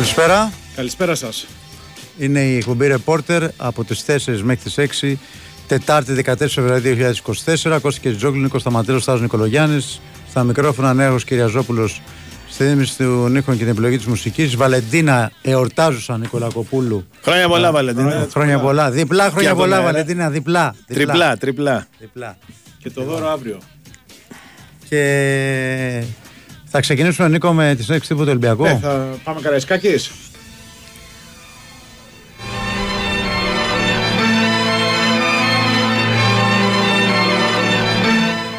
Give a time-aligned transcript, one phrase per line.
[0.00, 0.52] Καλησπέρα.
[0.76, 1.46] Καλησπέρα σας.
[2.18, 5.18] Είναι η εκπομπή Reporter από τις 4 μέχρι τις 6
[5.66, 7.78] Τετάρτη 14 Φεβρουαρίου 2024.
[7.80, 10.00] Κώστα και Τζόγκλου, Νίκος Σταματέλο, Στάζο Νικολογιάννης.
[10.30, 12.02] Στα μικρόφωνα Νέο Κυριαζόπουλος.
[12.48, 14.56] Στη δίμηση του Νίκο και την επιλογή της μουσικής.
[14.56, 17.06] Βαλεντίνα εορτάζουσα Νικολακοπούλου.
[17.22, 18.28] Χρόνια πολλά, Βαλεντίνα.
[18.30, 18.90] Χρόνια πολλά.
[18.90, 19.92] Διπλά χρόνια πολλά, μένα.
[19.92, 20.30] Βαλεντίνα.
[20.30, 20.74] Διπλά.
[20.86, 21.86] Τριπλά, τριπλά.
[21.98, 22.38] Διπλά.
[22.78, 23.58] Και το δώρο αύριο.
[24.88, 26.04] Και
[26.70, 28.62] θα ξεκινήσουμε, Νίκο, με τη συνέντευξη τύπου του Ολυμπιακού.
[28.62, 30.10] Ναι, θα πάμε Καραϊσκάκη.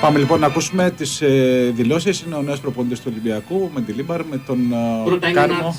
[0.02, 2.22] Πάμε λοιπόν να ακούσουμε τις ε, δηλώσεις.
[2.22, 5.76] Είναι ο νέος προπονητής του Ολυμπιακού Μεντιλίμπαρ, με τον ε, Πρώτα είναι Κάρμο.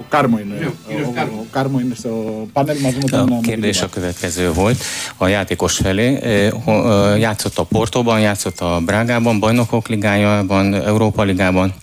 [0.00, 0.54] Ο Κάρμο είναι.
[0.58, 1.38] Ναι, ο ο, κύριος ο- Κάρμο.
[1.40, 2.10] ο Κάρμο είναι στο
[2.52, 3.88] πάνελ μαζί με τον A ε, με τη kérdés Λίμπαρ.
[3.88, 4.76] a következő volt
[5.16, 6.18] a játékos felé.
[6.22, 11.74] Ö, ho- ö, Játszott a Portóban, játszott a Brágában, Bajnokok Ligájában, Európa Ligában.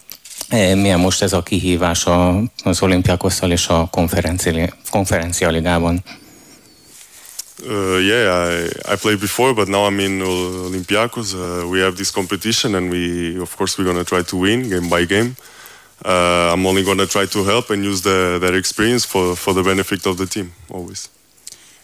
[0.50, 6.04] Ö, Milyen most ez a kihívás a- az olimpiákosszal és a konferenci- konferencia ligában?
[7.66, 11.34] Uh, yeah, I, I played before, but now I'm in Ol- Olympiacos.
[11.34, 11.40] Uh,
[11.72, 13.02] we have this competition, and we,
[13.42, 15.30] of course, we're gonna try to win game by game.
[15.30, 15.52] Uh,
[16.05, 20.07] I'm only gonna try to help and use the, their experience for, for the benefit
[20.07, 21.09] of the team, always.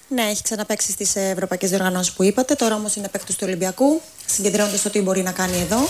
[0.08, 2.54] Ναι, έχει ξαναπέξει στις ευρωπαϊκές διοργανώσεις που είπατε.
[2.54, 4.00] Τώρα όμως είναι παίκτης του Ολυμπιακού.
[4.26, 5.88] Συγκεντρώνεται στο τι μπορεί να κάνει εδώ.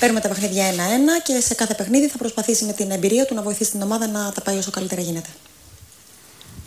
[0.00, 3.42] Παίρνουμε τα παιχνίδια ένα-ένα και σε κάθε παιχνίδι θα προσπαθήσει με την εμπειρία του να
[3.42, 5.28] βοηθήσει την ομάδα να τα πάει όσο καλύτερα γίνεται.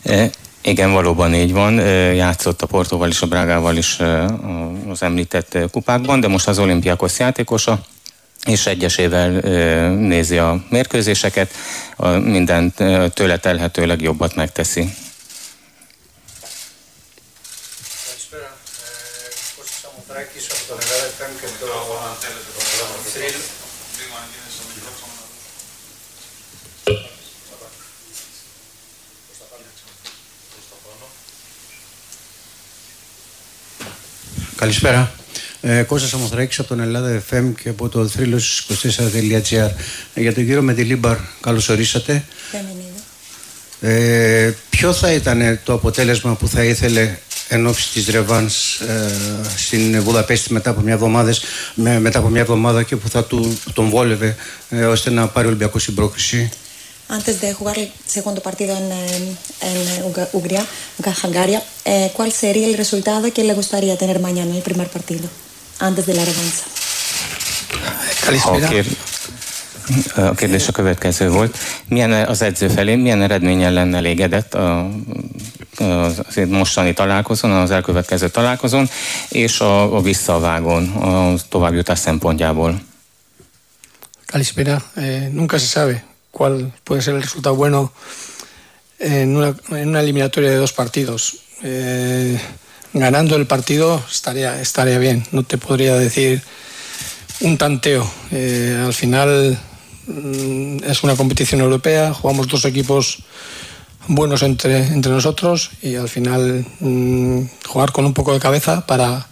[0.04, 0.26] Ö,
[0.62, 1.78] Igen, valóban így van.
[1.78, 4.24] Ö, Játszott a Portóval és a Brágával is ö,
[4.88, 7.80] az említett ö, kupákban, de most az olimpiákos játékosa,
[8.45, 11.51] és egyesével ö, nézi a mérkőzéseket,
[11.95, 14.93] a mindent ö, tőle telhető legjobbat megteszi.
[34.55, 35.18] Καλησπέρα.
[35.62, 38.30] Ε, Κώστας Σαμοθράκης από τον Ελλάδα FM και το Θρύλο.
[38.30, 38.48] Καλησπέρα.
[38.50, 39.70] Ε, Κώστας Σαμοθράκης από τον Ελλάδα FM και από το θρύλος24.gr
[40.14, 42.24] Για τον κύριο Μεντιλίμπαρ, καλώς ορίσατε.
[42.52, 43.00] Bienvenido.
[43.80, 47.16] Ε, ποιο θα ήταν το αποτέλεσμα που θα ήθελε
[47.48, 49.10] εν όψει της ρεβάνς ε,
[49.56, 51.34] στην Βουδαπέστη μετά από μια εβδομάδα,
[51.74, 54.36] με, μετά από μια εβδομάδα και που θα του, τον βόλευε
[54.70, 56.50] ε, ώστε να πάρει Ολυμπιακό στην πρόκριση;
[57.18, 59.78] Antes de jugar el segundo partido en, eh, en
[60.10, 60.62] Uga- Hungría,
[60.98, 61.60] en Hungaria,
[61.92, 65.26] eh, ¿cuál sería el resultado que le gustaría tener mañana en el primer partido?
[65.80, 66.64] antes de la alabanza.
[70.16, 71.58] A kérdés a következő volt.
[71.88, 74.90] Milyen e- az edző felé, milyen eredménnyel lenne elégedett a
[75.78, 78.88] az mostani találkozón, az elkövetkező találkozón,
[79.28, 82.80] és a, a visszavágón, a továbbjutás szempontjából.
[84.26, 87.92] Calispera, eh, nunca se sabe cuál puede ser el resultado bueno
[88.98, 91.34] en una, en una eliminatoria de dos partidos.
[91.62, 92.40] Eh,
[92.92, 95.24] ganando el partido estaría, estaría bien.
[95.32, 96.42] No te podría decir
[97.40, 98.08] un tanteo.
[98.30, 99.58] Eh, al final
[100.06, 103.18] mm, es una competición europea, jugamos dos equipos
[104.08, 109.26] buenos entre, entre nosotros y al final mm, jugar con un poco de cabeza para,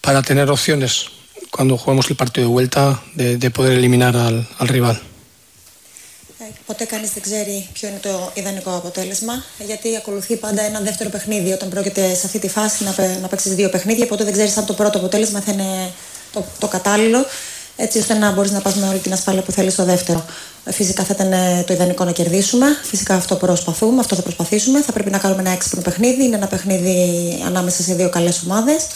[0.00, 1.06] para tener opciones
[1.50, 5.00] cuando juguemos el partido de vuelta de, de poder eliminar al rival.
[6.40, 11.10] Ε, Ποτέ κανείς δεν ξέρει ποιο είναι το ιδανικό αποτέλεσμα, γιατί ακολουθεί πάντα ένα δεύτερο
[11.10, 11.52] παιχνίδι.
[11.52, 14.56] Όταν πρόκειται σε αυτή τη φάση να, παι- να παίξεις δύο παιχνίδια, ποτέ δεν ξέρεις
[14.56, 15.90] αν το πρώτο αποτέλεσμα θα είναι
[16.32, 17.24] το, το κατάλληλο,
[17.76, 20.24] έτσι ώστε να μπορείς να πας με όλη την ασφάλεια που θέλεις στο δεύτερο.
[20.64, 22.66] Ε, Φυσικά θα ήταν ε, το ιδανικό να κερδίσουμε.
[22.82, 24.82] Φυσικά αυτό προσπαθούμε, αυτό θα προσπαθήσουμε.
[24.82, 26.24] Θα πρέπει να κάνουμε ένα έξυπνο παιχνίδι.
[26.24, 26.96] Είναι ένα παιχνίδι
[27.46, 28.86] ανάμεσα σε δύο καλές ομάδες.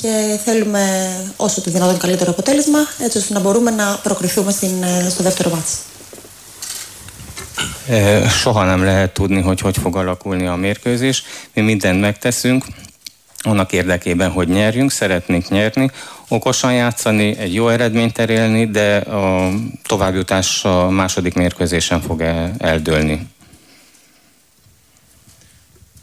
[0.00, 5.08] Και θέλουμε όσο το δυνατόν καλύτερο αποτέλεσμα, έτσι ώστε να μπορούμε να προκριθούμε στην, ε,
[5.10, 5.76] στο δεύτερο μάτσο.
[7.89, 11.23] Ö, Soha nem lehet tudni, hogy hogy fog alakulni a mérkőzés.
[11.53, 12.65] Mi mindent megteszünk,
[13.39, 15.91] annak érdekében, hogy nyerjünk, szeretnénk nyerni,
[16.27, 19.51] okosan játszani, egy jó eredményt elérni, de a
[19.85, 23.27] továbbjutás a második mérkőzésen fog el- eldőlni.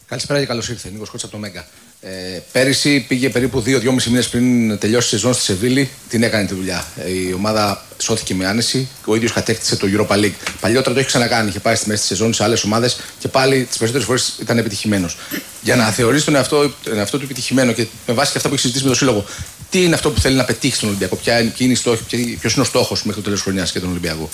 [0.08, 0.90] Καλησπέρα και καλώ ήρθε.
[0.90, 1.66] Νίκο Κότσα από το Μέγκα.
[2.01, 5.89] Ε, πέρυσι πήγε περίπου 2-2,5 μήνες πριν τελειώσει η σεζόν στη Σεβίλη.
[6.09, 6.85] Την έκανε τη δουλειά.
[6.97, 8.87] Ε, η ομάδα σώθηκε με άνεση.
[9.05, 10.33] Ο ίδιος κατέκτησε το Europa League.
[10.59, 11.49] Παλιότερα το έχει ξανακάνει.
[11.49, 14.57] Είχε πάει στη μέση της σεζόν σε άλλες ομάδες και πάλι τις περισσότερες φορές ήταν
[14.57, 15.17] επιτυχημένος.
[15.61, 18.55] Για να θεωρήσει τον εαυτό, τον εαυτό του επιτυχημένο και με βάση και αυτά που
[18.55, 19.25] έχεις συζητήσει με τον Σύλλογο,
[19.69, 22.37] τι είναι αυτό που θέλει να πετύχει στον Ολυμπιακό, ποια είναι, ποιοι είναι οι στόχοι,
[22.39, 24.29] ποιος είναι ο στόχος μέχρι το τέλος χρονιάς για τον Ολυμπιακό;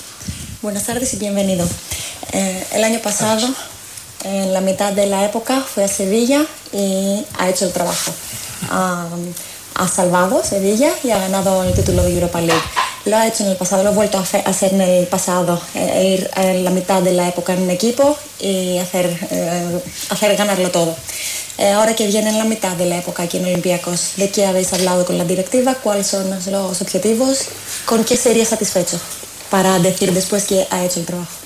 [0.62, 1.64] Buenas tardes y bienvenido.
[2.32, 3.46] Eh, el año pasado,
[4.24, 8.12] en la mitad de la época, fue a Sevilla y ha hecho el trabajo.
[8.70, 9.06] Ha,
[9.74, 12.62] ha salvado Sevilla y ha ganado el título de Europa League.
[13.04, 16.18] Lo ha hecho en el pasado, lo ha vuelto a hacer en el pasado, eh,
[16.18, 19.80] ir en la mitad de la época en un equipo y hacer, eh,
[20.10, 20.96] hacer ganarlo todo.
[21.58, 24.44] Eh, ahora que viene en la mitad de la época aquí en Olympiacos, ¿de qué
[24.44, 25.74] habéis hablado con la directiva?
[25.76, 27.42] ¿Cuáles son los objetivos?
[27.84, 28.98] ¿Con qué sería satisfecho
[29.50, 31.45] para decir después que ha hecho el trabajo?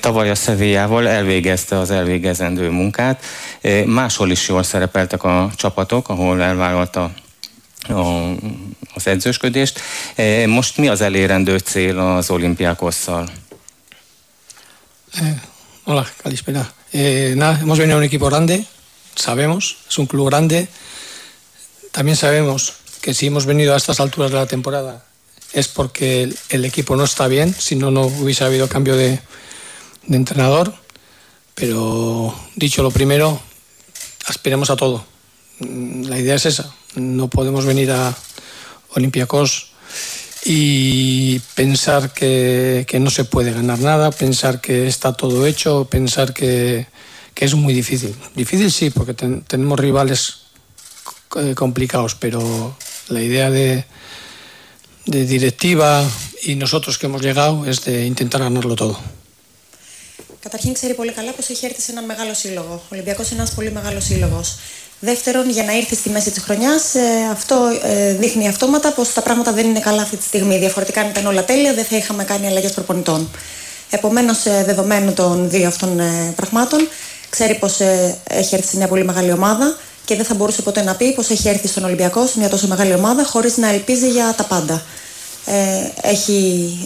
[0.00, 3.24] Tavaly a Szevijával elvégezte az elvégezendő munkát.
[3.86, 7.10] Máshol is jól szerepeltek a csapatok, ahol elvállalta
[7.88, 8.00] a,
[8.94, 9.80] az edzősködést.
[10.46, 13.28] Most mi az elérendő cél az olimpiákosszal?
[15.20, 15.34] Eh,
[15.84, 16.72] hola, Calispera.
[16.90, 18.66] Eh, nada, hemos venido a un equipo grande,
[19.14, 20.68] sabemos, es un club grande.
[21.90, 25.04] También sabemos que si hemos venido a estas alturas de la temporada
[25.52, 29.20] es porque el equipo no está bien, si no, no hubiese habido cambio de,
[30.06, 30.74] de entrenador.
[31.54, 33.40] Pero dicho lo primero,
[34.26, 35.04] aspiremos a todo.
[35.60, 36.74] Mm, La idea es esa.
[36.96, 38.14] No podemos venir a
[38.94, 39.70] Olympiacos
[40.44, 46.34] y pensar que, que no se puede ganar nada, pensar que está todo hecho, pensar
[46.34, 46.86] que,
[47.34, 48.14] que es muy difícil.
[48.34, 50.40] Difícil sí, porque ten- tenemos rivales
[51.36, 52.76] eh, complicados, pero
[53.08, 53.84] la idea de,
[55.06, 56.04] de directiva
[56.42, 58.98] y nosotros que hemos llegado es de intentar ganarlo todo.
[60.44, 62.74] Καταρχήν ξέρει πολύ καλά πως έχει έρθει σε έναν μεγάλο σύλλογο.
[62.74, 64.58] Ο Ολυμπιακός είναι ένας πολύ μεγάλος σύλλογος.
[65.00, 67.00] Δεύτερον, για να ήρθε στη μέση της χρονιάς, ε,
[67.32, 70.58] αυτό ε, δείχνει αυτόματα πως τα πράγματα δεν είναι καλά αυτή τη στιγμή.
[70.58, 73.30] Διαφορετικά, αν ήταν όλα τέλεια, δεν θα είχαμε κάνει αλλαγές προπονητών.
[73.90, 76.88] Επομένως, ε, δεδομένου των δύο αυτών ε, πραγμάτων,
[77.30, 80.82] ξέρει πως ε, έχει έρθει σε μια πολύ μεγάλη ομάδα και δεν θα μπορούσε ποτέ
[80.82, 84.08] να πει πως έχει έρθει στον Ολυμπιακό, σε μια τόσο μεγάλη ομάδα, χωρίς να ελπίζει
[84.08, 84.82] για τα πάντα.
[85.46, 86.78] Ε, έχει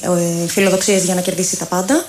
[0.45, 2.05] ε, φιλοδοξίες για να κερδίσει τα πάντα.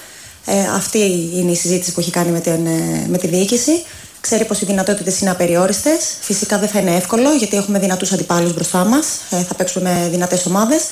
[0.51, 3.83] Ε, αυτή είναι η συζήτηση που έχει κάνει με, την, ε, με τη διοίκηση.
[4.21, 6.17] Ξέρει πως οι δυνατότητες είναι απεριόριστες.
[6.21, 9.05] Φυσικά δεν θα είναι εύκολο γιατί έχουμε δυνατούς αντιπάλους μπροστά μας.
[9.29, 10.83] Ε, θα παίξουμε με δυνατές ομάδες.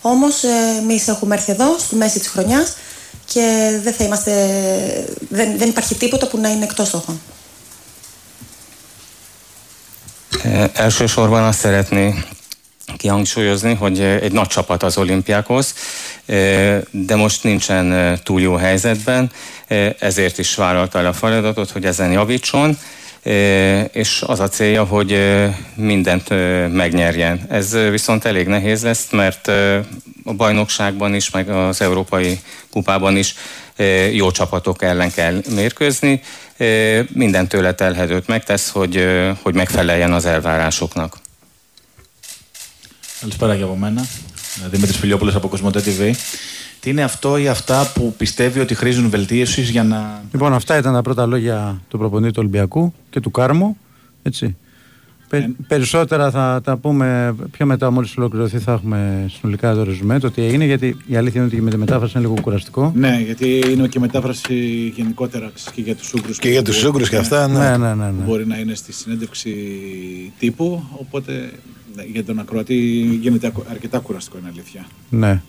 [0.00, 2.72] Όμως ε, εμείς έχουμε έρθει εδώ στη μέση της χρονιάς
[3.24, 4.32] και δεν, θα είμαστε,
[5.28, 7.20] δεν, δεν υπάρχει τίποτα που να είναι εκτός στόχων.
[10.44, 12.24] Eh, Elsősorban azt szeretné
[12.96, 15.74] kihangsúlyozni, hogy eh, egy nagy csapat az olimpiákhoz,
[16.26, 19.30] eh, de most nincsen eh, túl jó helyzetben,
[19.98, 22.78] ezért is vállalta el a feladatot, hogy ezen javítson,
[23.92, 25.18] és az a célja, hogy
[25.74, 26.28] mindent
[26.72, 27.46] megnyerjen.
[27.48, 29.48] Ez viszont elég nehéz lesz, mert
[30.24, 33.34] a bajnokságban is, meg az Európai Kupában is
[34.12, 36.20] jó csapatok ellen kell mérkőzni.
[37.12, 39.08] Minden tőle telhetőt megtesz, hogy,
[39.42, 41.23] hogy megfeleljen az elvárásoknak.
[43.24, 44.06] Καλησπέρα και από μένα.
[44.70, 46.14] Δημήτρη Φιλιόπουλο από Κοσμοτέ TV.
[46.80, 50.22] Τι είναι αυτό ή αυτά που πιστεύει ότι χρήζουν βελτίωσης για να.
[50.32, 53.76] Λοιπόν, αυτά ήταν τα πρώτα λόγια του προπονητή του Ολυμπιακού και του Κάρμου.
[54.22, 54.56] Έτσι.
[55.28, 60.30] Πε- Περισσότερα θα τα πούμε πιο μετά, μόλις ολοκληρωθεί, θα έχουμε συνολικά το ρεζουμέ, το
[60.30, 62.92] τι έγινε, γιατί η αλήθεια είναι ότι με τη μετάφραση είναι λίγο κουραστικό.
[62.94, 64.54] Ναι, γιατί είναι και μετάφραση
[64.96, 66.38] γενικότερα και για τους Ούγκρους.
[66.38, 67.58] Και για τους Ούγκρους και αυτά, ναι.
[67.58, 68.24] Ναι, ναι, ναι, που ναι.
[68.24, 69.52] Μπορεί να είναι στη συνέντευξη
[70.38, 71.50] τύπου, οπότε ναι,
[72.12, 72.74] για τον ακροατή
[73.20, 74.86] γίνεται ακου- αρκετά κουραστικό, είναι αλήθεια.
[75.10, 75.40] ναι.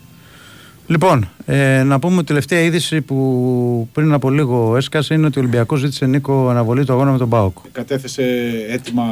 [0.88, 5.38] Λοιπόν, ε, να πούμε ότι η τελευταία είδηση που πριν από λίγο έσκασε είναι ότι
[5.38, 7.56] ο Ολυμπιακός ζήτησε Νίκο αναβολή του αγώνα με τον Πάοκ.
[7.72, 8.22] Κατέθεσε
[8.68, 9.04] έτοιμα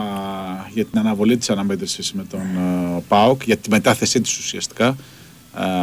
[0.74, 4.96] για την αναβολή της αναμέτρησης με τον ε, ΠΑΟΚ, για τη μετάθεσή της ουσιαστικά,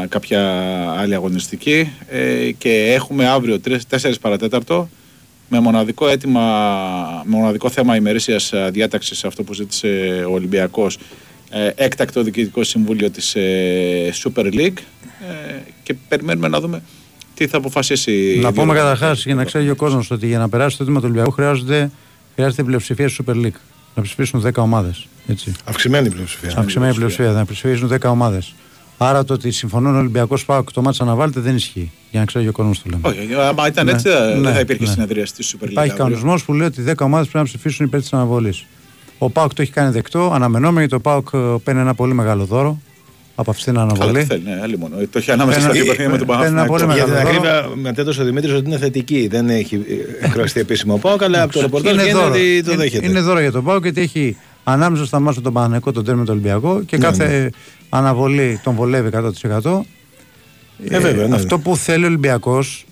[0.03, 0.41] ε, κάποια
[0.97, 4.89] άλλη αγωνιστική ε, και έχουμε αύριο 4 παρατέταρτο
[5.49, 6.41] με μοναδικό, έτοιμα,
[7.25, 10.99] με μοναδικό θέμα ημερήσιας ε, διάταξης αυτό που ζήτησε ο Ολυμπιακός ε,
[11.75, 14.77] έκτακτο διοικητικό συμβούλιο της ε, Super League
[15.29, 16.81] ε, και περιμένουμε να δούμε
[17.33, 18.11] τι θα αποφασίσει.
[18.11, 18.79] η Να πούμε διοργάνωση.
[18.99, 21.91] καταρχάς για να ξέρει ο κόσμος ότι για να περάσει το αίτημα του Ολυμπιακού χρειάζεται,
[22.35, 23.59] χρειάζεται πλειοψηφία στη Super League.
[23.95, 25.07] Να ψηφίσουν 10 ομάδες.
[25.63, 26.53] Αυξημένη πλειοψηφία.
[26.57, 28.53] Αυξημένη πλειοψηφία, να ψηφίσουν 10 ομάδες.
[28.97, 31.91] Άρα το ότι συμφωνούν ο Ολυμπιακός Πάοκ και το μάτσα αναβάλλεται δεν ισχύει.
[32.11, 33.07] Για να ξέρει ο κόσμος το λέμε.
[33.07, 34.89] Όχι, άμα ήταν Ναι, έτσι δεν ναι, θα υπήρχε ναι.
[34.89, 35.69] συνεδρία στη Super League.
[35.71, 35.95] Υπάρχει αύριο.
[35.95, 38.65] κανονισμός που λέει ότι 10 ομάδες πρέπει να ψηφίσουν υπέρ της αναβολής.
[39.23, 42.45] Ο Πάοκ το έχει κάνει δεκτό, αναμενόμενο γιατί ο Πάοκ ε, παίρνει ένα πολύ μεγάλο
[42.45, 42.79] δώρο
[43.35, 44.19] από αυτή την Καλά, αναβολή.
[44.19, 44.95] τι θέλει, ναι, άλλη μόνο.
[44.95, 47.11] Το έχει ανάμεσα Παίρνει- στα δύο παιχνίδια με τον παίρνει ένα πολύ Παναθηναϊκό.
[47.11, 47.57] Για την μεγάλο δώρο.
[47.57, 49.27] ακρίβεια, μετέδωσε ο Δημήτρης ότι είναι θετική.
[49.31, 52.31] Δεν έχει ε, εκφραστεί επίσημο ΠΑΟΚ, αλλά από το ρεπορτάζ Είναι γίνεται δώρο.
[52.33, 53.05] ότι το Είναι- δέχεται.
[53.07, 56.29] Είναι δώρο για τον Πάοκ γιατί έχει ανάμεσα στα μάτια τον Παναγενικό, τον τέρμι του
[56.31, 57.47] Ολυμπιακό και Ναι, κάθε ναι.
[57.89, 59.85] αναβολή τον βολεύει 100%.
[60.89, 61.35] Ε, βέβαια, ναι.
[61.35, 62.85] Αυτό που θέλει ο Ολυμπιακός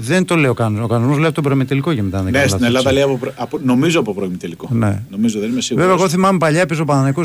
[0.00, 0.84] δεν το λέει ο κανονισμό.
[0.84, 2.18] Ο κανονισμός λέει από τον προημιτελικό και μετά.
[2.18, 3.06] αν δεν Ναι, κάνω στην λάθος, Ελλάδα έτσι.
[3.08, 4.68] λέει από, προ- από, νομίζω από πρώην τελικό.
[4.72, 5.02] Ναι.
[5.10, 5.86] Νομίζω, δεν είμαι σίγουρος.
[5.88, 7.22] Βέβαια, εγώ θυμάμαι παλιά πίσω ο Παναγενικό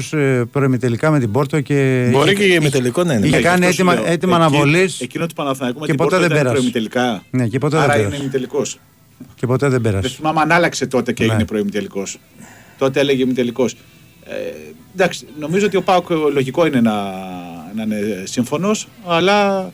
[0.52, 2.08] προημιτελικά με την Πόρτο και.
[2.12, 3.28] Μπορεί είχε- και για ημιτελικό να είναι.
[3.28, 6.38] Είχε Ναι, κάνει έτοιμα, έτοιμα αναβολής Εκείνο του Παναθηναϊκού με και την ποτέ Πόρτο δεν
[6.38, 6.54] ήταν πέρασε.
[6.72, 7.24] προημιτελικά.
[7.30, 8.16] Ναι, και ποτέ δεν Άρα πέρασε.
[8.16, 8.80] είναι ημιτελικός.
[9.36, 10.16] και ποτέ δεν Δεν πέρασε.
[10.16, 11.30] θυμάμαι αν άλλαξε τότε και Ναι.
[11.30, 12.20] έγινε προημιτελικός.
[12.78, 13.74] Τότε έλεγε ημιτελικός.
[14.26, 14.34] Ε,
[14.96, 16.94] εντάξει, νομίζω ότι ο Πάοκ λογικό είναι να,
[17.76, 19.70] να είναι σύμφωνος, αλλά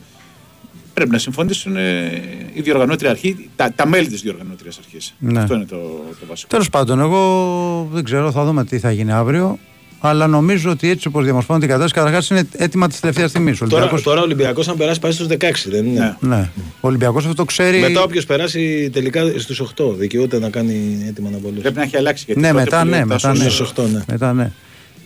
[1.00, 5.14] πρέπει να συμφωνήσουν ε, η διοργανώτρια αρχή, τα, τα μέλη της διοργανώτριας αρχής.
[5.18, 5.40] Ναι.
[5.40, 5.76] Αυτό είναι το,
[6.20, 6.48] το βασικό.
[6.48, 9.58] Τέλος πάντων, εγώ δεν ξέρω, θα δούμε τι θα γίνει αύριο.
[10.02, 13.56] Αλλά νομίζω ότι έτσι όπως διαμορφώνεται η κατάσταση, καταρχάς είναι έτοιμα της τελευταίας στιγμή.
[13.56, 16.48] Τώρα, τώρα ο Ολυμπιακός, αν περάσει, πάει στους 16, δεν είναι; Ναι.
[16.58, 17.80] Ο Ολυμπιακός αυτό το ξέρει.
[17.80, 21.60] Μετά, όποιος περάσει τελικά στους 8, δικαιούται να κάνει έτοιμα αναβολή.
[21.60, 22.24] Πρέπει να έχει αλλάξει.
[22.26, 23.48] Γιατί Ναι, τότε μετά που ναι, λέει μετά τα ναι.
[23.48, 24.00] στους 8, ναι.
[24.06, 24.52] Μετά ναι.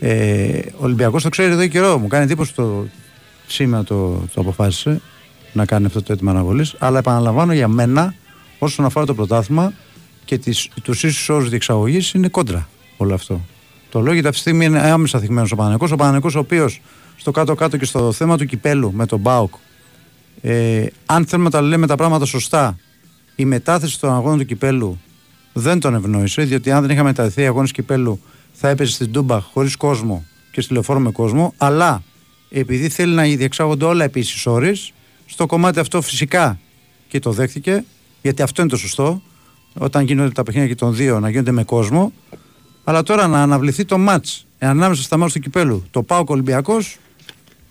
[0.00, 1.98] Ε, ο Ολυμπιακός το ξέρει εδώ και καιρό.
[1.98, 2.86] Μου κάνει εντύπωση το
[3.46, 5.00] σήμερα το, το αποφάσισε
[5.54, 6.74] να κάνει αυτό το αίτημα αναβολής.
[6.78, 8.14] Αλλά επαναλαμβάνω για μένα,
[8.58, 9.72] όσον αφορά το πρωτάθλημα
[10.24, 10.38] και
[10.82, 13.40] τους ίσους όρους διεξαγωγής, είναι κόντρα όλο αυτό.
[13.88, 15.92] Το λέω γιατί αυτή τη στιγμή είναι άμεσα θυγμένος ο Παναγενικός.
[15.92, 16.80] Ο Παναγενικός, ο οποίος
[17.16, 19.54] στο κάτω-κάτω και στο θέμα του κυπέλου με τον Μπάουκ,
[20.40, 22.76] ε, αν θέλουμε να τα λέμε τα πράγματα σωστά,
[23.36, 25.00] η μετάθεση των αγώνων του κυπέλου
[25.52, 28.20] δεν τον ευνόησε, διότι αν δεν είχαμε μεταδεθεί αγώνες κυπέλου,
[28.52, 31.54] θα έπαιζε στην Τούμπα χωρίς κόσμο και στη λεωφόρο με κόσμο.
[31.56, 32.02] Αλλά
[32.50, 34.92] επειδή θέλει να διεξάγονται όλα επί ίσης ώρες,
[35.34, 36.58] στο κομμάτι αυτό φυσικά
[37.08, 37.84] και το δέχτηκε,
[38.22, 39.22] γιατί αυτό είναι το σωστό,
[39.74, 42.12] όταν γίνονται τα παιχνίδια και των δύο να γίνονται με κόσμο.
[42.84, 46.98] Αλλά τώρα να αναβληθεί το μάτς ανάμεσα στα μάτια του κυπέλου, το Πάο Ολυμπιακός,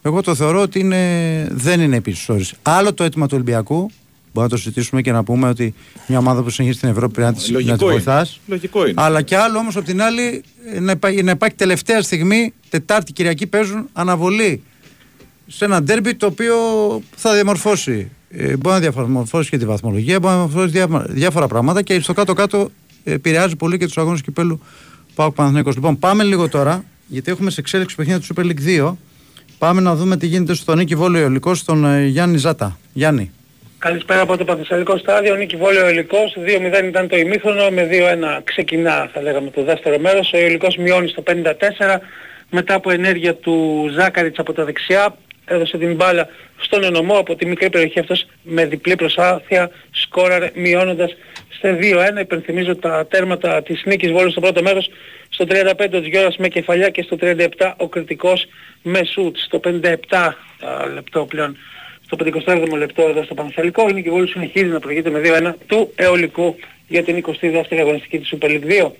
[0.01, 2.45] εγώ το θεωρώ ότι είναι, δεν είναι επίση όρη.
[2.61, 3.91] Άλλο το αίτημα του Ολυμπιακού, μπορούμε
[4.33, 5.73] να το συζητήσουμε και να πούμε ότι
[6.07, 7.91] μια ομάδα που συνεχίζει στην Ευρώπη πρέπει να τη Λογικό είναι.
[7.91, 8.39] βοηθάς.
[8.47, 9.01] Λογικό είναι.
[9.01, 10.43] Αλλά και άλλο όμως από την άλλη
[10.73, 14.63] ε, να υπάρχει, να υπάρχει τελευταία στιγμή, Τετάρτη Κυριακή παίζουν αναβολή
[15.55, 16.55] σε ένα ντέρμπι το οποίο
[17.15, 18.11] θα διαμορφώσει.
[18.29, 22.13] Ε, μπορεί να διαμορφώσει και τη βαθμολογία, μπορεί να διαμορφώσει διά- διάφορα πράγματα και στο
[22.13, 22.69] κάτω-κάτω
[23.03, 24.61] ε, επηρεάζει πολύ και τους αγώνες κυπέλου
[25.15, 25.75] Πάοκ Παναθηναϊκός.
[25.75, 28.93] Λοιπόν, πάμε λίγο τώρα, γιατί έχουμε σε εξέλιξη παιχνίδια του Super League 2.
[29.57, 32.77] Πάμε να δούμε τι γίνεται στο Νίκη Βόλιο Ιωλικό στον ε, Γιάννη Ζάτα.
[32.93, 33.31] Γιάννη.
[33.77, 36.35] Καλησπέρα από το Παθησαλικό στάδιο, Νίκη Βόλιο Ελικός,
[36.83, 37.87] 2-0 ήταν το ημίχρονο, με
[38.39, 41.99] 2-1 ξεκινά θα λέγαμε το δεύτερο μέρος, ο Ελικός μειώνει στο 54,
[42.49, 47.45] μετά από ενέργεια του Ζάκαριτς από τα δεξιά, έδωσε την μπάλα στον Ενομό από τη
[47.45, 51.15] μικρή περιοχή αυτός με διπλή προσπάθεια, σκόραρε μειώνοντας
[51.59, 54.89] σε 2-1, υπενθυμίζω τα τέρματα της νίκης Βόλου στο πρώτο μέρος,
[55.29, 58.45] στο 35 ο Τζιώρας με κεφαλιά και στο 37 ο κριτικός
[58.81, 60.33] με σουτ, στο 57 α,
[60.93, 61.57] λεπτό πλέον
[62.05, 63.89] στο 57ο λεπτό εδώ στο Πανθαλικό.
[63.89, 66.55] Είναι και η Βόλου συνεχίζει να προηγείται με 2-1 του αιωλικού
[66.87, 68.91] για την 22η αγωνιστική της Super League 2.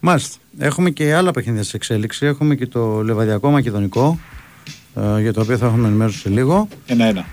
[0.00, 0.36] Μάλιστα.
[0.58, 2.26] Έχουμε και άλλα παιχνίδια σε εξέλιξη.
[2.26, 4.35] Έχουμε και το Λεβαδιακό Μακεδονικό, ε,
[5.20, 6.68] για το οποίο θα έχουμε ενημέρωση σε λίγο.
[6.86, 7.24] Ένα-ένα.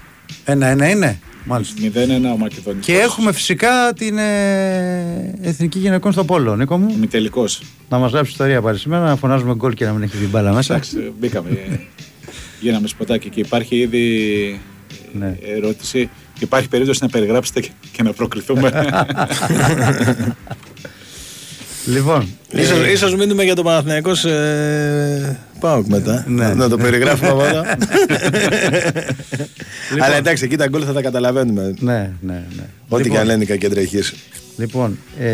[0.46, 1.76] Ένα-ένα είναι; Μάλιστα.
[1.82, 1.88] 0-1
[2.34, 2.86] ο Μακεδονικός.
[2.86, 6.96] Και έχουμε φυσικά την ε, Εθνική Γυναικών στο Πόλο, Νίκο μου.
[7.00, 7.62] Μητελικός.
[7.90, 10.54] Να μας γράψει ιστορία πάλι σήμερα, να φωνάζουμε γκολ και να μην έχει την μπάλα
[10.54, 10.74] μέσα.
[10.74, 11.50] Εντάξει, μπήκαμε.
[11.50, 11.78] ε,
[12.60, 14.60] Γίναμε σποτάκι και υπάρχει ήδη
[15.12, 15.38] Ναι.
[15.56, 16.10] ερώτηση.
[16.40, 18.72] Υπάρχει περίπτωση να περιγράψετε και, και να προκριθούμε.
[21.86, 26.26] Λοιπόν, Ίσως, ίσως μείνουμε για το Παναθηναϊκός ε, ΠΑΟΚ μετά.
[26.28, 26.54] Ναι.
[26.54, 27.64] Να το περιγράφουμε από εδώ.
[30.04, 31.74] Αλλά εντάξει, εκεί τα γκολ θα τα καταλαβαίνουμε.
[31.80, 32.64] ναι, ναι, ναι.
[32.88, 34.14] Ό,τι λοιπόν, και αν λένε οι κακεντρεχείς.
[34.58, 35.30] Λοιπόν, ε,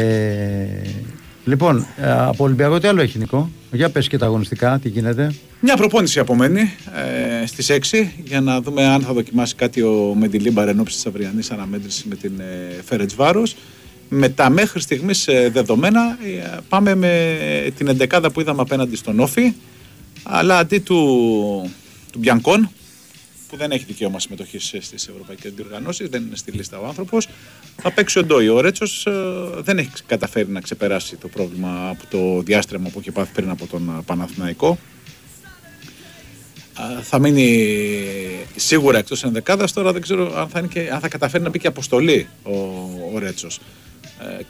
[1.45, 3.49] λοιπόν ε, από Ολυμπιακό τι άλλο έχει Νικό.
[3.71, 5.33] Για πες και τα αγωνιστικά, τι γίνεται.
[5.59, 6.73] Μια προπόνηση απομένει
[7.41, 11.05] ε, στις 6 για να δούμε αν θα δοκιμάσει κάτι ο Μεντιλίμπαρ εν ώψη της
[11.05, 13.55] αυριανής αναμέτρησης με την ε, Φέρετς Βάρος.
[14.09, 17.37] Με τα μέχρι στιγμής ε, δεδομένα ε, πάμε με
[17.77, 19.53] την εντεκάδα που είδαμε απέναντι στον Όφη
[20.23, 20.95] αλλά αντί του,
[22.11, 22.69] του Μπιανκόν
[23.49, 27.27] που δεν έχει δικαίωμα συμμετοχής στις ευρωπαϊκές διοργανώσεις, δεν είναι στη λίστα ο άνθρωπος.
[27.81, 28.47] Θα παίξει ο Ντόι.
[28.47, 28.85] Ο Ρέτσο
[29.59, 33.67] δεν έχει καταφέρει να ξεπεράσει το πρόβλημα από το διάστρεμα που είχε πάθει πριν από
[33.67, 34.77] τον ε, Παναθηναϊκό.
[36.73, 39.73] Α, Θα μείνει σίγουρα εκτός ενδεκάδας.
[39.73, 42.55] Τώρα δεν ξέρω αν θα, είναι και, αν θα καταφέρει να μπει και αποστολή ο,
[43.13, 43.47] ο Ρέτσο.
[44.19, 44.43] Ε,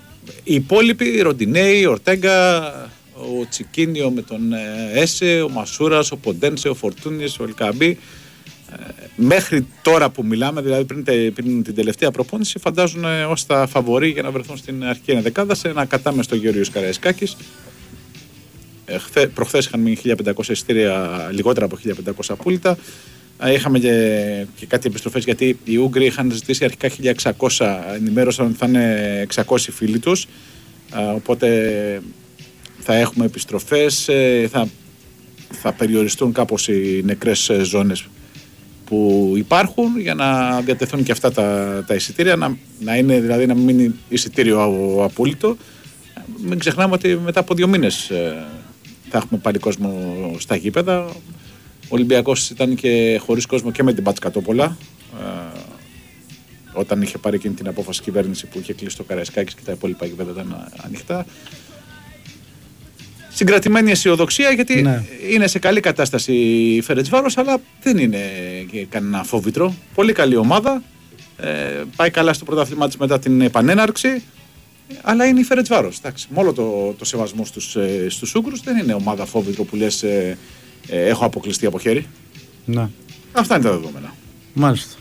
[0.43, 2.73] οι υπόλοιποι, Ροντινέη, Ορτέγκα,
[3.19, 7.97] ο Τσικίνιο με τον ε, Έσε, ο Μασούρας, ο Ποντένσε, ο Φορτούνης, ο Ελκαμπή.
[8.71, 8.75] Ε,
[9.15, 13.67] μέχρι τώρα που μιλάμε, δηλαδή πριν, τε- πριν την τελευταία προπόνηση, φαντάζουν ε, ως τα
[13.67, 17.27] φαβορή για να βρεθούν στην αρχική ενδεκάδα σε ένα κατάμεστο Γεωργίου Καραϊσκάκη.
[18.85, 19.97] Ε, χθε, προχθές είχαν μείνει
[20.35, 22.77] 1500 εισιτήρια, λιγότερα από 1500 απόλυτα.
[23.43, 26.89] Ε, Είχαμε και, και κάτι επιστροφές γιατί οι Ούγγροι είχαν ζητήσει αρχικά
[27.47, 30.27] 1600, ενημέρωσαν ότι θα είναι 600 φίλοι τους.
[30.95, 32.01] Ε, οπότε
[32.91, 34.67] θα έχουμε επιστροφές, ε, θα,
[35.51, 38.07] θα περιοριστούν κάπως οι νεκρές ε, ζώνες
[38.85, 43.53] που υπάρχουν για να διατεθούν και αυτά τα, τα εισιτήρια, να, να είναι δηλαδή να
[43.53, 45.57] μην μείνει εισιτήριο α- απόλυτο.
[46.13, 48.45] Ε, Μην ξεχνάμε ότι μετά από δύο μήνες ε,
[49.09, 49.91] θα έχουμε πάλι κόσμο
[50.39, 51.05] στα γήπεδα.
[51.05, 54.77] Ο Ολυμπιακός ήταν και χωρίς κόσμο και με την Πατσκατόπολα.
[55.19, 55.59] Ε,
[56.73, 59.71] όταν είχε πάρει εκείνη την απόφαση η κυβέρνηση που είχε κλείσει το Καραϊσκάκης και τα
[59.71, 61.25] υπόλοιπα γήπεδα ήταν ανοιχτά.
[63.39, 65.03] Συγκρατημένη αισιοδοξία γιατί Ναι.
[65.31, 68.19] είναι σε καλή κατάσταση η Φερετσβάρος αλλά δεν είναι
[68.71, 69.73] και κανένα φόβητρο.
[69.95, 70.83] Πολύ καλή ομάδα.
[71.37, 71.47] Ε,
[71.95, 74.23] πάει καλά στο πρωτάθλημά της μετά την επανέναρξη.
[75.01, 75.97] Αλλά είναι η Φερετσβάρος.
[75.97, 79.75] Εντάξει, με όλο το, το σεβασμό στους, ε, στους Ούγκρους δεν είναι ομάδα φόβητρο που
[79.75, 80.37] λες ε,
[80.87, 82.05] ε, έχω αποκλειστεί από χέρι.
[82.65, 82.87] Ναι.
[83.31, 84.13] Αυτά είναι τα δεδομένα.
[84.53, 84.95] Μάλιστα.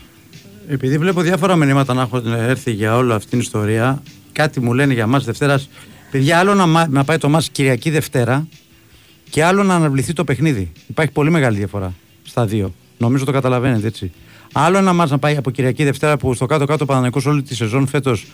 [0.67, 4.93] Επειδή βλέπω διάφορα μηνύματα να έχουν έρθει για όλη αυτή την ιστορία, κάτι μου λένε
[4.93, 5.69] για μας Δευτέρας.
[6.11, 8.47] Παιδιά, άλλο να, μα- να πάει το μας Κυριακή Δευτέρα
[9.29, 10.71] και άλλο να αναβληθεί το παιχνίδι.
[10.87, 12.73] Υπάρχει πολύ μεγάλη διαφορά στα δύο.
[12.97, 14.11] Νομίζω το καταλαβαίνετε έτσι.
[14.53, 17.87] Άλλο ένα μας να πάει από Κυριακή Δευτέρα που στο κάτω-κάτω Παναναϊκός όλη τη σεζόν
[17.87, 18.25] φέτος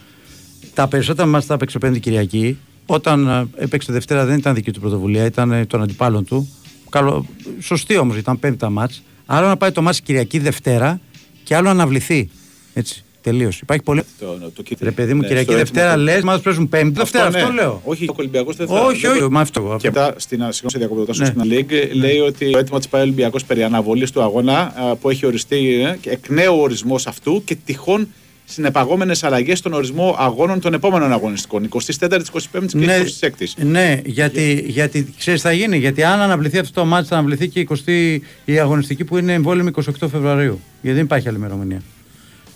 [0.73, 2.57] τα περισσότερα μας τα έπαιξε πέμπτη Κυριακή.
[2.85, 6.49] Όταν ε, έπαιξε Δευτέρα δεν ήταν δική του πρωτοβουλία, ήταν ε, των αντιπάλων του.
[6.89, 7.25] Καλό,
[7.59, 9.03] σωστή όμως, ήταν πέμπτα μάτς.
[9.25, 10.99] Άλλο να πάει το μάτς Κυριακή Δευτέρα
[11.43, 12.29] και άλλο να αναβληθεί.
[12.73, 13.49] Έτσι, τελείω.
[13.61, 14.01] Υπάρχει πολύ.
[14.19, 16.99] Το, το, το, Ρε παιδί μου, ναι, Κυριακή στο Δευτέρα έτοιμο- λες, μας παίζουν Πέμπτη
[16.99, 17.53] Δευτέρα, αυτό, ναι.
[17.53, 17.81] λέω.
[17.85, 18.79] Όχι, ο Ολυμπιακός δεν θα.
[18.81, 19.77] Όχι, δεν- όχι, μα αυτό.
[19.81, 21.27] Και μετά στην συγγνώμη, σε διακοπή το Τάσο, Ναι.
[21.27, 24.95] στην League λέει ότι το έτοιμο της πάει ο Ολυμπιακός περί αναβολής του αγώνα α,
[24.95, 28.07] που έχει οριστεί ε, και εκ νέου ορισμός αυτού και τυχόν
[28.47, 31.69] συνεπαγόμενες αλλαγές στον ορισμό αγώνων των επόμενων αγωνιστικών.
[31.99, 33.47] 24η, 25η και Ναι, 26η.
[33.65, 35.77] ναι, γιατί, γιατί ξέρεις, θα γίνει.
[35.77, 39.33] Γιατί αν αναβληθεί αυτό το μάτι, θα αναβληθεί και η 20η η αγωνιστική που είναι
[39.33, 40.59] εμβόλυμη 28 Φεβρουαρίου.
[40.81, 41.81] Γιατί δεν υπάρχει άλλη ημερομηνία.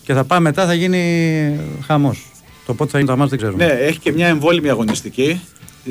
[0.09, 2.25] Και θα πάει μετά, θα γίνει χαμός.
[2.65, 3.65] Το πότε θα γίνει το μάτι δεν ξέρουμε.
[3.65, 5.41] Ναι, έχει και μια εμβόλυμη αγωνιστική.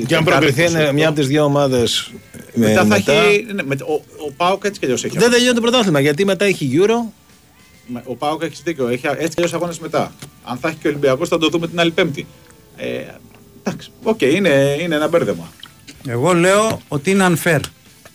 [0.07, 2.11] Και αν προκριθεί ένα- μια από τις δύο ομάδες.
[2.53, 3.45] Μετά θα έχει.
[3.53, 3.93] ναι, με- ο,
[4.27, 5.17] ο Πάοκ έτσι κι αλλιώς έχει.
[5.17, 7.11] Δεν τελειώνει το πρωτάθλημα γιατί μετά έχει Euro.
[7.87, 8.87] Μα- Ο Πάοκ έχει δίκιο.
[8.87, 10.11] Έχει έτσι κι αλλιώς αγώνες μετά.
[10.43, 12.27] Αν θα έχει και ο Ολυμπιακός, θα το δούμε την άλλη Πέμπτη.
[12.77, 12.85] Ε,
[13.63, 15.51] εντάξει, οκ, είναι, είναι ένα μπέρδεμα.
[16.07, 17.59] Εγώ λέω ότι είναι unfair.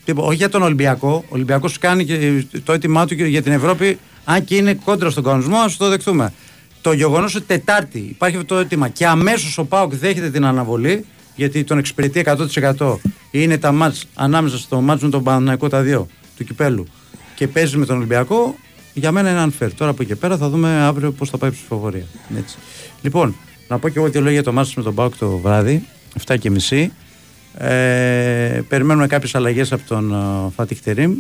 [0.05, 1.23] Τίπο- όχι για τον Ολυμπιακό.
[1.25, 5.11] Ο Ολυμπιακός κάνει και το αίτημά του και για την Ευρώπη, αν και είναι κόντρα
[5.11, 6.33] στον κανονισμό, ας το δεχτούμε.
[6.81, 11.05] Το γεγονός ότι Τετάρτη υπάρχει αυτό το αίτημα και αμέσως ο Πάοκ δέχεται την αναβολή,
[11.37, 12.25] γιατί τον εξυπηρετεί
[12.79, 12.97] 100%
[13.31, 16.87] είναι τα ματς ανάμεσα στο ματς με τον Παναθηναϊκό τα δύο του κυπέλου
[17.35, 18.55] και παίζει με τον Ολυμπιακό,
[18.93, 19.71] για μένα είναι unfair.
[19.77, 22.07] Τώρα από εκεί και πέρα θα δούμε αύριο πώς θα πάει η ψηφοφορία.
[22.39, 22.57] Έτσι.
[23.03, 23.35] Λοιπόν,
[23.69, 25.87] να πω και εγώ δύο λόγια για το μάτς με τον Πάοκ το βράδυ,
[26.27, 26.93] 7 και μισή.
[27.59, 31.15] Ε, περιμένουμε κάποιες αλλαγές από τον uh, Φατίχ Τερίμ.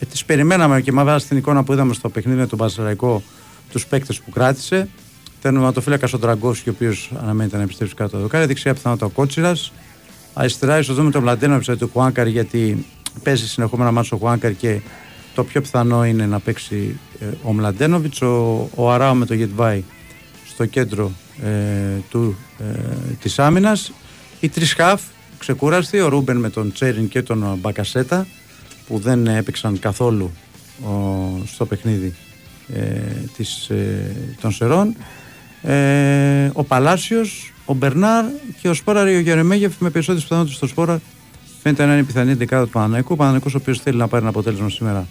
[0.00, 3.22] Ε, τις περιμέναμε και με βάση την εικόνα που είδαμε στο παιχνίδι με τον Πασαραϊκό,
[3.72, 4.88] τους παίκτες που κράτησε.
[5.40, 8.46] Τερματοφύλακα ο Τραγκόφσκι, ο οποίος αναμένεται να επιστρέψει κάτω από το δοκάρι.
[8.46, 9.72] Δεξιά πιθανότητα ο Κότσιρας.
[10.34, 12.86] Αριστερά ίσως δούμε τον Μλαντένοβιτ του Χουάνκαρ, γιατί
[13.22, 14.80] παίζει συνεχόμενα μάτσο ο Χουάνκαρ και
[15.34, 18.22] το πιο πιθανό είναι να παίξει ε, ο Μλαντένοβιτς.
[18.22, 19.84] Ο, ο Αράο με το Γετβάη
[20.48, 21.12] στο κέντρο
[21.44, 21.48] ε,
[22.10, 22.64] του, ε,
[23.20, 23.92] της άμυνας.
[24.40, 25.02] Οι τρεις χαφ
[25.38, 28.26] ξεκούραστοι, ο Ρούμπεν με τον Τσέριν και τον ε, Μπακασέτα
[28.90, 30.30] που δεν έπαιξαν καθόλου
[30.84, 30.92] ο,
[31.46, 32.14] στο παιχνίδι
[32.74, 32.80] ε,
[33.36, 34.96] της, ε, των Σερών.
[35.62, 38.24] Ε, ο Παλάσιος, ο Μπερνάρ
[38.60, 41.00] και ο Σπόραρη, ο Γερεμέγεφ με περισσότερες πιθανότητες στο Σπόρα
[41.62, 43.12] φαίνεται να είναι η πιθανή δεκάδα του Παναναϊκού.
[43.12, 45.06] Ο Παναναϊκός ο οποίος θέλει να πάρει ένα αποτέλεσμα σήμερα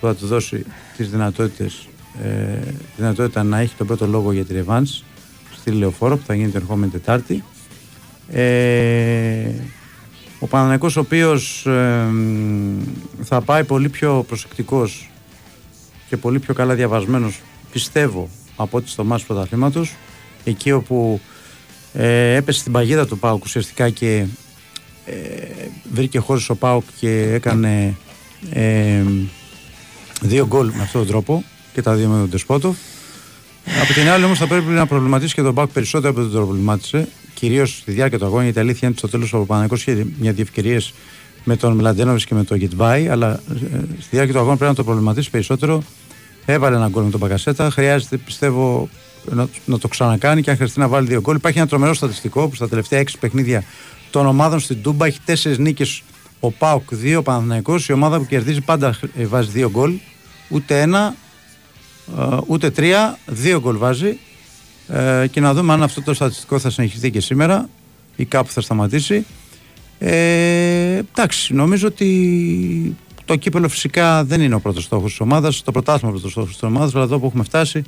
[0.00, 0.64] που θα του δώσει
[0.96, 1.88] τις δυνατότητες
[2.22, 5.02] ε, τη δυνατότητα να έχει τον πρώτο λόγο για τη Ρεβάνς
[5.56, 7.44] στη Λεωφόρο που θα γίνει την ερχόμενη Τετάρτη.
[8.30, 9.50] Ε,
[10.38, 12.06] ο Παναναϊκός ο οποίος ε,
[13.22, 15.10] θα πάει πολύ πιο προσεκτικός
[16.08, 17.40] και πολύ πιο καλά διαβασμένος
[17.72, 19.94] πιστεύω από ό,τι στο μάτς του πρωταθλήματος
[20.44, 21.20] εκεί όπου
[21.92, 24.26] ε, έπεσε στην παγίδα του ΠΑΟΚ ουσιαστικά και
[25.04, 25.14] ε,
[25.92, 27.96] βρήκε χώρες ο ΠΑΟΚ και έκανε
[28.50, 29.02] ε,
[30.20, 32.76] δύο γκολ με αυτόν τον τρόπο και τα δύο με τον Τεσπότοφ.
[33.82, 36.44] Από την άλλη όμως θα πρέπει να προβληματίσει και τον Μπάουκ περισσότερο από ό,τι τον
[36.44, 37.08] προβλημάτισε.
[37.34, 40.06] Κυρίως στη διάρκεια του αγώνα, γιατί η αλήθεια είναι ότι στο τέλος ο Παναγικό είχε
[40.18, 40.94] μια δύο ευκαιρίες
[41.44, 44.76] με τον Μλαντένοβιτ και με τον Γετβάη, αλλά ε, στη διάρκεια του αγώνα πρέπει να
[44.76, 45.82] το προβληματίσει περισσότερο.
[46.44, 47.70] Έβαλε ένα γκολ με τον Πακασέτα.
[47.70, 48.88] Χρειάζεται, πιστεύω,
[49.30, 51.36] να, να το ξανακάνει και αν χρειαστεί να βάλει δύο γκολ.
[51.36, 53.64] Υπάρχει ένα τρομερό στατιστικό που στα τελευταία έξι παιχνίδια
[54.10, 56.02] των ομάδων στην Τούμπα έχει τέσσερις νίκες
[56.40, 57.88] ο Πάουκ, δύο ο Παναθηναϊκός.
[57.88, 59.92] Η ομάδα που κερδίζει πάντα ε, βάζει δύο γκολ.
[60.48, 61.27] Ούτε ένα, ε,
[62.46, 64.18] ούτε τρία, δύο γκολ βάζει.
[64.88, 67.68] Ε, και να δούμε αν αυτό το στατιστικό θα συνεχιστεί και σήμερα
[68.16, 69.26] ή κάπου θα σταματήσει.
[69.98, 75.72] Ε, εντάξει, νομίζω ότι το κύπελο φυσικά δεν είναι ο πρώτος στόχος της ομάδας, το
[75.72, 77.82] πρωτάθλημα είναι ο πρώτος στόχος της ομάδας, αλλά εδώ που έχουμε φτάσει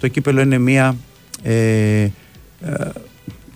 [0.00, 0.96] το κύπελο είναι μια,
[1.42, 1.52] ε,
[2.02, 2.10] ε,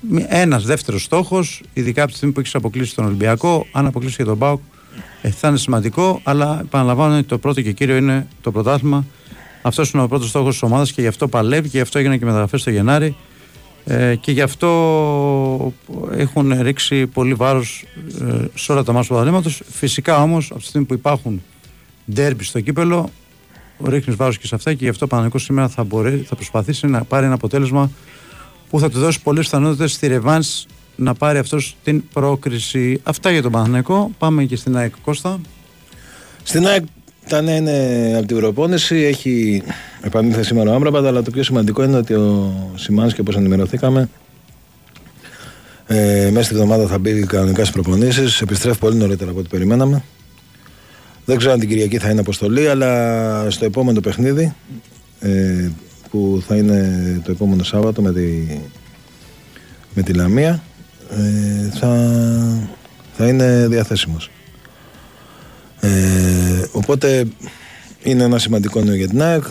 [0.00, 4.16] μη- ένας δεύτερος στόχος, ειδικά από τη στιγμή που έχεις αποκλείσει τον Ολυμπιακό, αν αποκλείσει
[4.16, 4.61] και τον ΠΑΟΚ
[5.22, 9.05] ε, θα είναι σημαντικό, αλλά επαναλαμβάνω ότι το πρώτο και κύριο είναι το πρωτάθλημα.
[9.66, 12.18] Αυτός είναι ο πρώτος στόχος της ομάδας και γι' αυτό παλεύει και γι' αυτό έγιναν
[12.18, 13.16] και μεταγραφές το Γενάρη.
[13.85, 15.72] Ε, και γι' αυτό
[16.11, 17.85] έχουν ρίξει πολύ βάρος
[18.20, 19.50] ε, σε όλα τα μάτια του πρωταθλήματο.
[19.70, 21.42] Φυσικά όμως, από τη στιγμή που υπάρχουν
[22.12, 23.11] ντέρμπι στο κύπελο,
[23.85, 26.87] ρίχνεις βάρος και σε αυτά και γι' αυτό ο Παναγικός σήμερα θα, μπορεί, θα προσπαθήσει
[26.87, 27.90] να πάρει ένα αποτέλεσμα
[28.70, 30.42] που θα του δώσει πολλές πιθανότητες στη ρευάν
[30.96, 33.00] να πάρει αυτός την πρόκριση.
[33.02, 34.11] Αυτά για τον Παναθηναϊκό.
[34.18, 35.40] Πάμε και στην ΑΕΚ Κώστα.
[36.42, 36.85] Στην ΑΕΚ
[37.29, 38.97] τα νέα είναι από την προπόνηση.
[38.97, 39.62] Έχει
[40.03, 44.09] επανήλθες σήμερα ο Άμπραμπατ, αλλά το πιο σημαντικό είναι ότι ο Σιμάνσκι, όπως ενημερωθήκαμε,
[45.87, 48.41] ε, μέσα στη εβδομάδα θα μπει κανονικά στις προπονήσεις.
[48.41, 50.03] Επιστρέφει πολύ νωρίτερα από ό,τι περιμέναμε.
[51.25, 54.55] Δεν ξέρω αν την Κυριακή θα είναι αποστολή, αλλά στο επόμενο παιχνίδι,
[55.21, 55.69] ε,
[56.11, 58.61] που θα είναι το επόμενο Σάββατο με τη,
[59.95, 60.62] με τη Λαμία,
[61.11, 62.11] ε, θα,
[63.17, 64.31] θα είναι διαθέσιμος.
[65.81, 67.27] Ε, οπότε
[68.03, 69.45] είναι ένα σημαντικό νέο για την ΑΕΚ.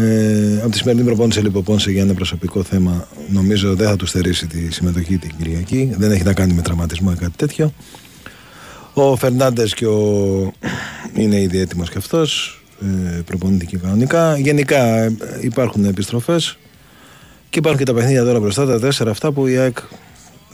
[0.00, 4.46] Ε, από τη σημερινή προπόνηση Λιποπόνσε για ένα προσωπικό θέμα νομίζω δεν θα του στερήσει
[4.46, 5.94] τη συμμετοχή την Κυριακή.
[5.98, 7.72] Δεν έχει να κάνει με τραυματισμό ή κάτι τέτοιο.
[8.94, 10.52] Ο Φερνάντες και ο...
[11.14, 12.60] είναι ήδη έτοιμος και αυτός.
[12.80, 14.38] Ε, προπονείται και κανονικά.
[14.38, 16.58] Γενικά ε, υπάρχουν επιστροφές
[17.50, 19.78] και υπάρχουν και τα παιχνίδια τώρα μπροστά, τα τέσσερα αυτά που η ΑΕΚ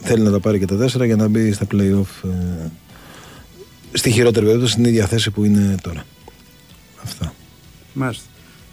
[0.01, 2.69] θέλει να τα πάρει και τα τέσσερα για να μπει στα playoff ε,
[3.93, 6.05] στη χειρότερη περίπτωση στην ίδια θέση που είναι τώρα.
[7.03, 7.33] Αυτά.
[7.93, 8.23] Μάλιστα.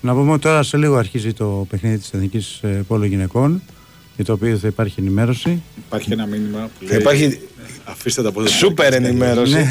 [0.00, 3.62] Να πούμε ότι τώρα σε λίγο αρχίζει το παιχνίδι της Εθνικής ε, Πόλο Γυναικών
[4.16, 5.62] για το οποίο θα υπάρχει ενημέρωση.
[5.86, 7.40] Υπάρχει ένα μήνυμα που λέει, υπάρχει
[7.84, 9.66] αφήστε τα πόδια Σούπερ ενημέρωση.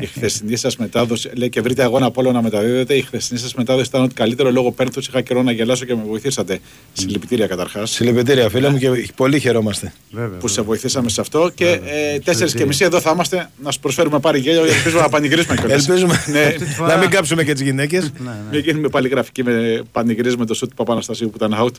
[0.00, 2.94] η χθεσινή σας μετάδοση, λέει και βρείτε αγώνα από όλο να μεταδίδετε.
[2.94, 6.02] Η χθεσινή σας μετάδοση ήταν ότι καλύτερο λόγο πέρθου είχα καιρό να γελάσω και με
[6.08, 6.60] βοηθήσατε.
[6.92, 7.90] Συλληπιτήρια καταρχάς.
[7.90, 9.92] Συλληπιτήρια, φίλε μου, και πολύ χαιρόμαστε.
[10.10, 11.50] Βέβαια, που σε βοηθήσαμε σε αυτό.
[11.54, 14.64] Και ε, τέσσερις και μισή εδώ θα είμαστε να σου προσφέρουμε πάρει γέλιο.
[14.64, 15.88] Ελπίζουμε να πανηγυρίσουμε κιόλας.
[15.88, 16.54] Ελπίζουμε ναι.
[16.86, 18.02] να μην κάψουμε και τις γυναίκες.
[18.02, 18.34] Ναι, ναι.
[18.50, 21.72] Μην γίνουμε πάλι γραφική με πανηγυρίσουμε το σουτ του Παπαναστασίου που ήταν out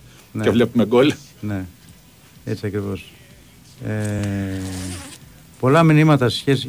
[0.44, 1.14] και βλέπουμε γκολ.
[1.40, 1.66] Ναι.
[2.46, 3.12] Έτσι ακριβώς.
[3.88, 3.92] Ε,
[5.64, 6.68] πολλά μηνύματα σε σχέση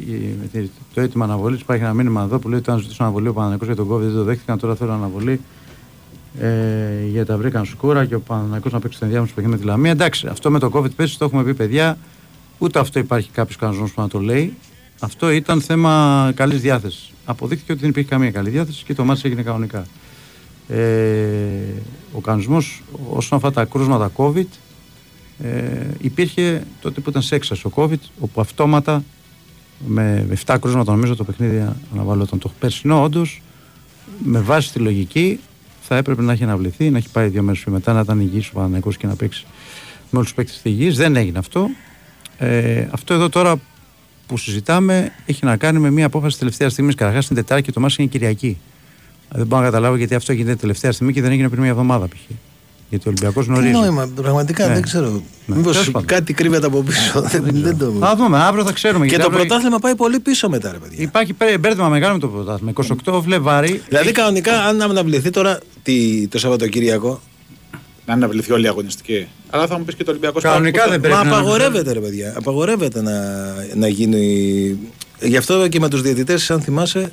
[0.53, 1.59] με το αίτημα αναβολής.
[1.61, 3.99] Υπάρχει ένα μήνυμα εδώ που λέει ότι αν ζητήσουν αναβολή ο Παναγενικό για τον COVID
[3.99, 4.59] δεν το δέχτηκαν.
[4.59, 5.41] Τώρα θέλω αναβολή
[6.39, 9.67] ε, γιατί τα βρήκαν σκούρα και ο Παναγενικό να παίξει το ενδιάμεσο παιχνίδι με τη
[9.67, 9.91] Λαμία.
[9.91, 11.97] Εντάξει, αυτό με το COVID πέσει το έχουμε πει παιδιά.
[12.57, 14.53] Ούτε αυτό υπάρχει κάποιος κανονισμός που να το λέει.
[14.99, 17.11] Αυτό ήταν θέμα καλής διάθεσης.
[17.25, 19.85] Αποδείχθηκε ότι δεν υπήρχε καμία καλή διάθεση και το μάτι έγινε κανονικά.
[20.67, 20.77] Ε,
[22.11, 24.47] ο κανονισμός όσον αφορά τα κρούσματα COVID
[25.43, 29.03] ε, υπήρχε τότε που ήταν σε έξαρση ο COVID, όπου αυτόματα
[29.87, 33.41] με 7 κρούσματα νομίζω το παιχνίδι αναβάλλονταν το περσινό, όντως
[34.23, 35.39] με βάση τη λογική
[35.81, 38.51] θα έπρεπε να έχει αναβληθεί, να έχει πάει δύο μέρες μετά να ήταν υγιής ο
[38.53, 39.45] Παναγενικό και να παίξει
[40.09, 40.89] με όλους τους παίκτες της υγιή.
[40.89, 41.69] Δεν έγινε αυτό.
[42.37, 43.59] Ε, αυτό εδώ τώρα
[44.27, 46.95] που συζητάμε έχει να κάνει με μια απόφαση τελευταία στιγμής.
[46.95, 48.57] Καταρχάς την Τετάρτη και το Μάσο είναι Κυριακή.
[49.29, 52.07] Δεν μπορώ να καταλάβω γιατί αυτό γίνεται τελευταία στιγμή και δεν έγινε πριν μια εβδομάδα
[52.07, 52.35] π.χ.
[52.95, 53.71] Γιατί ο Ολυμπιακός γνωρίζει.
[53.71, 54.73] Νόημα, πραγματικά ναι.
[54.73, 55.21] δεν ξέρω.
[55.45, 55.55] Ναι.
[55.55, 57.21] Μήπως κάτι κρύβεται από πίσω.
[57.21, 57.93] δεν, το...
[57.99, 59.05] Θα δούμε, αύριο θα ξέρουμε.
[59.05, 59.39] Και το αύριο...
[59.39, 61.03] πρωτάθλημα πάει πολύ πίσω μετά, ρε παιδιά.
[61.03, 62.73] Υπάρχει μπέρδεμα μεγάλο με το πρωτάθλημα.
[63.05, 63.81] 28 Φλεβάρι.
[63.87, 65.59] Δηλαδή, κανονικά, αν αναβληθεί τώρα
[66.29, 67.21] το Σαββατοκύριακο.
[68.05, 69.27] Να αναβληθεί όλη η αγωνιστική.
[69.49, 71.15] Αλλά θα μου πεις και το Ολυμπιακό Κανονικά δεν πρέπει.
[71.15, 72.33] Μα απαγορεύεται, ρε παιδιά.
[72.37, 73.13] Απαγορεύεται να,
[73.75, 74.77] να γίνει.
[75.21, 77.11] Γι' αυτό και με τους διαιτητές, αν θυμάσαι,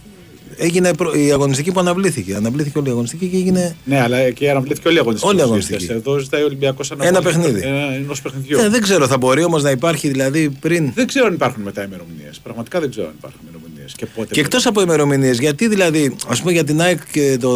[0.63, 2.35] έγινε η αγωνιστική που αναβλήθηκε.
[2.35, 3.77] Αναβλήθηκε όλη η αγωνιστική και έγινε.
[3.85, 5.31] Ναι, αλλά και αναβλήθηκε όλη η αγωνιστική.
[5.33, 5.87] Όλη η αγωνιστική.
[5.91, 7.61] Εδώ ζητάει ο Ολυμπιακός ένα παιχνίδι.
[7.95, 8.59] Ενός παιχνιδιού.
[8.59, 10.93] Ε, δεν ξέρω, θα μπορεί όμως να υπάρχει δηλαδή πριν.
[10.95, 12.41] Δεν ξέρω αν υπάρχουν μετά ημερομηνίες.
[12.43, 13.93] Πραγματικά δεν ξέρω αν υπάρχουν ημερομηνίες.
[13.97, 17.51] Και, πότε και εκτός από ημερομηνίες, γιατί δηλαδή, ας πούμε για την ΑΕΚ και το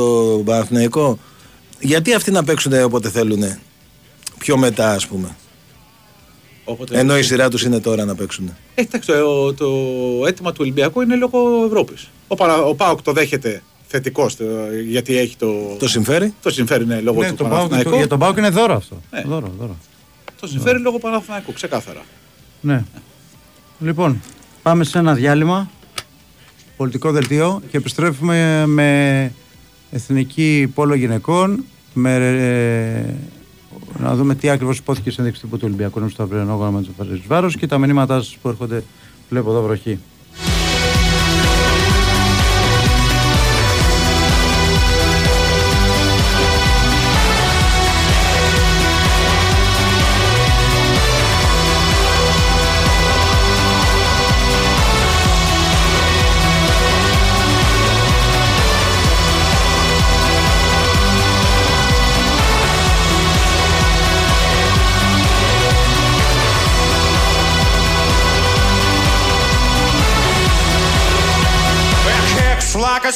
[0.45, 1.19] Παναθηναϊκό,
[1.81, 3.59] γιατί αυτοί να παίξουν όποτε θέλουν.
[4.39, 5.37] Πιο μετά, ας πούμε.
[6.65, 8.57] Όποτε Ενώ η σειρά τους είναι τώρα να παίξουν.
[8.75, 9.67] Ε, εντάξει, το, το
[10.27, 12.09] αίτημα του Ολυμπιακού είναι λόγω Ευρώπης.
[12.29, 14.37] Ο, ο Πάοκ το δέχεται θετικός
[14.87, 15.77] γιατί έχει το.
[15.79, 17.91] Το συμφέρει; Το συμφέρει ναι, λόγω ναι, του το Παναθηναϊκού.
[17.91, 19.01] Το, για τον Πάοκ είναι δώρο αυτό.
[19.11, 19.23] Ναι.
[19.27, 19.77] Δώρο, δώρο.
[20.41, 22.03] Το συμφέρει λόγω Παναθηναϊκού, ξεκάθαρα.
[22.61, 22.85] Ναι.
[23.79, 24.23] Λοιπόν,
[24.63, 25.71] πάμε σε ένα διάλειμμα.
[26.77, 29.33] Πολιτικό δελτίο και επιστρέφουμε με
[29.91, 33.15] εθνική πόλο γυναικών με ε,
[33.99, 36.95] να δούμε τι ακριβώς υπόθηκε στην ένδειξη του Ολυμπιακού στο αυριανό με του
[37.27, 38.85] Βάρος και τα μηνύματά σας που έρχονται.
[39.29, 39.99] Βλέπω εδώ βροχή.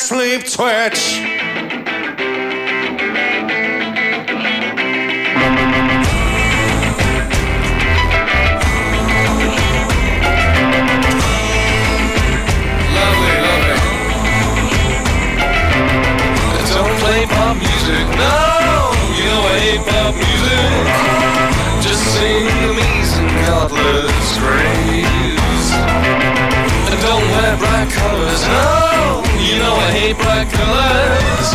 [0.01, 1.21] Sleep twitch.
[17.29, 20.71] pop music, no, you pop music.
[21.83, 25.40] Just sing amazing thoughtless graves.
[27.59, 31.49] Bright colors, no, you know I hate bright colors.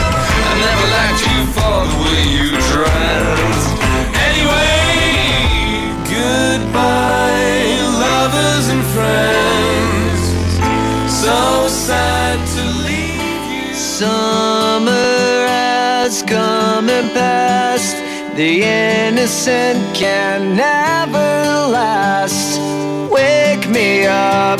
[0.50, 3.60] I never liked you for the way you dress.
[4.28, 4.76] Anyway,
[6.04, 10.22] goodbye, lovers and friends.
[11.24, 13.74] So sad to leave you.
[13.74, 17.96] Summer has come and passed.
[18.36, 22.60] The innocent can never last.
[23.10, 24.60] Wake me up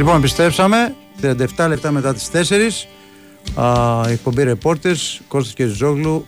[0.00, 0.94] Λοιπόν, επιστρέψαμε
[1.56, 2.86] 37 λεπτά μετά τις 4.
[3.54, 6.26] Α, η εκπομπή Reporters, Κώστας και Ζόγλου,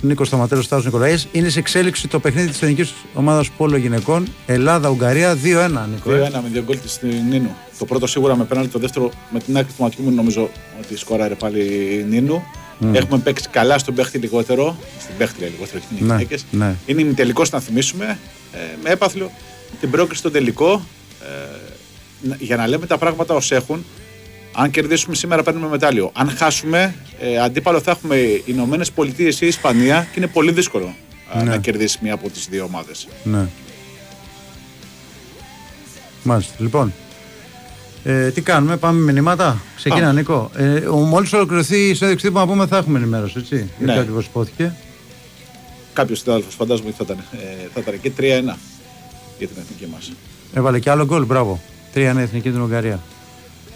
[0.00, 1.28] Νίκος Σταματέλος, Στάζο Νικολαής.
[1.32, 4.26] Είναι σε εξέλιξη το παιχνίδι της ελληνική ομάδας Πόλο Γυναικών.
[4.46, 6.12] Ελλάδα-Ουγγαρία 2-1, Νίκος.
[6.12, 6.98] 2-1 με δύο γκολ της
[7.30, 7.54] Νίνου.
[7.78, 10.50] Το πρώτο σίγουρα με πέναλτι, το δεύτερο με την άκρη του ματιού μου νομίζω
[10.84, 12.42] ότι σκόραρε πάλι η Νίνου.
[12.78, 12.94] Μμ.
[12.94, 14.76] Έχουμε παίξει καλά στον παίχτη λιγότερο.
[15.00, 16.44] Στην παίχτρια λιγότερο, όχι Ναι, γυναίκες.
[16.50, 16.74] ναι.
[16.86, 18.18] Είναι ημιτελικός να θυμίσουμε.
[18.52, 19.30] Ε, με έπαθλο
[19.80, 20.82] την πρόκριση στον τελικό.
[21.22, 21.67] Ε, να-
[22.38, 23.84] για να λέμε τα πράγματα ως έχουν.
[24.52, 26.10] Αν κερδίσουμε σήμερα παίρνουμε μετάλλιο.
[26.14, 30.52] Αν χάσουμε, ε, αντίπαλο θα έχουμε οι Ηνωμένες Πολιτείες ή η Ισπανία και είναι πολύ
[30.52, 30.94] δύσκολο
[31.34, 31.50] ε, Ναι.
[31.50, 33.08] να κερδίσει μία από τις δύο ομάδες.
[33.24, 33.46] Ναι.
[36.22, 36.54] Μάλιστα.
[36.58, 36.92] Λοιπόν,
[38.04, 39.60] ε, τι κάνουμε, πάμε με μηνύματα.
[39.76, 40.12] Ξεκίνα, Πάμε.
[40.20, 40.50] Νίκο.
[40.56, 43.54] Ε, Μόλις ολοκληρωθεί η συνέντευξη που να πούμε, θα έχουμε ενημέρωση, έτσι.
[43.54, 43.68] Ναι.
[43.78, 44.74] Γιατί ακριβώς υπόθηκε.
[45.92, 48.58] Κάποιος συνάδελφος φαντάζομαι ότι θα ήταν, ε, θα ήταν εκεί 3-1
[49.38, 50.12] για την εθνική μας.
[50.54, 51.60] Έβαλε και άλλο γκολ, μπράβο.
[51.98, 53.00] Τρία είναι εθνική την Ουγγαρία.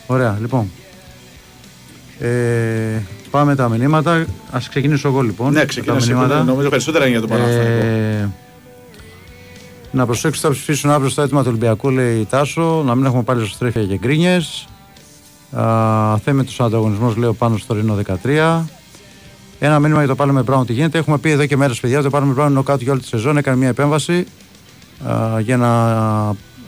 [0.06, 0.70] Ωραία, λοιπόν.
[2.18, 2.28] Ε,
[3.30, 4.12] πάμε τα μηνύματα.
[4.50, 5.52] Α ξεκινήσω εγώ λοιπόν.
[5.52, 6.42] Ναι, με ξεκινάς τα εσύ, μηνύματα.
[6.42, 7.86] νομίζω περισσότερα είναι για τον Παναθηναϊκό.
[7.86, 8.28] Ε,
[9.90, 12.82] να προσέξετε, θα ψηφίσουν αύριο στο έτοιμα του Ολυμπιακού, λέει η Τάσο.
[12.86, 14.68] Να μην έχουμε πάλι στρέφεια και γκρίνιες.
[16.24, 18.60] Θέμε τους ανταγωνισμό, λέω πάνω στο Ρήνο 13.
[19.58, 20.98] Ένα μήνυμα για το πάλι με Μπράουν τι γίνεται.
[20.98, 23.00] Έχουμε πει εδώ και μέρες, παιδιά, ότι το πάλι με Μπράουν είναι νοκάτ για όλη
[23.00, 23.36] τη σεζόν.
[23.36, 24.26] Έκανε μια επέμβαση
[25.06, 25.70] α, για να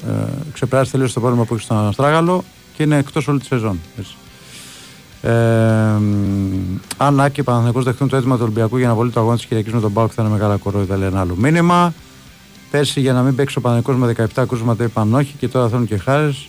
[0.09, 0.13] ε,
[0.53, 2.45] ξεπεράσει τελείως το πρόβλημα που έχεις στον Αστράγαλο
[2.77, 3.81] και είναι εκτός όλη τη σεζόν.
[3.99, 4.15] Έτσι.
[5.23, 5.31] Ε,
[6.01, 9.21] μ, αν Άκη και ο Παναθηναϊκός δεχτούν το αίτημα του Ολυμπιακού για να βολεί το
[9.21, 11.95] αγώνα της Κυριακής με τον Πάουκ, θα είναι μεγάλα κορόιδα, λέει ένα άλλο μήνυμα.
[12.71, 15.87] Πέρσι για να μην παίξει ο Παναθηναϊκός με 17 κρούσματα είπαν όχι και τώρα θέλουν
[15.87, 16.49] και χάρες.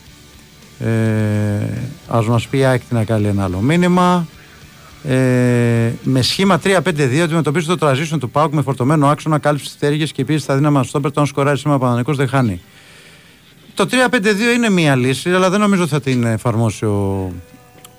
[0.80, 0.88] Ε,
[2.08, 4.28] Α μας πει η Άκη τι να κάνει ένα άλλο μήνυμα.
[5.04, 10.06] Ε, με σχήμα 3-5-2 αντιμετωπίζει το transition του Πάουκ με φορτωμένο άξονα, κάλυψη της τέργε
[10.06, 11.20] και επίση στα δύναμα στο πέρτο.
[11.20, 12.62] Αν σκοράρει σήμερα ο Παναθηναϊκός δεν χάνει.
[13.76, 17.32] Το 3-5-2 είναι μία λύση, αλλά δεν νομίζω θα την εφαρμόσει ο,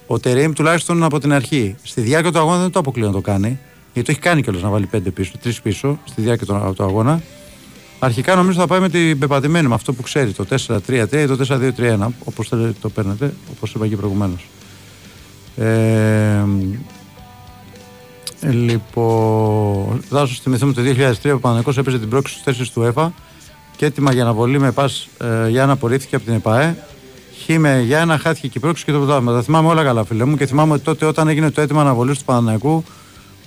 [0.07, 1.77] ο Τερήμ τουλάχιστον από την αρχή.
[1.83, 3.59] Στη διάρκεια του αγώνα δεν το αποκλείω να το κάνει.
[3.93, 6.83] Γιατί το έχει κάνει κιόλας να βάλει 5 πίσω, 3 πίσω στη διάρκεια του, του
[6.83, 7.23] αγώνα.
[7.99, 11.39] Αρχικά νομίζω θα πάει με την πεπατημένη, με αυτό που ξέρει, το 4-3-3 ή το
[11.49, 12.49] 4-2-3-1, όπως
[12.81, 14.49] το παίρνετε, όπως είπα και προηγουμένως.
[15.57, 16.45] Ε,
[18.41, 20.83] λοιπόν, θα σα θυμηθούμε το
[21.23, 23.13] 2003 ο Παναγενικός έπαιζε την πρόκληση στους 4 του ΕΦΑ
[23.77, 26.77] και έτοιμα για αναβολή με πας ε, για ένα απορρίφθηκε από την ΕΠΑΕ.
[27.33, 29.33] Χήμε για ένα χάθηκε και η πρόκληση και το πρωτάθλημα.
[29.33, 32.19] Τα θυμάμαι όλα καλά, φίλε μου, και θυμάμαι ότι τότε όταν έγινε το αίτημα αναβολής
[32.19, 32.85] του Παναναϊκού,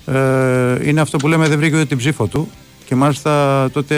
[0.06, 2.50] ε, είναι αυτό που λέμε δεν βρήκε ούτε την ψήφο του.
[2.84, 3.96] Και μάλιστα τότε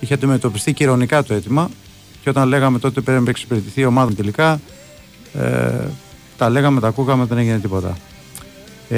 [0.00, 1.70] είχε αντιμετωπιστεί και ηρωνικά το αίτημα.
[2.22, 4.60] Και όταν λέγαμε τότε πρέπει να εξυπηρετηθεί η ομάδα τελικά,
[5.34, 5.88] ε,
[6.36, 7.96] τα λέγαμε, τα ακούγαμε, δεν έγινε τίποτα.
[8.88, 8.96] Ε,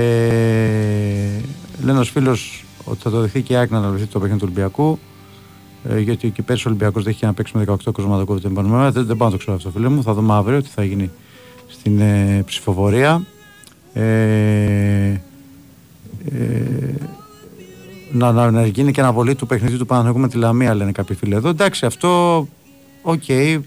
[1.85, 4.46] λέει ένα φίλος ότι θα το δεχθεί και η ΑΕΚ να αναλυθεί το παιχνίδι του
[4.51, 4.99] Ολυμπιακού.
[5.88, 8.90] Ε, γιατί και πέρσι ο Ολυμπιακός δέχτηκε να παίξει με 18 κρούσματα την επόμενη μέρα.
[8.90, 10.03] Δεν, δεν πάω να το ξέρω αυτό, φίλε μου.
[10.03, 11.11] Θα δούμε αύριο τι θα γίνει
[11.68, 13.22] στην ε, ψηφοφορία.
[13.92, 14.03] Ε,
[16.33, 16.94] ε,
[18.12, 21.16] να, να, να γίνει και αναβολή του παιχνιδιού του Παναθηναϊκού με τη Λαμία, λένε κάποιοι
[21.16, 21.49] φίλοι εδώ.
[21.49, 22.38] Εντάξει, αυτό.
[23.03, 23.29] Οκ.
[23.29, 23.59] ε,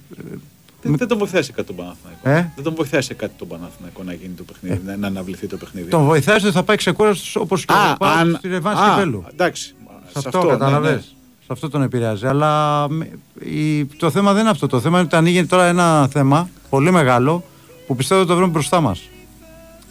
[0.82, 2.30] Δεν, δεν τον βοηθάει σε κάτι τον Παναθηναϊκό.
[2.30, 5.48] Ε; Δεν τον βοηθάει σε κάτι τον Παναθηναϊκό να γίνει το παιχνίδι, να, να αναβληθεί
[5.48, 5.90] το παιχνίδι.
[5.90, 8.90] Τον βοηθάει ότι θα πάει ξεκούραστος όπως και Α, ο Πάοκ αν- στη ρεβάνς α,
[8.90, 9.24] Κυπέλλου.
[9.32, 9.76] Εντάξει.
[10.14, 10.92] Σε αυτό, κατάλαβε.
[10.94, 11.02] ναι.
[11.50, 12.26] Σε αυτό τον επηρεάζει.
[12.26, 13.10] Αλλά με-
[13.40, 14.68] η- το θέμα δεν είναι αυτό.
[14.68, 17.44] Το θέμα είναι ότι ανοίγει τώρα ένα θέμα πολύ μεγάλο
[17.88, 19.02] που πιστεύω ότι το βρούμε μπροστά μας.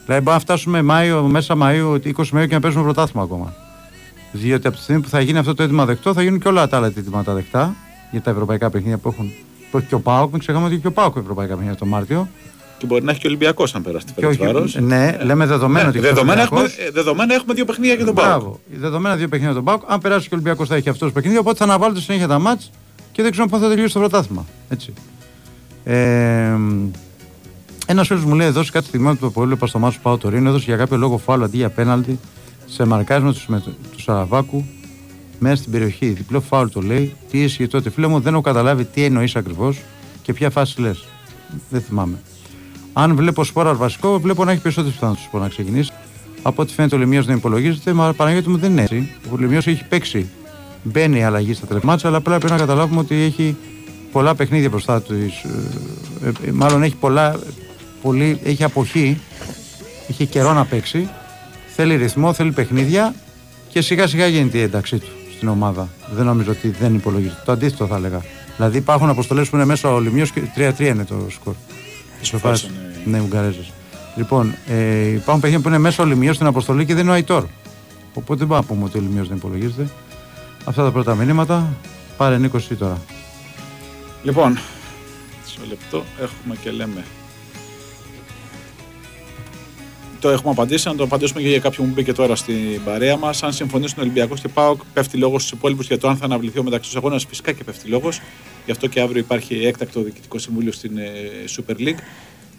[0.05, 3.55] Δηλαδή, μπορεί να φτάσουμε Μάιο, μέσα Μαΐου, 20 Μαΐου και να παίζουμε πρωτάθλημα ακόμα.
[4.33, 6.69] Διότι από τη στιγμή που θα γίνει αυτό το αίτημα δεκτό, θα γίνουν και όλα
[6.69, 7.75] τα άλλα αιτήματα δεκτά
[8.11, 9.31] για τα ευρωπαϊκά παιχνίδια που, έχουν,
[9.71, 10.31] που έχει και ο Πάοκ.
[10.31, 12.29] Μην ξεχνάμε ότι έχει και ο Πάοκ ευρωπαϊκά παιχνίδια το Μάρτιο.
[12.79, 14.75] Και μπορεί να έχει και ο Ολυμπιακός αν περάσει τη Και όχι- Φερετσβάρος.
[14.81, 16.87] ναι, λέμε δεδομένο ότι έχει δεδομένα, ο έχουμε, Ολυμπιακός.
[16.89, 18.25] ε, δεδομένα έχουμε δύο παιχνίδια για τον Πάο.
[18.27, 18.61] Μπράβο.
[18.73, 19.83] Δεδομένα δύο παιχνίδια τον Πάοκ.
[19.87, 21.39] Αν περάσει και ο Ολυμπιακός θα έχει αυτός το παιχνίδι.
[21.39, 22.71] Οπότε θα αναβάλλονται συνέχεια τα μάτς
[23.13, 24.47] και δεν ξέρω πότε θα τελειώσει το πρωτάθλημα.
[24.69, 24.93] Έτσι.
[25.85, 26.57] Ε,
[27.87, 30.49] ένας φίλος μου λέει: Δώσει κάτι στιγμή που το έβλεπα στο μάτσο του Πάο Τωρίνο.
[30.49, 32.19] Έδωσε για κάποιο λόγο φάουλ αντί για πέναλτι
[32.67, 33.63] σε μαρκάρισμα τους, με,
[33.93, 34.65] τους Σαραβάκου
[35.39, 36.07] μέσα στην περιοχή.
[36.09, 37.15] Διπλό φάουλ το λέει.
[37.31, 39.79] Τι ισχύει τότε, φίλε μου, δεν έχω καταλάβει τι εννοείς ακριβώς
[40.23, 41.05] και ποια φάση λες.
[41.71, 42.19] Δεν θυμάμαι.
[42.93, 45.93] Αν βλέπω σπόρα βασικό, βλέπω να έχει περισσότερες πιθανότητες να ξεκινήσει.
[46.43, 49.11] Από ό,τι φαίνεται ο Λεμιό δεν υπολογίζεται, μα Παναγιώτη μου δεν είναι έτσι.
[49.33, 50.29] Ο Λεμιό έχει παίξει.
[50.83, 53.57] Μπαίνει η αλλαγή στα τρεμάτσα, αλλά πρέπει να καταλάβουμε ότι έχει
[54.13, 55.15] πολλά παιχνίδια μπροστά του.
[55.15, 57.39] Ε, ε, μάλλον έχει πολλά.
[58.03, 59.21] Πολύ, έχει αποχή.
[60.07, 61.09] Είχε καιρό να παίξει.
[61.75, 63.15] Θέλει ρυθμό, θέλει παιχνίδια
[63.69, 65.89] και σιγά σιγά γίνεται η ένταξή του στην ομάδα.
[66.15, 67.43] Δεν νομίζω ότι δεν υπολογίζεται.
[67.45, 68.23] Το αντίθετο θα έλεγα.
[68.57, 71.55] Δηλαδή υπάρχουν αποστολές που είναι μέσα ο Λεμιό και 3-3 είναι το σκορ.
[72.23, 72.71] Ισοφάσεις.
[73.05, 73.73] Ναι, Ουγγαρέζες.
[74.17, 77.15] Λοιπόν, ε, υπάρχουν παιχνίδια που είναι μέσα ο Λιμιό στην αποστολή και δεν είναι ο
[77.15, 77.45] Αϊτόρ.
[78.15, 79.89] Οπότε δεν μπορούμε να πούμε ότι ο Λιμιός δεν υπολογίζεται.
[80.65, 81.77] Αυτά τα πρώτα μηνύματα.
[82.17, 83.01] Πάρε Νίκος εσύ τώρα.
[84.23, 84.59] Λοιπόν,
[85.47, 87.05] σε λεπτό έχουμε και λέμε.
[90.21, 93.43] Το έχουμε απαντήσει, να το απαντήσουμε και για κάποιον που μπήκε τώρα στην παρέα μας.
[93.43, 96.63] Αν συμφωνήσουν Ολυμπιακός και ΠΑΟΚ, πέφτει λόγος στους υπόλοιπους για το αν θα αναβληθεί ο
[96.63, 97.25] μεταξύ τους αγώνας.
[97.29, 98.21] Φυσικά και πέφτει λόγος.
[98.69, 101.11] Γι' αυτό και αύριο υπάρχει έκτακτο διοικητικό συμβούλιο στην ε,
[101.57, 101.99] Super League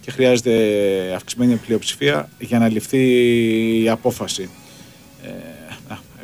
[0.01, 0.53] και χρειάζεται
[1.15, 3.01] αυξημένη πλειοψηφία για να ληφθεί
[3.81, 4.49] η απόφαση.
[5.23, 5.29] Ε,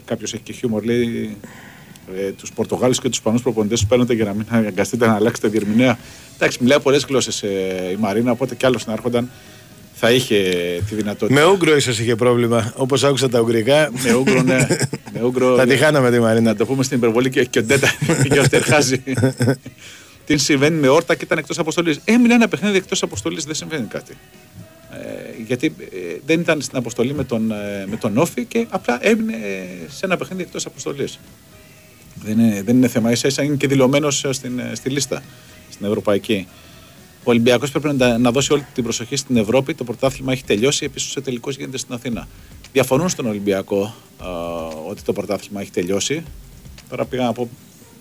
[0.05, 1.37] Κάποιος έχει και χιούμορ, λέει
[2.17, 5.47] ε, τους Πορτογάλους και τους Ισπανούς προπονητές τους παίρνετε για να μην αναγκαστείτε να αλλάξετε
[5.47, 5.97] διερμηνέα.
[6.35, 9.29] Εντάξει, μιλάει πολλές γλώσσες ε, η Μαρίνα, οπότε κι άλλος να έρχονταν
[10.05, 10.35] θα είχε
[10.89, 11.39] τη δυνατότητα.
[11.39, 12.73] Με Ούγκρο ίσως είχε πρόβλημα.
[12.75, 13.91] Όπως άκουσα τα Ουγγρικά.
[14.03, 14.67] Με Ούγκρο, ναι.
[15.13, 16.49] Με Ούγκρο, Θα τη χάναμε τη Μαρίνα.
[16.49, 17.87] Να το πούμε στην υπερβολή και, και ο Ντέτα
[18.33, 19.03] και ο Στερχάζη.
[20.25, 21.99] Τι συμβαίνει με όρτα και ήταν εκτός αποστολής.
[22.05, 24.17] Έμεινε ένα παιχνίδι εκτός αποστολής, δεν συμβαίνει κάτι.
[24.91, 28.97] Ε, γιατί ε, δεν ήταν στην αποστολή με τον, ε, με τον Όφη και απλά
[29.01, 31.19] έμεινε ε, σε ένα παιχνίδι εκτός αποστολής.
[32.23, 33.11] Δεν είναι, δεν είναι θέμα.
[33.11, 35.23] ίσα ίσα είναι και δηλωμένος στην, ε, στη λίστα,
[35.69, 36.47] στην ευρωπαϊκή.
[37.27, 39.73] Ο Ολυμπιακός πρέπει να, να δώσει όλη την προσοχή στην Ευρώπη.
[39.73, 40.85] Το πρωτάθλημα έχει τελειώσει.
[40.85, 42.27] Επίσης, ο τελικός γίνεται στην Αθήνα.
[42.71, 44.27] Διαφωνούν στον Ολυμπιακό α,
[44.89, 46.23] ότι το πρωτάθλημα έχει τελειώσει.
[46.89, 47.49] Τώρα πήγα να πω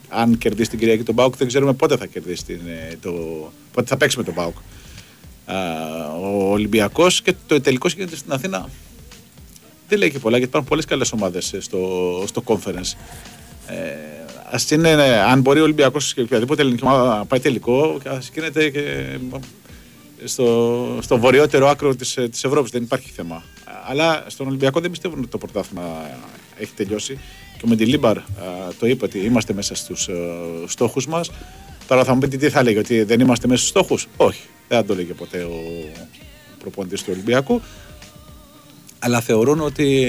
[0.09, 3.13] αν κερδίσει την Κυριακή τον Μπάουκ, δεν ξέρουμε πότε θα κερδίσει την, ε, το,
[3.73, 4.57] πότε θα παίξει με τον Μπάουκ.
[5.45, 5.57] Α,
[6.21, 8.69] ο Ολυμπιακός και το τελικός γίνεται στην Αθήνα.
[9.89, 12.93] Δεν λέει και πολλά γιατί υπάρχουν πολλές καλές ομάδες στο, στο conference.
[13.67, 14.24] Ε,
[14.55, 18.31] ας είναι, ε, αν μπορεί ο Ολυμπιακός και οποιαδήποτε ελληνική ομάδα να πάει τελικό, ας
[18.35, 18.83] γίνεται και
[20.25, 22.71] στο, στο βορειότερο άκρο της της Ευρώπης.
[22.71, 23.43] Δεν υπάρχει θέμα.
[23.89, 25.83] Αλλά στον Ολυμπιακό δεν πιστεύουν ότι το πρωτάθλημα
[26.59, 27.19] έχει τελειώσει.
[27.57, 28.17] Και ο Μεντιλίμπαρ
[28.79, 30.09] το είπε ότι είμαστε μέσα στους
[30.67, 31.31] στόχους μας.
[31.87, 34.09] Τώρα θα μου πείτε τι θα λέγει, ότι δεν είμαστε μέσα στους στόχους.
[34.17, 35.59] Όχι, δεν θα το λέγε ποτέ ο
[36.59, 37.61] προπονητής του Ολυμπιακού.
[38.99, 40.07] Αλλά θεωρούν ότι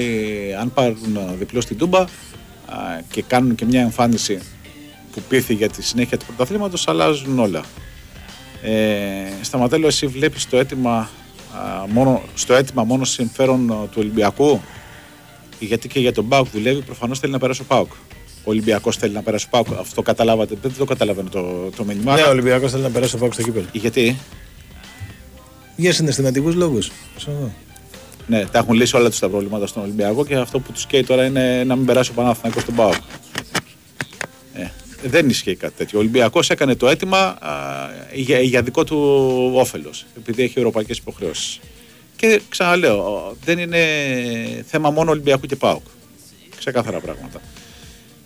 [0.60, 2.06] αν πάρουν διπλό στην Τούμπα α,
[3.10, 4.38] και κάνουν και μια εμφάνιση
[5.12, 7.64] που πείθει για τη συνέχεια του πρωταθλήματος αλλάζουν όλα.
[8.62, 8.72] Ε,
[9.42, 14.60] Σταματέλο, εσύ βλέπεις το αίτημα, α, μόνο, στο αίτημα μόνο συμφέρον α, του Ολυμπιακού;
[15.58, 17.92] Γιατί και για τον ΠΑΟΚ δουλεύει, προφανώς θέλει να περάσει ο ΠΑΟΚ.
[18.44, 19.66] Ο Ολυμπιακός θέλει να περάσει ο ΠΑΟΚ.
[19.80, 20.56] Αυτό καταλάβατε.
[20.62, 22.14] Δεν το καταλαβαίνω το, το μήνυμα.
[22.14, 23.66] Ναι, ο αλλά- Ολυμπιακός θέλει να περάσει ο Πάουκ στο κύπελο.
[23.72, 24.16] Γιατί,
[25.76, 26.90] Για συναισθηματικούς λόγους.
[28.26, 31.04] Ναι, τα έχουν λύσει όλα τους τα προβλήματα στον Ολυμπιακό και αυτό που τους καίει
[31.04, 32.94] τώρα είναι να μην περάσει ο Παναθηναϊκός στον ΠΑΟΚ.
[34.54, 34.66] Ε,
[35.02, 35.98] δεν ισχύει κάτι τέτοιο.
[35.98, 37.52] Ο Ολυμπιακός έκανε το αίτημα α,
[38.14, 41.60] για, για δικό του όφελος, επειδή έχει ευρωπαϊκές υποχρεώσεις.
[42.16, 43.84] Και ξαναλέω, δεν είναι
[44.66, 45.82] θέμα μόνο Ολυμπιακού και ΠΑΟΚ.
[46.58, 47.40] Ξεκάθαρα πράγματα.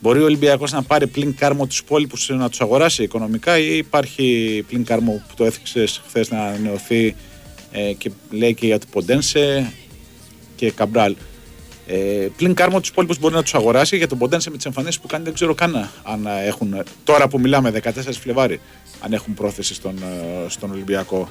[0.00, 4.64] Μπορεί ο Ολυμπιακός να πάρει πλην κάρμο τους υπόλοιπους να τους αγοράσει οικονομικά ή υπάρχει
[4.68, 7.14] πλην κάρμο που το έθιξες χθες να ανανεωθεί
[7.72, 9.72] ε, και λέει και για το Ποντένσε
[10.60, 11.16] και Καμπράλ.
[11.86, 15.00] Ε, πλην κάρμο τους υπόλοιπους μπορεί να τους αγοράσει για τον Ποντένσε με τις εμφανίσεις
[15.00, 16.82] που κάνει δεν ξέρω καν αν ε, έχουν.
[17.04, 17.90] Τώρα που μιλάμε 14
[18.20, 18.60] Φλεβάρι,
[19.00, 21.28] αν έχουν πρόθεση στον, ε, στον Ολυμπιακό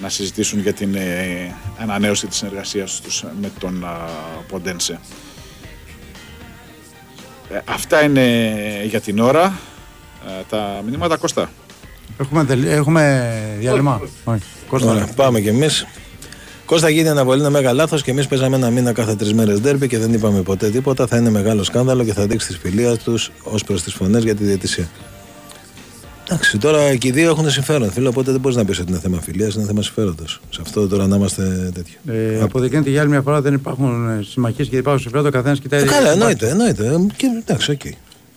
[0.00, 3.86] να συζητήσουν για την ε, ανανέωση της συνεργασίας τους με τον ε,
[4.48, 5.00] Ποντένσε.
[7.50, 9.58] Ε, αυτά είναι για την ώρα.
[10.26, 11.50] Ε, τα μηνύματα Κώστα.
[12.18, 12.68] Έχουμε, τελει...
[12.68, 14.00] Έχουμε διάλειμμα.
[14.24, 14.42] Όχι.
[14.68, 14.90] Κώστα.
[14.90, 15.86] Ωραία, πάμε κι εμείς.
[16.70, 19.88] Κώστα γίνει αναβολή είναι μεγάλο λάθος και εμείς παίζαμε ένα μήνα κάθε τρεις μέρες ντέρμπι
[19.88, 21.06] και δεν είπαμε ποτέ τίποτα.
[21.06, 24.34] Θα είναι μεγάλο σκάνδαλο και θα δείξει τη φιλία τους ως προς τις φωνές για
[24.34, 24.88] τη διαιτησία.
[26.28, 29.00] Εντάξει, τώρα και οι δύο έχουν συμφέρον, φίλε, οπότε δεν μπορείς να πεις ότι είναι
[29.00, 30.40] θέμα φιλίας, είναι θέμα συμφέροντος.
[30.50, 31.94] Σε αυτό τώρα να είμαστε τέτοιο.
[32.14, 35.28] Ε, αποδεικνύεται για άλλη μια φορά δεν υπάρχουν συμμαχίες και δεν υπάρχουν συμφέροντα.
[35.28, 35.82] Ο καθένας κοιτάει.
[35.82, 36.86] Ε, καλά, εννοείται, εννοείται.
[36.86, 37.80] Ε, Και, εντάξει, οκ.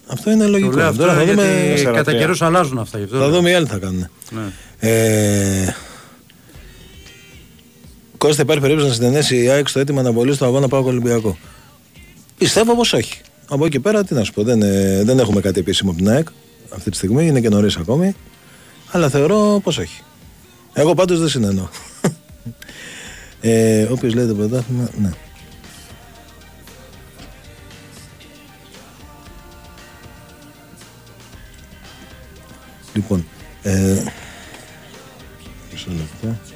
[0.07, 0.69] Αυτό είναι λογικό.
[0.71, 1.91] Το λέω αυτό Τώρα θα γιατί δούμε.
[1.95, 2.97] κατά καιρούς αλλάζουν αυτά.
[2.97, 3.35] γι' αυτό Θα λέω.
[3.35, 4.07] δούμε οι άλλοι τι θα κάνουν.
[4.29, 4.41] Ναι.
[4.79, 5.75] Ε,
[8.23, 11.37] Κώστα, υπάρχει περίπτωση να συναινέσει η ΑΕΚ στο αίτημα αναβολής του αγώνα Πάοκ Ολυμπιακό.
[12.37, 13.21] Πιστεύω πως όχι.
[13.47, 16.09] Από εκεί πέρα, τι να σου πω, δεν, ε, δεν έχουμε κάτι επίσημο από την
[16.09, 16.27] ΑΕΚ
[16.69, 18.15] αυτή τη στιγμή, είναι και νωρίς ακόμη.
[18.91, 20.01] Αλλά θεωρώ πως όχι.
[20.73, 21.69] Εγώ πάντως δεν συνενώ.
[23.41, 25.09] ε, Όποιος λέει το πρωτάθλημα, ναι.
[32.93, 33.25] Λοιπόν,
[33.63, 34.03] ε,
[35.71, 36.52] μισό λεπτό.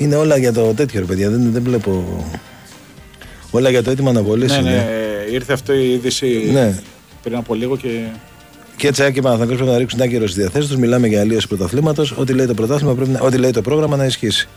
[0.00, 2.24] Είναι όλα για το τέτοιο ρε παιδιά, δεν, δεν βλέπω.
[3.50, 4.70] Όλα για το έτοιμο αναβολή Ναι, είναι.
[4.70, 4.86] ναι,
[5.32, 6.78] ήρθε αυτή η είδηση Ναι.
[7.22, 7.88] πριν από λίγο και
[8.76, 10.76] Και έτσι Άκη και Παναθηναϊκός πρέπει να ρίξουν άκυρο στι διαθέσεις τους.
[10.78, 12.12] Μιλάμε για αλλίωση πρωταθλήματος.
[12.12, 14.48] Ό,τι λέει το πρωτάθλημα πρέπει να, ό,τι λέει το πρόγραμμα να ισχύσει.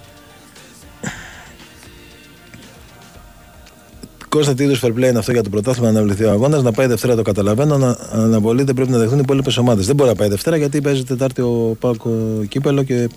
[4.29, 6.71] Κώστα, τι είδους fair play είναι αυτό για το πρωτάθλημα να αναβληθεί ο αγώνας; Να
[6.71, 7.77] πάει Δευτέρα το καταλαβαίνω.
[7.77, 9.85] Να αναβολή δεν πρέπει να δεχθούν οι υπόλοιπες ομάδες.
[9.85, 12.09] Δεν μπορεί να πάει Δευτέρα γιατί παίζει Τετάρτη ο Πάκο
[12.49, 13.09] κύπελο και,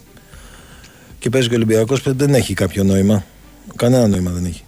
[1.27, 2.03] και παίζει και ο Ολυμπιακός.
[2.03, 3.24] Δεν έχει κάποιο νόημα.
[3.77, 4.62] Κανένα νόημα δεν έχει.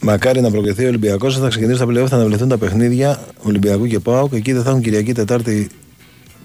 [0.00, 3.98] Μακάρι να προκριθεί ο Ολυμπιακός, θα ξεκινήσει τα πλέον, θα αναβληθούν τα παιχνίδια Ολυμπιακού και
[3.98, 5.68] Πάου και εκεί δεν θα έχουν Κυριακή Τετάρτη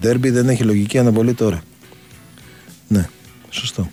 [0.01, 1.61] Ντέρμπι, δεν έχει λογική αναβολή τώρα.
[2.87, 3.07] Ναι,
[3.49, 3.89] σωστό.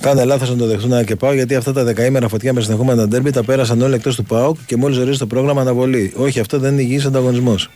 [0.00, 3.08] Κάνε λάθος να το δεχτούν ΑΕΚ και Πάου γιατί αυτά τα δεκαήμερα φωτιά με συνεχόμενα
[3.08, 6.12] ντέρμπι τα πέρασαν όλοι εκτός του Πάου και μόλις ορίζει το πρόγραμμα αναβολή.
[6.16, 7.70] Όχι, αυτό δεν είναι υγιής ανταγωνισμός.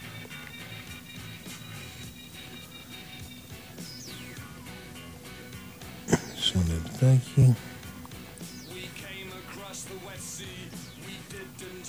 [7.05, 7.55] Μισό λεπτάκι.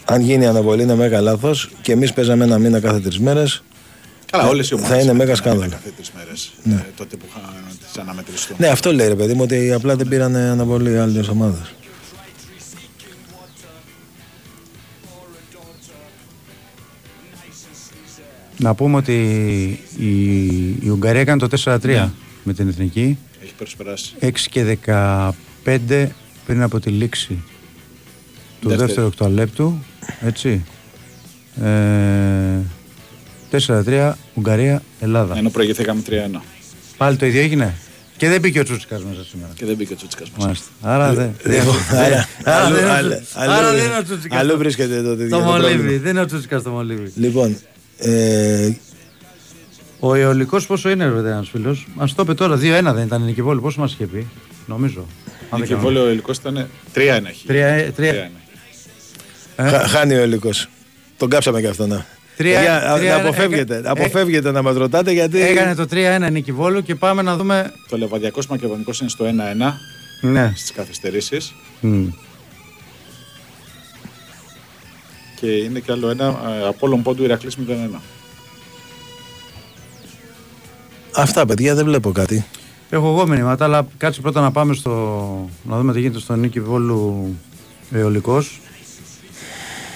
[0.06, 3.64] Αν γίνει η αναβολή είναι μέγα λάθος και εμείς παίζαμε ένα μήνα κάθε τρεις μέρες.
[4.32, 4.96] Καλά, όλες οι ομάδες.
[4.98, 5.72] Θα είναι μέγα σκάνδαλο.
[5.72, 6.52] Κάθε τρεις μέρες.
[6.64, 6.86] Ναι.
[6.96, 7.42] τότε που είχαν
[7.92, 8.56] τις αναμετρηστούν.
[8.60, 11.74] Ναι, αυτό λέει ρε παιδί μου, ότι απλά δεν πήραν αναβολή άλλες ομάδες.
[18.58, 19.14] Να πούμε ότι
[19.98, 20.08] η,
[20.86, 22.10] η Ουγγαρία έκανε το 4-3 Ναι.
[22.44, 23.18] με την εθνική.
[23.46, 24.14] Έχει προσπεράσει.
[24.20, 26.08] 6 και 15
[26.46, 27.44] πριν από τη λήξη
[28.62, 28.88] του Δεύτερη.
[28.88, 29.80] δεύτερου οκτωλέπτου.
[30.22, 30.66] Έτσι.
[31.64, 31.70] Ε,
[33.52, 35.38] 4-3 Ουγγαρία, Ελλάδα.
[35.38, 36.42] Ενώ προηγηθήκαμε 3-1.
[36.98, 37.74] Πάλι το ίδιο έγινε;
[38.18, 39.52] Και δεν μπήκε ο Τσούτσικας μέσα σήμερα.
[39.56, 40.46] Και δεν μπήκε ο Τσούτσικας μέσα.
[40.46, 40.68] Μάλιστα.
[40.82, 41.32] Άρα δεν.
[41.46, 43.36] Λοιπόν, δεν- άρα- άρα αλλού- δεν είναι ο αλλού- Τσούτσικας.
[43.44, 44.40] αλλού- Άρα δεν είναι ο Τσούτσικας.
[44.40, 45.70] αλλού βρίσκεται το τέτοιο Το το πρόβλημα.
[45.70, 45.98] μολύβι.
[45.98, 47.12] Δεν είναι ο Τσούτσικας το μολύβι.
[47.16, 47.58] Λοιπόν,
[47.98, 48.72] ε,
[50.00, 53.22] Ο Ιωλικό πόσο είναι, ρε παιδί, ένα φίλος; Μα το είπε τώρα, 2-1 δεν ήταν
[53.22, 53.62] η Νικηβόλου.
[53.62, 54.28] Πόσο μας είχε πει,
[54.66, 55.06] νομίζω.
[55.50, 55.82] Αν δεν Και κάνω.
[55.86, 57.28] βόλιο ο υλικό ήταν 3-1.
[57.30, 57.46] έχει.
[57.48, 58.32] Τρία- ε, τρία-
[59.56, 59.70] 3-1.
[59.70, 60.50] χα- χάνει ο υλικό.
[61.18, 62.06] Τον κάψαμε και αυτό να.
[62.38, 65.42] Τρία- Για- τρία- να αποφεύγετε, έκα- αποφεύγετε να μας ρωτάτε γιατί.
[65.42, 67.72] Έκανε το 3-1 η Νικηβόλου και πάμε να δούμε.
[67.90, 69.80] Το Λεβαδιακός Μακεδονικός είναι στο 1-1
[70.22, 70.52] Ναι.
[70.56, 71.54] στις καθυστερήσεις.
[71.82, 72.08] Μμ.
[75.40, 78.02] Και είναι και άλλο ένα ε, από όλων πόντου Ηρακλής 0-1.
[81.16, 82.46] Αυτά παιδιά δεν βλέπω κάτι.
[82.90, 84.92] Έχω εγώ μηνύματα, αλλά κάτσε πρώτα να πάμε στο.
[85.64, 87.36] να δούμε τι γίνεται στο Νίκη Βόλου
[87.96, 88.44] Ιωλικό.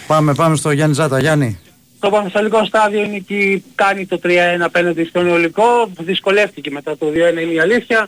[0.07, 1.19] Πάμε, πάμε στο Γιάννη Ζάτα.
[1.19, 1.59] Γιάννη.
[1.99, 5.91] Το Πανθεσσαλικό στάδιο είναι εκεί κάνει το 3-1 απέναντι στον Ιωλικό.
[5.99, 8.07] Δυσκολεύτηκε μετά το 2-1 είναι η αλήθεια.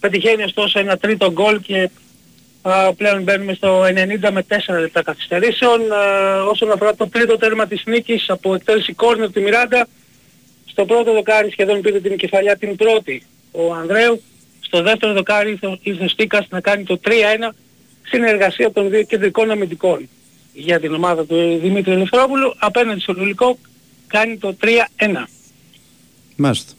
[0.00, 1.90] Πετυχαίνει ωστόσο ένα τρίτο γκολ και
[2.62, 5.92] α, πλέον μπαίνουμε στο 90 με 4 λεπτά καθυστερήσεων.
[5.92, 9.86] Α, όσον αφορά το τρίτο τέρμα της νίκης από εκτέλεση κόρνερ του Μιράντα,
[10.74, 13.22] στο πρώτο δοκάρι σχεδόν πήρε την κεφαλιά την πρώτη
[13.52, 14.22] ο Ανδρέου.
[14.60, 17.54] Στο δεύτερο δοκάρι ήρθε ο- ήρθε ο Στίκας να κάνει το 3-1
[18.02, 20.08] συνεργασία των δύο κεντρικών αμυντικών
[20.52, 23.58] για την ομάδα του Δημήτρη Ελευθερόπουλου απέναντι στο Λουλικό
[24.06, 25.28] κάνει το 3-1.
[26.36, 26.72] Μάλιστα.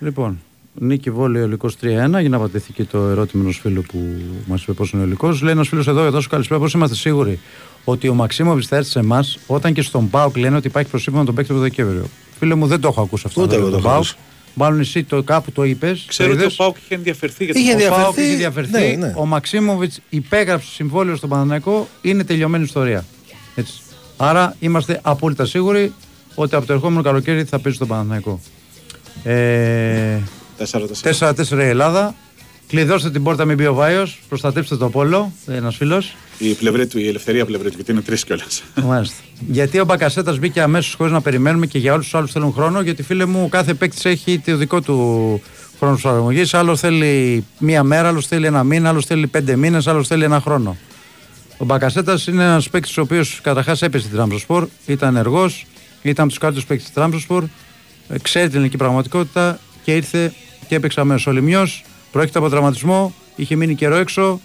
[0.00, 0.42] Λοιπόν,
[0.78, 3.98] Νίκη Βόλου Ιωλικό 3-1 για να απαντηθεί και το ερώτημα ενός φίλου που
[4.46, 5.38] μας είπε πόσο είναι Ιωλικό.
[5.42, 7.40] Λέει ένας φίλος εδώ, εδώ σου καλησπέρα, πώς είμαστε σίγουροι
[7.84, 11.24] ότι ο Μαξίμοβιτ θα έρθει σε εμάς όταν και στον Πάοκ λένε ότι υπάρχει προσύμφωνο
[11.24, 12.04] τον παίκτη το Δεκέμβριο.
[12.38, 13.42] Φίλε μου, δεν το έχω ακούσει αυτό.
[13.42, 14.04] Ούτε το εγώ τον το έχω ΠΑΟΚ.
[14.04, 14.16] ακούσει.
[14.54, 16.04] Μάλλον εσύ το κάπου το είπες.
[16.08, 18.02] Ξέρω ότι ο Πάουκ είχε ενδιαφερθεί για το Είχε Ο ενδιαφερθεί.
[18.02, 18.70] Πάοκ είχε διαφερθεί.
[18.96, 19.12] Ναι, ναι.
[19.16, 21.88] Ο Μαξίμοβιτ υπέγραψε συμβόλαιο στον Παναναναϊκό.
[22.02, 23.04] Είναι τελειωμένη ιστορία.
[23.54, 23.72] Έτσι.
[24.16, 25.92] Άρα είμαστε απόλυτα σίγουροι
[26.34, 28.40] ότι από το ερχόμενο καλοκαίρι θα παίζει στον Παναναναϊκό.
[29.24, 30.18] Ε,
[30.58, 31.02] 4-4.
[31.02, 32.14] 4-4 η Ελλάδα.
[32.68, 34.18] Κλειδώστε την πόρτα, μην μπει ο Βάιος.
[34.28, 35.32] Προστατεύστε το πόλο.
[35.46, 36.14] Ένας φίλος.
[36.38, 38.62] Η πλευρή του, η ελευθερία πλευρή του, γιατί είναι τρεις κιόλας.
[38.82, 39.16] Μάλιστα.
[39.48, 42.80] Γιατί ο Μπακασέτας μπήκε αμέσως χωρίς να περιμένουμε και για όλους τους άλλους θέλουν χρόνο.
[42.80, 44.94] Γιατί φίλε μου, ο κάθε παίκτης έχει το δικό του
[45.78, 46.44] χρόνο προσαρμογή.
[46.52, 50.40] Άλλο θέλει μία μέρα, άλλο θέλει ένα μήνα, άλλο θέλει πέντε μήνες, άλλο θέλει ένα
[50.40, 50.76] χρόνο.
[51.58, 55.50] Ο Μπακασέτας είναι ένας παίκτης ο οποίος καταρχάς έπεσε την Ράμπζοσπορ, ήταν ενεργό,
[56.02, 57.44] ήταν από τους καλύτερους παίκτες της Ράμπζοσπορ,
[58.22, 60.32] ξέρει την ελληνική πραγματικότητα και ήρθε
[60.68, 61.26] και έπαιξε αμέσως.
[61.26, 64.40] Ο Λιμιός προέρχεται από τραυματισμό, είχε μείνει καιρό έξω,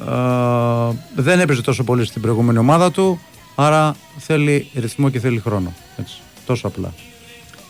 [0.00, 3.20] ε, δεν έπαιζε τόσο πολύ στην προηγούμενη ομάδα του,
[3.54, 5.72] άρα θέλει ρυθμό και θέλει χρόνο.
[5.96, 6.92] Έτσι, τόσο απλά.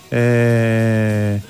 [0.09, 1.41] Ε,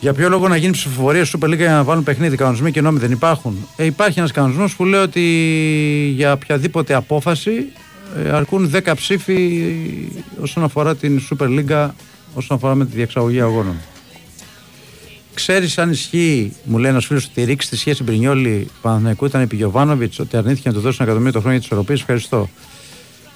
[0.00, 2.98] για ποιο λόγο να γίνει ψηφοφορία Super League για να βάλουν παιχνίδι, κανονισμοί και νόμοι
[2.98, 3.68] δεν υπάρχουν.
[3.76, 5.20] Ε, υπάρχει ένας κανονισμός που λέει ότι
[6.14, 7.66] για οποιαδήποτε απόφαση
[8.24, 9.62] ε, αρκούν 10 ψήφοι
[10.40, 11.88] όσον αφορά την Super League,
[12.34, 13.76] όσον αφορά με τη διεξαγωγή αγώνων.
[15.34, 19.40] Ξέρεις αν ισχύει, μου λέει ένα φίλος, ότι η ρήξη της σχέσης Μπρινιόλη Παναθηναϊκού ήταν
[19.40, 22.00] επί Γιωβάνοβιτς, ότι αρνήθηκε να του δώσει ένα εκατομμύριο το χρόνο για τις ισορροπίες.
[22.00, 22.48] Ευχαριστώ.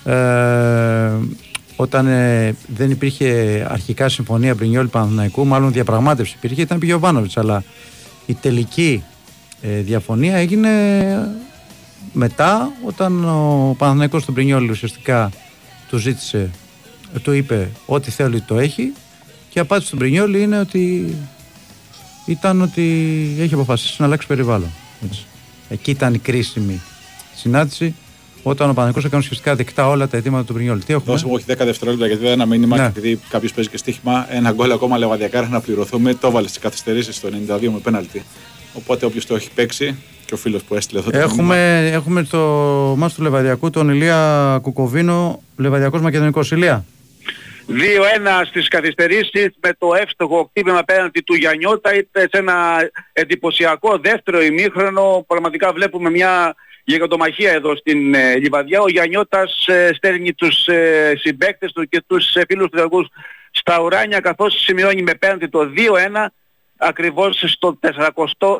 [0.04, 1.12] Ε,
[1.76, 7.36] όταν ε, δεν υπήρχε αρχικά συμφωνία Μπρινιόλη Παναθηναϊκού, μάλλον διαπραγμάτευση υπήρχε, ήταν επί Γιωβάνοβιτς.
[7.36, 7.64] Αλλά
[8.26, 9.02] η τελική
[9.60, 10.70] ε, διαφωνία έγινε
[12.12, 15.30] μετά, όταν ο Παναθηναϊκός του Μπρινιόλη ουσιαστικά
[15.88, 16.50] του ζήτησε,
[17.22, 18.92] του είπε ό,τι θέλει το έχει
[19.48, 21.14] και η απάντηση του Μπρινιόλη είναι ότι
[22.28, 22.82] ήταν ότι
[23.40, 24.68] έχει αποφασίσει να αλλάξει περιβάλλον.
[25.04, 25.26] Έτσι.
[25.68, 26.80] Εκεί ήταν η κρίσιμη
[27.34, 27.94] συνάντηση
[28.42, 30.84] όταν ο Παναγικό έκανε ουσιαστικά δεκτά όλα τα αιτήματα του Πρινιόλ.
[30.84, 32.76] Τι έχουμε; Δώσε μου, όχι 10 δευτερόλεπτα γιατί δεν ένα μήνυμα.
[32.76, 32.82] Ναι.
[32.82, 32.88] Ναι.
[32.88, 36.14] Επειδή κάποιος παίζει και στοίχημα, ένα γκολ ακόμα λεβαδιακά να πληρωθούμε.
[36.14, 38.22] Το έβαλε στις καθυστερήσεις στο 92 με πέναλτι.
[38.72, 42.22] Οπότε όποιος το έχει παίξει και ο φίλος που έστειλε εδώ το μήνυμα, Έχουμε, έχουμε
[42.22, 42.38] το
[42.98, 46.84] μάτς του Λεβαδιακού τον Ηλία Κουκοβίνο, Λεβαδιακός Μακεδονικός Ηλία.
[47.68, 51.94] 2-1 στις καθυστερήσεις με το εύστοχο χτύπημα απέναντι του Γιαννιώτα.
[51.94, 56.54] Είτε σε ένα εντυπωσιακό δεύτερο ημίχρονο πραγματικά βλέπουμε μια
[56.84, 58.80] γιγαντομαχία εδώ στην ε, Λιβαδιά.
[58.80, 63.08] Ο Γιαννιώτας ε, στέλνει τους ε, συμπαίκτες του και τους ε, φίλους του εργούς
[63.50, 66.26] στα ουράνια καθώς σημειώνει με πέναντι το 2-1
[66.76, 68.08] ακριβώς στο 40,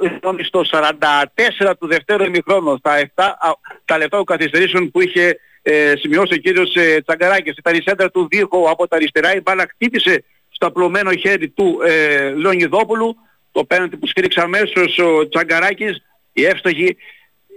[0.00, 2.76] συγγνώμη, στο 44 του δευτέρου ημιχρόνου.
[2.76, 3.50] Στα 7 α,
[3.84, 5.38] τα λεπτά των καθυστερήσεων που είχε
[5.70, 7.56] ε, σημειώσει ο κύριος ε, Τσαγκαράκης.
[7.56, 11.78] Ήταν η σέντρα του Δίχο από τα αριστερά, η μπάλα χτύπησε στο απλωμένο χέρι του
[11.86, 13.16] ε, Λεωνιδόπουλου,
[13.52, 16.02] το πέναντι που σκρίξε αμέσως ο Τσαγκαράκης,
[16.32, 16.96] η εύστοχη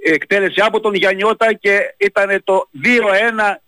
[0.04, 2.88] εκτέλεση από τον Γιαννιώτα και ήταν το 2-1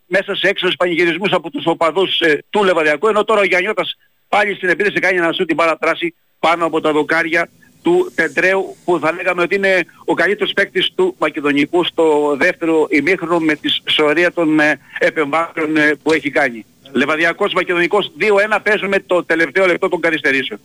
[0.05, 3.97] μέσα σε έξω πανηγυρισμούς από τους οπαδούς ε, του Λεβαδιακού, ενώ τώρα ο Γιαννιώτας
[4.29, 7.49] πάλι στην επίθεση κάνει ένα σου την μπάλα τράση πάνω από τα δοκάρια
[7.83, 13.39] του Τεντρέου που θα λέγαμε ότι είναι ο καλύτερος παίκτης του Μακεδονικού στο δεύτερο ημίχρονο
[13.39, 16.65] με τη σωρία των ε, επεμβάσεων ε, που έχει κάνει.
[16.91, 20.59] Λεβαδιακός Μακεδονικός 2-1 παίζουμε το τελευταίο λεπτό των καθυστερήσεων.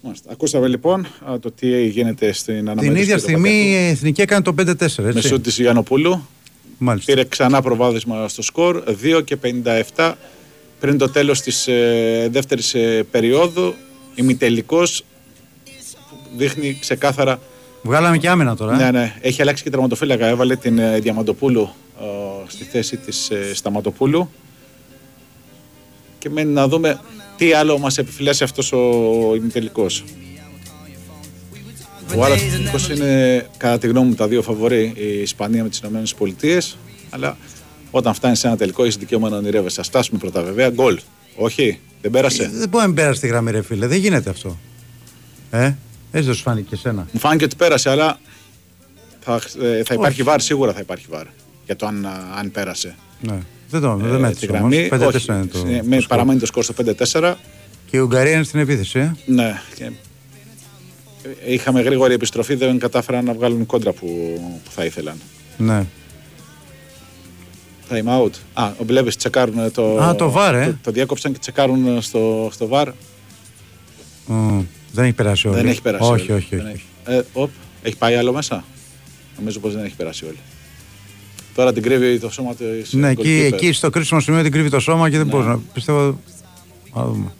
[0.00, 0.32] Μάλιστα.
[0.32, 2.92] Ακούσαμε λοιπόν α, το τι γίνεται στην αναμέτρηση.
[2.92, 3.84] Την ίδια του στιγμή Λεβαδιακού.
[3.84, 4.98] η Εθνική έκανε το 5-4, έτσι.
[4.98, 6.28] Με σούτ της Γιαννοπούλου.
[6.78, 7.12] Μάλιστα.
[7.12, 8.82] Πήρε ξανά προβάδισμα στο σκορ
[9.16, 9.36] 2 και
[9.96, 10.12] 57
[10.80, 13.74] πριν το τέλος της ε, δεύτερης ε, περίοδου.
[14.14, 15.04] Ημιτελικός
[16.36, 17.38] δείχνει ξεκάθαρα
[17.82, 18.74] Βγάλαμε και άμυνα τώρα.
[18.74, 18.76] ε.
[18.76, 19.14] Ναι, ναι.
[19.20, 20.26] Έχει αλλάξει και τερματοφύλακα.
[20.26, 21.70] Έβαλε την ε, Διαμαντοπούλου
[22.00, 22.04] ε,
[22.46, 24.30] στη θέση της ε, Σταματοπούλου.
[26.18, 27.00] Και μένει να δούμε
[27.36, 28.80] τι άλλο μας επιφυλάσσει αυτός ο
[29.36, 30.04] ημιτελικός.
[32.16, 35.78] Ο άλλος τελικός είναι κατά τη γνώμη μου τα δύο φαβορή η Ισπανία με τις
[35.78, 36.76] Ηνωμένες Πολιτείες
[37.10, 37.36] αλλά
[37.90, 39.80] όταν φτάνει σε ένα τελικό έχεις δικαίωμα να ονειρεύεσαι.
[39.80, 40.68] Ας φτάσουμε πρώτα βέβαια.
[40.70, 41.00] Γκολ.
[41.36, 42.50] Όχι, δεν πέρασε.
[42.52, 43.86] Δεν μπορεί να μην πέρασε τη γραμμή, ρε φίλε.
[43.86, 44.58] Δεν γίνεται αυτό.
[45.50, 45.72] Ε,
[46.16, 47.06] έτσι δεν σου φάνηκε και εσένα.
[47.12, 48.18] Μου φάνηκε ότι πέρασε, αλλά
[49.20, 50.22] θα, ε, θα υπάρχει Όχι.
[50.22, 51.26] βάρ, σίγουρα θα υπάρχει βάρ.
[51.64, 52.94] Για το αν, α, αν πέρασε.
[53.20, 53.38] Ναι.
[53.70, 54.74] Δεν το δεν Ε, μέτρησε τη όμως.
[54.74, 54.88] γραμμή.
[54.90, 56.06] 5-4 Όχι, είναι το, ε, το με, σκορ.
[56.08, 57.34] παραμένει το σκορ στο 5-4.
[57.90, 59.14] Και η Ουγγαρία είναι στην επίθεση, ε.
[59.26, 59.60] Ναι.
[59.74, 64.06] Και, ε, είχαμε γρήγορη επιστροφή, δεν κατάφεραν να βγάλουν κόντρα που,
[64.64, 65.16] που θα ήθελαν.
[65.56, 65.84] Ναι.
[67.90, 68.30] Time out.
[68.52, 69.98] Α, ο Μπλέβες τσεκάρουν το.
[70.02, 70.66] Α, το VAR, ε.
[70.66, 72.86] Το, το διέκοψαν και τσεκάρουν στο, στο VAR.
[74.26, 74.60] Μμ,
[74.96, 75.56] δεν έχει περάσει όλη.
[75.56, 76.10] Δεν έχει περάσει.
[76.12, 76.40] Όχι, όλη.
[76.42, 76.84] όχι, Δεν όχι.
[77.06, 77.16] Έχει.
[77.18, 77.50] Ε, οπ,
[77.82, 78.64] έχει πάει άλλο μέσα;
[79.38, 80.36] Νομίζω πως δεν έχει περάσει όλη.
[81.54, 83.52] Τώρα την κρύβει το σώμα της Ναι, εκεί, goalkeeper.
[83.52, 85.32] εκεί στο κρίσιμο σημείο την κρύβει το σώμα και δεν Ναι.
[85.32, 85.60] μπορείς να.
[85.72, 86.20] Πιστεύω.
[86.92, 87.32] Α δούμε.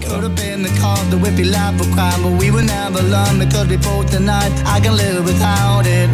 [0.00, 3.02] Could have been the cause that would be life for crime, but we will never
[3.02, 4.52] learn because we both tonight.
[4.66, 6.08] I can live without it.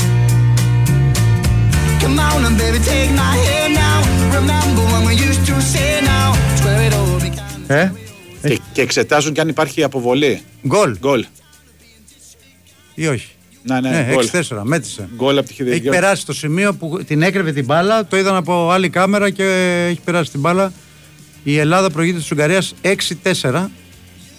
[2.04, 3.98] Come on and baby, take my hand now.
[4.38, 6.28] Remember when we used to say now.
[6.60, 7.90] Swear it all because Ε,
[8.48, 10.40] Και, και εξετάζουν και αν υπάρχει αποβολή.
[10.66, 11.24] γκολ Γκολ.
[12.94, 13.28] ή όχι.
[13.62, 14.28] Ναι, ναι, Ναι, γκολ.
[14.32, 15.08] 6-4, μέτρησε.
[15.16, 15.88] Γκολ από τη Έχει χειδική.
[15.88, 19.44] περάσει το σημείο που την έκρεβε την μπάλα, το είδαν από άλλη κάμερα και
[19.90, 20.72] έχει περάσει την μπάλα.
[21.42, 23.70] Η Ελλάδα προηγείται της Ουγγαρίας 6-4.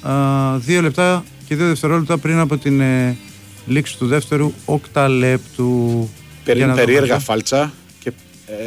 [0.01, 0.11] Α,
[0.57, 3.17] δύο λεπτά και δύο δευτερόλεπτα πριν από την ε,
[3.65, 6.09] λήξη του δεύτερου οκταλέπτου.
[6.45, 7.19] Περί, Για να το περίεργα δούμε.
[7.19, 8.11] φάλτσα και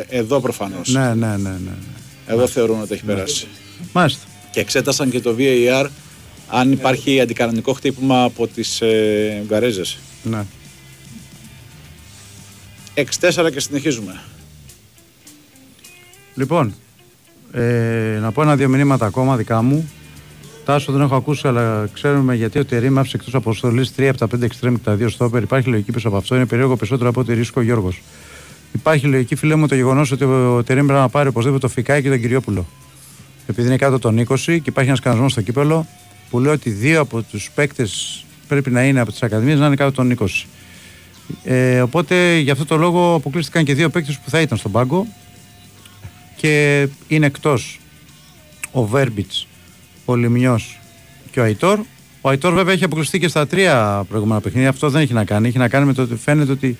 [0.08, 0.88] ε, εδώ προφανώς.
[0.88, 1.48] Ναι, ναι, ναι, ναι.
[1.48, 1.72] ναι.
[2.26, 3.46] Εδώ θεωρούν ότι έχει περάσει.
[3.92, 4.26] Μάλιστα.
[4.50, 5.86] Και εξέτασαν και το VAR
[6.48, 9.98] αν υπάρχει αντικανονικό χτύπημα από τις ε, Ουγγαρέζες.
[10.22, 10.44] Ναι.
[12.94, 14.20] 6-4 και συνεχίζουμε.
[16.34, 16.74] Λοιπόν,
[17.52, 19.90] ε, να πω ένα-δύο μηνύματα ακόμα δικά μου.
[20.68, 24.26] Τάσο δεν έχω ακούσει, αλλά ξέρουμε γιατί ο Τερήμ άφησε εκτός αποστολής 3 από τα
[24.36, 25.42] 5 εξτρέμ και τα 2 στόπερ.
[25.42, 26.34] Υπάρχει λογική πίσω από αυτό.
[26.34, 28.02] Είναι περίεργο περισσότερο από ό,τι ρίσκο ο Γιώργος.
[28.72, 32.02] Υπάρχει λογική, φίλε μου, το γεγονός ότι ο Τερήμ πρέπει να πάρει οπωσδήποτε το Φικάι
[32.02, 32.66] και τον Κυριόπουλο.
[33.46, 35.86] Επειδή είναι κάτω των 20 και υπάρχει ένας κανονισμός στο κύπελο
[36.30, 39.76] που λέει ότι δύο από τους παίκτες πρέπει να είναι από τις Ακαδημίες να είναι
[39.76, 40.26] κάτω των 20.
[41.44, 45.06] Ε, οπότε γι' αυτό το λόγο αποκλείστηκαν και δύο παίκτες που θα ήταν στον πάγκο
[46.36, 47.80] και είναι εκτός
[48.72, 49.47] ο Βέρμπιτς,
[50.10, 50.78] ο Λιμιός
[51.30, 51.78] και ο Αϊτόρ.
[52.20, 54.68] Ο Αϊτόρ βέβαια έχει αποκλειστεί και στα τρία προηγούμενα παιχνίδια.
[54.68, 55.48] Αυτός δεν έχει να κάνει.
[55.48, 56.76] Έχει να κάνει με το ότι φαίνεται ότι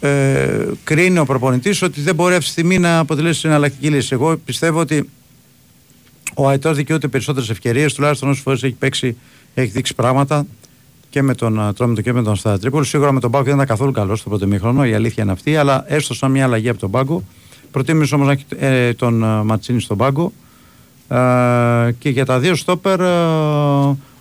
[0.00, 4.08] ε, κρίνει ο προπονητής ότι δεν μπορεί αυτή τη στιγμή να αποτελέσει εναλλακτική λύση.
[4.12, 5.08] Εγώ πιστεύω ότι
[6.34, 9.16] ο Αϊτόρ δικαιούται περισσότερες ευκαιρίες, τουλάχιστον όσες φορές έχει παίξει,
[9.54, 10.46] έχει δείξει πράγματα
[11.10, 12.86] και με τον α, Ατρόμητο και με τον Αστέρα Τρίπολης.
[12.86, 15.56] Σίγουρα με τον Πάγκο δεν ήταν καθόλου καλό στο πρώτο ημίχρονο, η αλήθεια είναι αυτή,
[15.56, 17.24] αλλά έστω σαν μια αλλαγή από τον Πάγκο.
[17.70, 20.32] Προτίμησε όμως να έχει ε, τον α, Μαντσίνι στον Πάγκο.
[21.10, 23.04] Ε, και για τα δύο στόπερ, ε,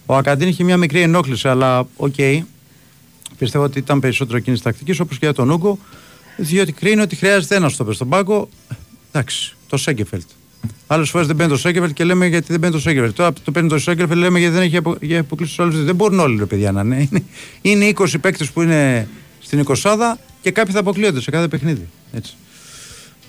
[0.05, 2.13] ο Ακαντίν είχε μια μικρή ενόχληση, αλλά οκ.
[3.37, 5.77] Πιστεύω ότι ήταν περισσότερο κίνηση τακτικής όπως και για τον Ούγκο,
[6.37, 8.49] διότι κρίνει ότι χρειάζεται ένα στόπερ στον πάγκο.
[9.11, 10.23] Εντάξει, το Σέγκεφελτ.
[10.87, 13.15] Άλλες φορές δεν παίρνει το Σέγκεφελτ και λέμε γιατί δεν παίρνει το Σέγκεφελτ.
[13.15, 15.83] Τώρα το παίρνει το Σέγκεφελτ λέμε γιατί δεν έχει απο- για αποκλείσει τους άλλους.
[15.83, 17.07] Δεν μπορούν όλοι ρε παιδιά να είναι.
[17.11, 17.23] Είναι,
[17.61, 19.07] είναι 20 παίκτες που είναι
[19.39, 19.73] στην 20
[20.41, 21.87] και κάποιοι θα αποκλείονται σε κάθε παιχνίδι.
[22.13, 22.33] Έτσι.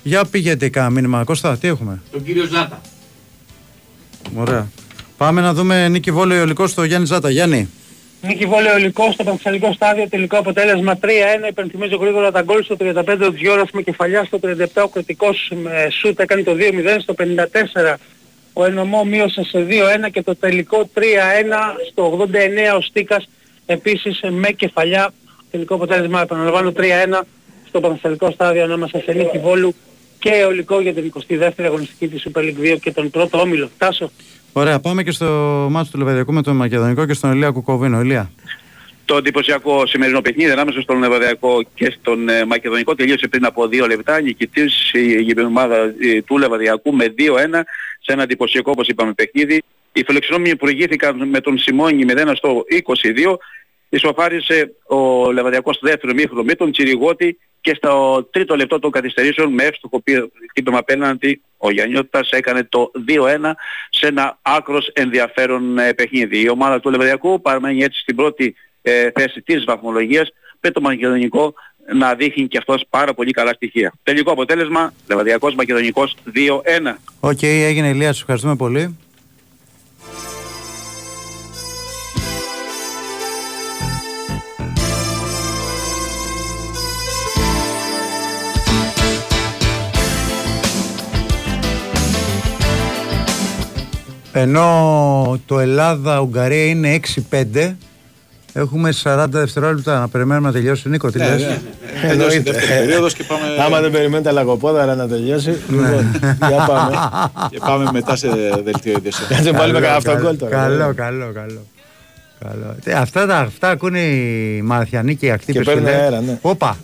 [0.03, 1.25] Για πήγαινε κάνα μήνυμα.
[1.25, 2.81] Κώστα, τι έχουμε; Τον κύριο Ζάτα.
[4.37, 4.68] Ωραία.
[5.16, 7.31] Πάμε να δούμε νίκη βόλιο υλικό στο Γιάννη Ζάτα.
[7.31, 7.68] Γιάννη.
[8.23, 11.07] Νίκη Βόλιο Ολικό στο πανεπιστημιακό στάδιο, τελικό αποτέλεσμα 3-1.
[11.49, 15.89] Υπενθυμίζω γρήγορα τα γκολ στο 35 ο Τζιώρας με κεφαλιά, στο 37 ο Κρητικός με
[16.01, 17.95] σούτ έκανε το 2-0, στο 54
[18.53, 19.66] ο Ενωμό μείωσε σε
[20.07, 21.01] 2-1 και το τελικό 3-1
[21.91, 22.27] στο
[22.73, 23.29] 89 ο Στίκας
[23.66, 25.12] επίσης με κεφαλιά.
[25.51, 26.83] Τελικό αποτέλεσμα επαναλαμβάνω 3-1
[27.68, 29.75] στο πανεπιστημιακό στάδιο ανάμεσα σε Νίκη Βόλου
[30.21, 33.71] και Ολικό για την 22η αγωνιστική της Super League 2 και τον πρώτο όμιλο.
[33.79, 34.11] Τάσο.
[34.53, 35.27] Ωραία, πάμε και στο
[35.71, 38.01] μάτσο του Λεβαδιακού με τον Μακεδονικό και στον Ηλία Κουκοβίνο.
[38.01, 38.31] Ηλία.
[39.05, 43.87] Το εντυπωσιακό σημερινό παιχνίδι ανάμεσα στον Λεβαδιακό και στον ε, Μακεδονικό τελείωσε πριν από δύο
[43.87, 44.21] λεπτά.
[44.21, 47.21] Νικητής η η ομάδα ε, του Λεβαδιακού με 2-1
[48.01, 49.62] σε ένα εντυπωσιακό όπως είπαμε παιχνίδι.
[49.93, 53.37] Οι φιλοξενούμενοι προηγήθηκαν με τον Σιμώνη 0 στο 22.
[53.89, 59.53] Ισοφάρισε ο Λεβαδιακός στο δεύτερο μήχρονο με τον Τσιριγότη και στο τρίτο λεπτό των καθυστερήσεων
[59.53, 63.53] με εύστοχο πι- χτύπημα απέναντι ο Γιαννιώτας έκανε το 2-1
[63.91, 66.41] σε ένα άκρος ενδιαφέρον ε, παιχνίδι.
[66.43, 70.29] Η ομάδα του Λεβαδιακού παραμένει έτσι στην πρώτη ε, θέση της βαθμολογίας
[70.61, 71.55] με το Μακεδονικό
[71.95, 73.93] να δείχνει και αυτός πάρα πολύ καλά στοιχεία.
[74.03, 76.95] Τελικό αποτέλεσμα, Λεβαδιακός Μακεδονικός 2-1.
[77.21, 78.99] Οκ, έγινε Ηλίας, σε ευχαριστούμε πολύ.
[94.33, 97.01] Ενώ το Ελλάδα-Ουγγαρία είναι
[97.31, 97.74] 6-5,
[98.53, 100.89] έχουμε 40 δευτερόλεπτα να περιμένουμε να τελειώσει.
[100.89, 101.61] Νίκο, τι Ναι, λες; ναι.
[102.09, 103.41] Τελειώσει η δεύτερη περίοδος και πάμε...
[103.66, 105.51] Άμα δεν περιμένετε λαγοπόδαρα να τελειώσει.
[105.70, 106.11] Λοιπόν,
[106.49, 106.97] για πάμε.
[107.51, 108.28] Και πάμε μετά σε
[108.64, 109.22] δελτίο είδηση.
[109.28, 110.57] Κάτσε πάλι με Καλό, κανένα αυτογκόλ καλό, τώρα.
[110.57, 111.61] Καλό, καλό, καλό.
[112.45, 112.76] καλό.
[112.85, 115.64] Ε, Αυτά, τα, αυτά ακούνε οι Μαραθιανοί και οι ακτύπες.
[115.66, 115.97] Και παίρνουν φίλε.
[116.03, 116.39] αέρα, ναι.
[116.43, 116.76] Όπα.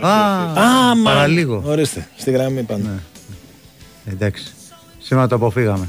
[0.00, 1.10] Α, Α, μα.
[1.10, 1.62] παραλίγο.
[1.66, 2.84] Ορίστε, στη γραμμή πάνω.
[4.04, 4.44] Εντάξει.
[4.98, 5.88] Σήμερα το αποφύγαμε.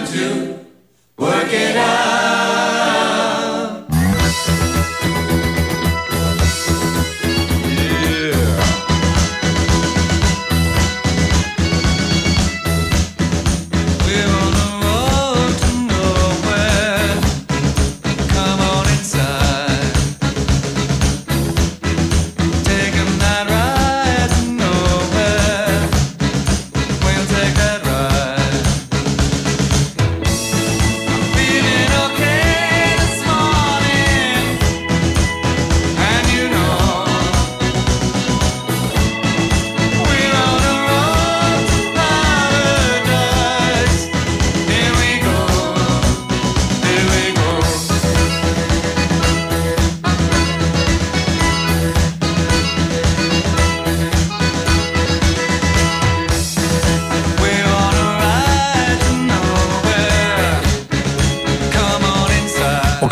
[1.21, 2.10] work it out.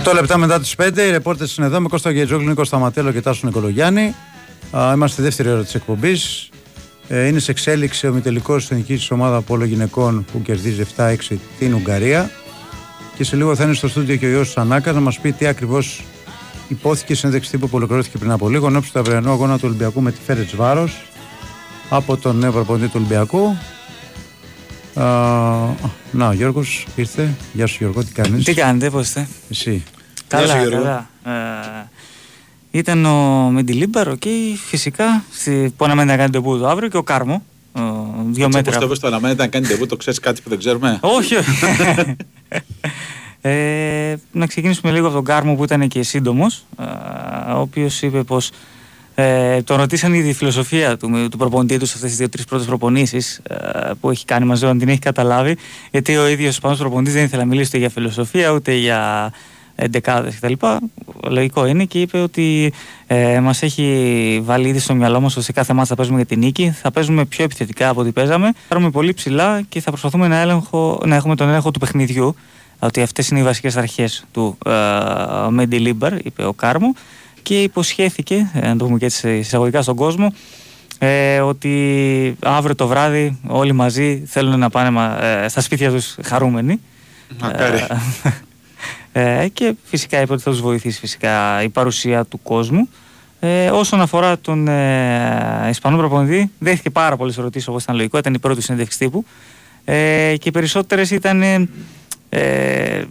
[0.09, 3.21] 8 λεπτά μετά τις 5, οι ρεπόρτες είναι εδώ με Κώστα Γετζόγλου, Νίκο Σταματέλο και
[3.21, 4.15] Τάσο Νικολογιάννη.
[4.71, 6.49] Α, Είμαστε στη δεύτερη ώρα της εκπομπής.
[7.07, 11.73] Ε, είναι σε εξέλιξη ο μητελικός εθνική της ομάδα Πόλο Γυναικών που κερδίζει 7-6 την
[11.73, 12.31] Ουγγαρία.
[13.17, 15.47] Και σε λίγο θα είναι στο στούντιο και ο Ιώσης Ανάκας να μας πει τι
[15.47, 16.03] ακριβώς
[16.67, 20.01] υπόθηκε η συνέντευξη τύπου που ολοκληρώθηκε πριν από λίγο ενώπιση του αυριανού αγώνα του Ολυμπιακού
[20.01, 21.01] με τη Φέρετς Βάρος
[21.89, 23.57] από τον νέο προπονητή του Ολυμπιακού.
[24.93, 25.05] Α,
[26.11, 27.35] να, ο Γιώργος ήρθε.
[27.53, 29.83] Γεια σου, Γιώργο, τι κάνεις; Τι κάνετε, πώς είστε; Εσύ.
[30.29, 31.09] Καλά, καλά.
[31.23, 31.87] Ε,
[32.71, 34.29] ήταν ο Μεντιλίμπαρο και
[34.65, 37.43] φυσικά στη, που αναμένει να κάνει το το αύριο και ο Κάρμο.
[37.77, 37.81] ε,
[38.29, 38.59] δύο Έτσι μέτρα.
[38.61, 40.97] όπως το είπες, το αναμένεται να κάνει τεβού, το ξέρεις κάτι που δεν ξέρουμε.
[41.01, 41.51] Όχι, όχι.
[43.41, 46.65] ε, να ξεκινήσουμε λίγο από τον Κάρμο που ήταν και σύντομος,
[47.55, 48.51] ο οποίος είπε πως
[49.15, 52.65] ε, τον ρωτήσαν ήδη η φιλοσοφία του, του προπονητή του σε αυτές τις δύο-τρεις πρώτες
[52.65, 53.41] προπονήσεις
[53.99, 55.57] που έχει κάνει μαζί, αν την έχει καταλάβει.
[55.91, 59.31] Γιατί ο ίδιος ο Ισπανό προπονητής δεν ήθελε να μιλήσει ούτε για φιλοσοφία ούτε για
[59.79, 60.53] εντεκάδες κτλ.
[61.27, 62.73] Λογικό είναι και είπε ότι
[63.07, 66.25] ε, μας έχει βάλει ήδη στο μυαλό μας ότι σε κάθε ματς θα παίζουμε για
[66.25, 66.71] την νίκη.
[66.81, 68.45] Θα παίζουμε πιο επιθετικά από ό,τι παίζαμε.
[68.45, 72.35] Θα πρεσάρουμε πολύ ψηλά και θα προσπαθούμε να, έλεγχο, να έχουμε τον έλεγχο του παιχνιδιού.
[72.79, 74.71] Ότι αυτές είναι οι βασικές αρχές του ε,
[75.49, 76.93] Μεντιλίμπαρ, είπε ο Κάρμο.
[77.43, 80.33] Και υποσχέθηκε, ε, να το πούμε και έτσι εισαγωγικά στον κόσμο,
[80.97, 86.15] ε, ότι αύριο το βράδυ όλοι μαζί θέλουν να πάνε μα- ε, στα σπίτια τους
[86.23, 86.79] χαρούμενοι.
[87.41, 87.87] Μακάρι.
[89.11, 92.89] Ε, και φυσικά είπε ότι θα τους βοηθήσει φυσικά η παρουσία του κόσμου.
[93.39, 98.17] Ε, όσον αφορά τον ε, Ισπανό προπονητή, δέχτηκε πάρα πολλές ερωτήσεις όπως ήταν λογικό.
[98.17, 99.25] Ήταν η πρώτη συνέντευξη τύπου.
[99.85, 101.41] Ε, και οι περισσότερες ήταν.
[101.41, 101.69] Ε,
[102.29, 103.03] ε,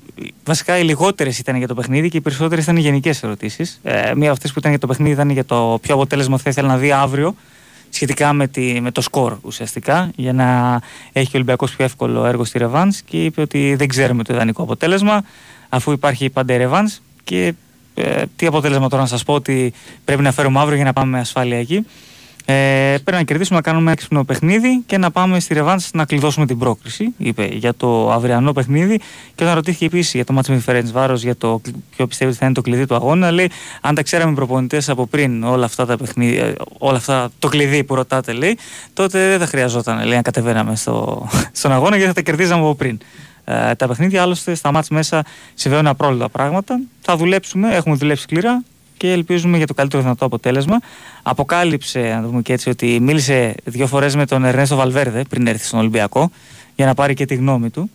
[0.45, 3.81] βασικά οι λιγότερες ήταν για το παιχνίδι και οι περισσότερες ήταν γενικές ερωτήσεις.
[3.83, 6.51] Ε, μία από αυτές που ήταν για το παιχνίδι ήταν για το ποιο αποτέλεσμα θα
[6.51, 7.35] ήθελε να δει αύριο
[7.91, 10.81] σχετικά με, τη, με το σκορ ουσιαστικά για να
[11.13, 14.35] έχει και ο Ολυμπιακός πιο εύκολο έργο στη Ρεβάνς και είπε ότι δεν ξέρουμε το
[14.35, 15.25] ιδανικό αποτέλεσμα
[15.69, 17.55] αφού υπάρχει πάντα η Ρεβάνς και
[17.95, 19.73] ε, τι αποτέλεσμα τώρα να σας πω ότι
[20.05, 21.87] πρέπει να φέρουμε αύριο για να πάμε με ασφάλεια εκεί
[22.51, 26.05] ε, πρέπει να κερδίσουμε να κάνουμε ένα έξυπνο παιχνίδι και να πάμε στη Ρεβάνς να
[26.05, 28.99] κλειδώσουμε την πρόκριση, είπε για το αυριανό παιχνίδι.
[29.35, 32.07] Και όταν ρωτήθηκε επίσης για το μάτσο με τη Φερέντ Βάρο, για το κλ- ποιο
[32.07, 33.51] πιστεύει ότι θα είναι το κλειδί του αγώνα, λέει:
[33.81, 37.49] Αν τα ξέραμε οι προπονητές από πριν όλα αυτά τα παιχνίδια, ε, όλα αυτά το
[37.49, 38.59] κλειδί που ρωτάτε, λέει,
[38.93, 42.75] τότε δεν θα χρειαζόταν λέει, να κατεβαίναμε στο, στον αγώνα γιατί θα τα κερδίζαμε από
[42.75, 42.99] πριν.
[43.51, 45.25] Ε, τα παιχνίδια άλλωστε στα μάτς μέσα
[45.55, 46.81] συμβαίνουν απρόλυτα πράγματα.
[47.01, 48.63] Θα δουλέψουμε, έχουμε δουλέψει σκληρά
[48.97, 50.79] και ελπίζουμε για το καλύτερο δυνατό αποτέλεσμα.
[51.23, 55.47] Αποκάλυψε, να το πούμε και έτσι, ότι μίλησε δύο φορές με τον Ερνέστο Βαλβέρδε πριν
[55.47, 56.31] έρθει στον Ολυμπιακό
[56.77, 57.91] για να πάρει και τη γνώμη του.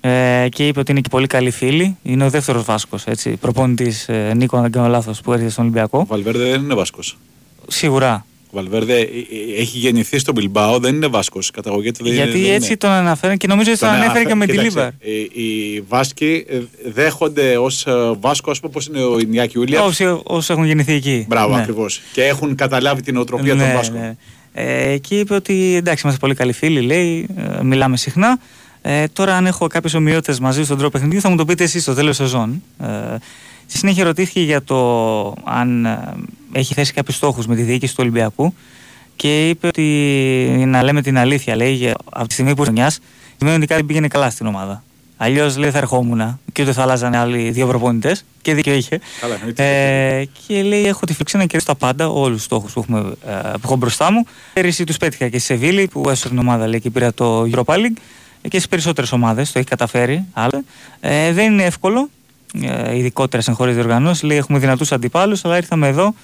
[0.00, 1.96] Ε, και είπε ότι είναι και πολύ καλή φίλη.
[2.02, 3.04] Είναι ο δεύτερος Βάσκος,
[3.40, 5.98] προπονητής ε, Νίκο, αν δεν κάνω λάθος, που έρχεται στον Ολυμπιακό.
[5.98, 7.18] Ο Βαλβέρδε δεν είναι Βάσκος.
[7.68, 8.24] Σίγουρα.
[8.54, 11.48] Ο Βαλβέρδε ε, ε, έχει γεννηθεί στο Μπιλμπάο, δεν είναι Βάσκος.
[11.48, 12.22] Η καταγωγή του δεν είναι.
[12.24, 12.76] Γιατί δεν έτσι είναι.
[12.76, 14.86] τον αναφέρει και νομίζω ότι τον Τον ανέφερε και με τη κοίταξε, Λίβαρ.
[14.88, 16.58] ε, Οι Βάσκοι ε,
[16.92, 17.86] δέχονται ως
[18.20, 19.82] Βάσκο, ας πούμε, όπω είναι ο Ινιάκη Ούλια.
[19.82, 21.24] Όσοι, όσοι έχουν γεννηθεί εκεί.
[21.28, 21.60] Μπράβο, Ναι.
[21.60, 22.00] ακριβώς.
[22.12, 23.98] Και έχουν καταλάβει την οτροπία των Ναι, Βάσκων.
[24.00, 24.14] ναι.
[24.52, 27.26] Ε, και είπε ότι εντάξει, είμαστε πολύ καλοί φίλοι, λέει,
[27.58, 28.38] ε, μιλάμε συχνά.
[28.82, 31.82] Ε, τώρα, αν έχω κάποιες ομοιότητες μαζί στον τρόπο παιχνιδιού, θα μου το πείτε εσείς
[31.82, 32.62] στο τέλος σεζόν.
[32.80, 32.86] Ε,
[33.74, 36.12] στη συνέχεια ρωτήθηκε για το αν ε,
[36.52, 38.54] έχει θέσει κάποιους στόχους με τη διοίκηση του Ολυμπιακού
[39.16, 39.82] και είπε ότι
[40.66, 42.98] να λέμε την αλήθεια, λέει, για- από τη στιγμή που χρονιάς,
[43.36, 44.82] σημαίνει ότι κάτι πήγαινε καλά στην ομάδα.
[45.16, 49.00] Αλλιώς λέει θα ερχόμουν και ούτε θα άλλαζαν άλλοι δύο προπονητές και δίκιο είχε.
[49.20, 49.64] Καλά, εννοείται.
[50.20, 52.98] Ε, και λέει: Έχω τη φιλοξενία να κερδίσω τα πάντα, όλους τους στόχους που, έχουμε,
[53.26, 54.24] ε, που έχω μπροστά μου.
[54.52, 57.74] Πέρυσι τους πέτυχα και στη Σεβίλη που έσωσε την ομάδα λέει, και πήρα το Europa
[57.74, 57.96] League
[58.42, 60.24] και στις περισσότερες ομάδες το έχει καταφέρει.
[60.32, 60.62] Άλλα.
[61.00, 62.23] Ε, δεν είναι εύκολο, ε,
[62.94, 64.22] ειδικότερα σε εγχώριε διοργανώσεις.
[64.22, 66.14] Λέει: Έχουμε δυνατούς αντιπάλους, αλλά ήρθαμε εδώ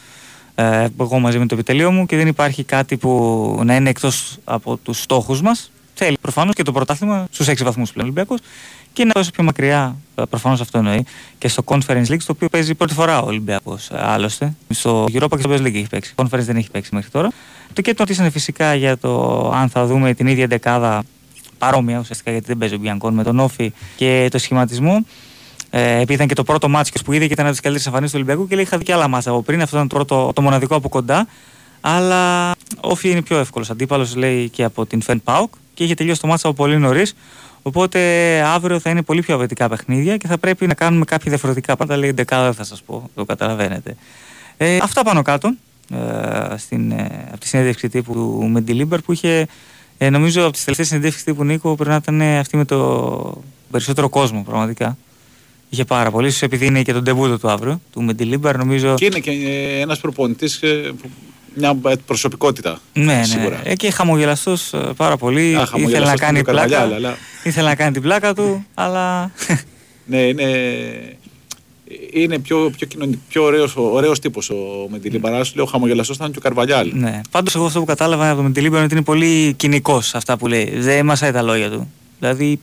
[0.55, 4.37] ε, εγώ μαζί με το επιτελείο μου και δεν υπάρχει κάτι που να είναι εκτός
[4.45, 5.71] από τους στόχους μας.
[5.95, 8.35] Θέλει προφανώς και το πρωτάθλημα στους 6 βαθμούς πλέον Ολυμπιακό
[8.93, 9.97] και να δώσει πιο μακριά,
[10.31, 11.05] προφανώς αυτό εννοεί,
[11.39, 13.91] και στο Conference League, στο οποίο παίζει πρώτη φορά ο Ολυμπιακός.
[13.93, 16.15] Άλλωστε, στο Europa και στο Best League έχει παίξει.
[16.17, 17.29] Conference δεν έχει παίξει μέχρι τώρα.
[17.73, 21.03] Το και το ρωτήσανε φυσικά για το αν θα δούμε την ίδια δεκάδα
[21.59, 25.05] παρόμοια ουσιαστικά γιατί δεν παίζει ο Μπιανκόν με τον Όφη και το σχηματισμό.
[25.71, 28.17] Ε, επειδή ήταν και το πρώτο μάτσο που είδε και ήταν από τι καλύτερε εμφανίσεις
[28.17, 29.63] του Ολυμπιακού και λέει: Είχα δει και άλλα μάτσα από πριν.
[29.63, 31.27] Αυτό ήταν το, πρώτο, το μοναδικό από κοντά.
[31.81, 35.95] Αλλά ο Όφη είναι πιο εύκολος αντίπαλος, λέει και από την Φεν Πάουκ και είχε
[35.95, 37.15] τελειώσει το μάτσα από πολύ νωρίς.
[37.63, 38.01] Οπότε
[38.41, 42.01] αύριο θα είναι πολύ πιο αβετικά παιχνίδια και θα πρέπει να κάνουμε κάποια διαφορετικά πράγματα.
[42.01, 43.97] Λέει δεκάδα, δεν θα σας πω, το καταλαβαίνετε.
[44.57, 45.55] Ε, αυτά πάνω κάτω
[45.91, 49.47] ε, στην, ε, από τη συνέντευξη τύπου του Μεντιλίμπερ που είχε,
[49.99, 54.09] ε, νομίζω από τις τελευταίες συνέντευξει τύπου Νίκο πρέπει να ήταν αυτή με το περισσότερο
[54.09, 54.97] κόσμο πραγματικά.
[55.73, 58.95] Είχε πάρα πολύ, ίσως επειδή είναι και τον τεμπούτο του αύριο, του Μεντιλίμπερ, νομίζω.
[58.95, 59.31] Και είναι και
[59.81, 60.61] ένας προπονητής,
[61.55, 61.75] μια
[62.07, 62.81] προσωπικότητα.
[62.93, 63.61] Ναι, σίγουρα.
[63.65, 63.71] ναι.
[63.71, 65.41] Ε, και χαμογελαστός πάρα πολύ.
[65.41, 66.69] Α, ήθελε χαμογελαστός να και κάνει με πλάκα.
[66.69, 69.31] καρβαλιά, αλλά- Ήθελε να κάνει την πλάκα του, αλλά.
[70.05, 70.45] Ναι, είναι.
[72.13, 74.57] είναι πιο, πιο, κοινωνι- πιο ωραίος, ωραίος τύπος ο
[74.91, 75.17] Μεντιλή.
[75.17, 75.21] Mm.
[75.21, 76.91] Παρά σου λέω χαμογελαστός ήταν και ο Καρβαλιάλ.
[76.95, 77.21] Ναι.
[77.31, 80.47] Πάντως, εγώ αυτό που κατάλαβα από τον Μεντιλίμπερ είναι ότι είναι πολύ κοινικός αυτά που
[80.47, 80.73] λέει.
[80.79, 81.91] Δεν μασάει τα λόγια του.
[82.19, 82.61] Δηλαδή,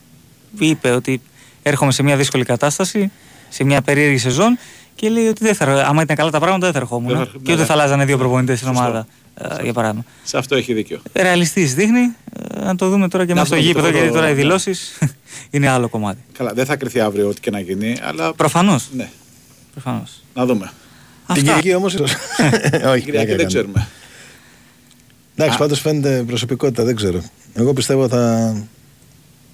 [0.60, 1.22] είπε ότι
[1.68, 3.12] έρχομαι σε μια δύσκολη κατάσταση,
[3.50, 4.58] σε μια περίεργη σεζόν
[4.96, 7.08] και λέει ότι δεν θα, άμα ήταν καλά τα πράγματα δεν θα ερχόμουν.
[7.08, 7.66] Δεν θα- και ναι, ούτε ναι.
[7.68, 8.84] θα αλλάζανε δύο προπονητές στην Σωστό.
[8.86, 9.08] ομάδα.
[9.60, 10.06] ε, για παράδειγμα.
[10.24, 11.00] Σε αυτό έχει δίκιο.
[11.14, 12.00] Ρεαλιστής δείχνει.
[12.56, 14.28] ε, Να το δούμε τώρα και Να μέσα στο δούμε και γήπεδο, το- γιατί τώρα
[14.28, 14.36] οι ναι.
[14.42, 14.98] δηλώσεις
[15.52, 16.20] είναι άλλο κομμάτι.
[16.38, 18.34] Καλά, δεν θα κρυθεί αύριο ό,τι και να γίνει, αλλά.
[18.34, 18.88] Προφανώς.
[18.96, 19.10] Ναι.
[19.72, 20.24] Προφανώς.
[20.34, 20.72] Να δούμε.
[21.34, 21.86] Την Κυριακή όμω.
[21.90, 22.04] Όχι, Την
[23.04, 23.48] Κυριακή πλάκα δεν κάνω.
[23.48, 23.88] ξέρουμε.
[25.36, 27.24] Εντάξει, πάντως φαίνεται προσωπικότητα, δεν ξέρω.
[27.54, 28.54] Εγώ πιστεύω θα,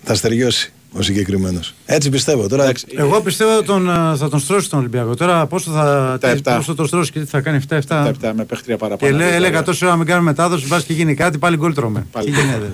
[0.03, 1.73] θα στεριώσει ο συγκεκριμένος.
[1.85, 2.47] Έτσι πιστεύω.
[2.47, 5.15] Τώρα, Εγώ πιστεύω ότι τον, ε, θα τον στρώσει τον Ολυμπιακό.
[5.15, 6.55] Τώρα πόσο θα, Τα τι- επτά.
[6.55, 8.07] πόσο θα τον στρώσει και τι θα κάνει 7-7.
[8.07, 9.17] 7 με παίχτρια Και παραπάνω.
[9.17, 12.05] λέει, έλεγα τόση ώρα να μην κάνουμε μετάδοση, μπας και γίνει κάτι, πάλι γκολ τρώμε.
[12.11, 12.25] Πάλι.
[12.31, 12.71] Τι γίνεται.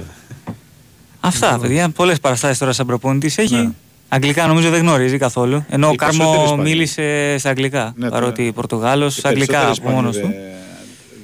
[1.20, 1.90] Αυτά, παιδιά.
[1.90, 3.56] Πολλές παραστάσεις τώρα σαν προπονητής έχει.
[3.56, 3.70] Ναι.
[4.10, 5.66] Αγγλικά νομίζω δεν γνωρίζει καθόλου.
[5.70, 6.70] Ενώ ο Οι περισσότεροι Κάρμο Ισπανοί.
[6.70, 7.94] μίλησε στα αγγλικά.
[7.98, 8.52] Ναι, παρότι ναι.
[8.52, 10.40] Πορτογάλος Οι αγγλικά περισσότεροι από μόνος Ισπανοί του.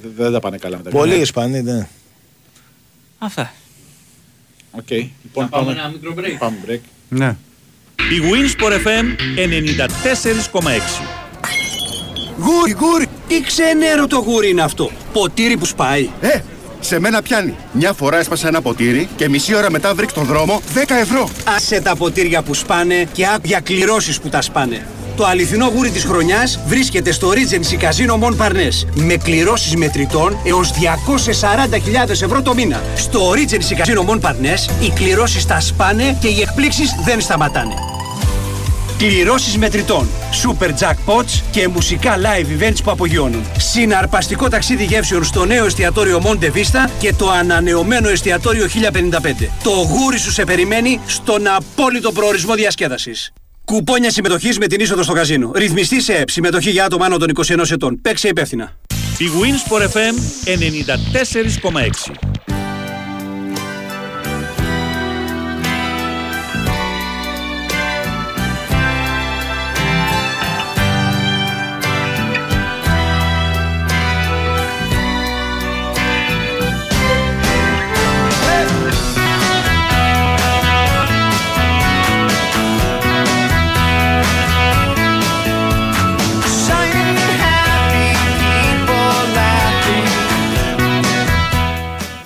[0.02, 1.22] δεν- Δεν τα πάνε καλά με τα Πολλοί αγγλικά.
[1.22, 1.88] Ισπανοί, ναι.
[3.18, 3.54] Αυτά.
[4.78, 4.90] Οκ.
[4.90, 5.72] Λοιπόν, πάμε πάμε.
[5.72, 6.38] ένα μικρό break.
[6.40, 6.80] Πάμε break.
[7.10, 7.36] Ναι.
[7.96, 9.06] Η bwinΣΠΟΡ FM
[10.62, 11.06] 94,6.
[12.38, 13.08] Γούρι, γούρι!
[13.28, 14.92] Τι ξενέρο το γούρι είναι αυτό.
[15.14, 16.10] Ποτήρι που σπάει.
[16.22, 16.40] Ε,
[16.80, 17.56] σε μένα πιάνει.
[17.72, 21.30] Μια φορά έσπασα ένα ποτήρι και μισή ώρα μετά βρήκα στον δρόμο 10 ευρώ.
[21.56, 24.86] Άσε τα ποτήρια που σπάνε και άκου για κληρώσεις που τα σπάνε.
[25.16, 30.72] Το αληθινό γούρι της χρονιάς βρίσκεται στο Regency Casino Mon Parnes με κληρώσεις μετρητών έως
[32.06, 32.84] 240.000 ευρώ το μήνα.
[32.96, 37.74] Στο Regency Casino Mon Parnes οι κληρώσεις τα σπάνε και οι εκπλήξεις δεν σταματάνε.
[38.98, 40.08] Κληρώσεις μετρητών,
[40.44, 43.46] super jackpots και μουσικά live events που απογειώνουν.
[43.58, 49.50] Συναρπαστικό ταξίδι γεύσεων στο νέο εστιατόριο Monte Vista και το ανανεωμένο εστιατόριο 1055.
[49.64, 53.34] Το γούρι σου σε περιμένει στον απόλυτο προορισμό διασκέδασης.
[53.66, 55.52] Κουπόνια συμμετοχής με την είσοδο στο καζίνο.
[55.56, 56.30] Ρυθμιστή σε ΕΠ.
[56.30, 58.02] Συμμετοχή για άτομα άνω των 21 ετών.
[58.02, 58.76] Παίξε υπεύθυνα.
[59.18, 60.14] Η Winsport FM
[60.46, 62.45] 94,6.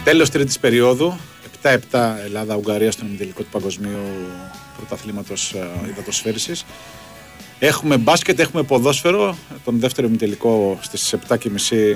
[0.09, 1.17] Τέλος τρίτης περίοδου.
[1.61, 1.77] 7-7
[2.25, 3.99] Ελλάδα-Ουγγαρία στον ημιτελικό του Παγκοσμίου
[4.77, 5.55] Πρωταθλήματος
[5.89, 6.51] Ιδατοσφαίριση.
[7.59, 9.37] Έχουμε μπάσκετ, έχουμε ποδόσφαιρο.
[9.65, 11.37] Τον δεύτερο ημιτελικό στις 7.30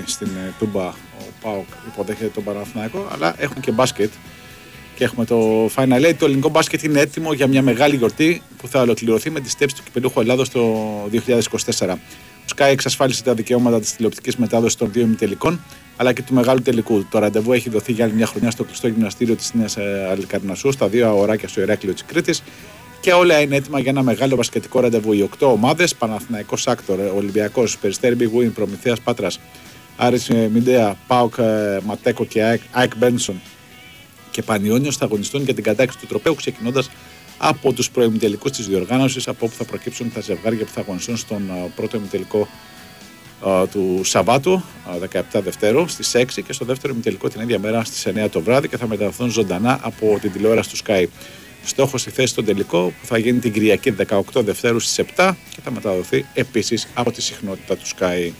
[0.04, 0.86] στην ε, Τούμπα.
[0.86, 0.94] Ο
[1.42, 3.06] Πάοκ υποδέχεται τον Παναθηναϊκό.
[3.12, 4.10] Αλλά έχουμε και μπάσκετ.
[4.94, 6.14] Και έχουμε το Final Eight.
[6.18, 9.76] Το ελληνικό μπάσκετ είναι έτοιμο για μια μεγάλη γιορτή που θα ολοκληρωθεί με τη στέψη
[9.76, 10.60] του κυπελούχου Ελλάδος το
[11.12, 11.96] 2024.
[12.44, 15.60] Ο Sky εξασφάλισε τα δικαιώματα της τηλεοπτικής μετάδοσης των δύο ημιτελικών
[15.96, 17.04] αλλά και του μεγάλου τελικού.
[17.10, 19.76] Το ραντεβού έχει δοθεί για άλλη μια χρονιά στο κλειστό γυμναστήριο της Νέας
[20.10, 22.42] Αλικαρνασσού, στα Δύο Αοράκια στο Ηράκλειο της Κρήτης.
[23.00, 25.12] Και όλα είναι έτοιμα για ένα μεγάλο μπασκετικό ραντεβού.
[25.12, 29.40] Οι οκτώ ομάδες, Παναθηναϊκός AKTOR, Ολυμπιακός, Περιστέρι bwin, Προμηθέας Πάτρας,
[29.96, 33.40] Άρης Midea, Πάοκ ε, Mateco και ΑΕΚ- ΑΕΚ Betsson
[34.30, 36.90] και Πανιόνιος θα αγωνιστούν για την κατάκτηση του τροπαίου ξεκινώντας
[37.38, 41.50] από τους προημιτελικού της διοργάνωσης, από όπου θα προκύψουν τα ζευγάρια που θα αγωνιστούν στον
[41.50, 42.46] ε, πρώτο ημιτελικό ε,
[43.70, 44.62] του Σαββάτου,
[44.94, 48.40] ε, 17 Δευτέρου, στις 6 και στο δεύτερο ημιτελικό την ίδια μέρα στις 9 το
[48.40, 51.04] βράδυ και θα μεταδοθούν ζωντανά από την τηλεόραση του Sky.
[51.64, 55.60] Στόχος η θέση στον τελικό που θα γίνει την Κυριακή 18 Δευτέρου στις 7 και
[55.64, 58.32] θα μεταδοθεί επίσης από τη συχνότητα του Sky.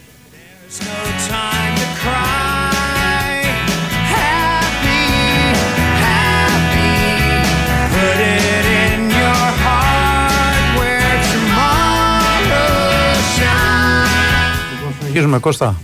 [15.14, 15.22] Shines.
[15.22, 15.80] Συνεχίζουμε, Κώστα.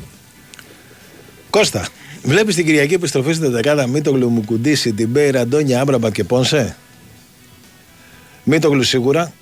[1.50, 1.86] Κώστα,
[2.22, 6.76] βλέπεις την Κυριακή επιστροφή στην εντεκάδα Μήτογλου, Μουκουντί, Σιντιμπέ, Ραντόνια, Άμραμπατ και Πόνσε;
[8.44, 9.32] Μήτογλου σίγουρα.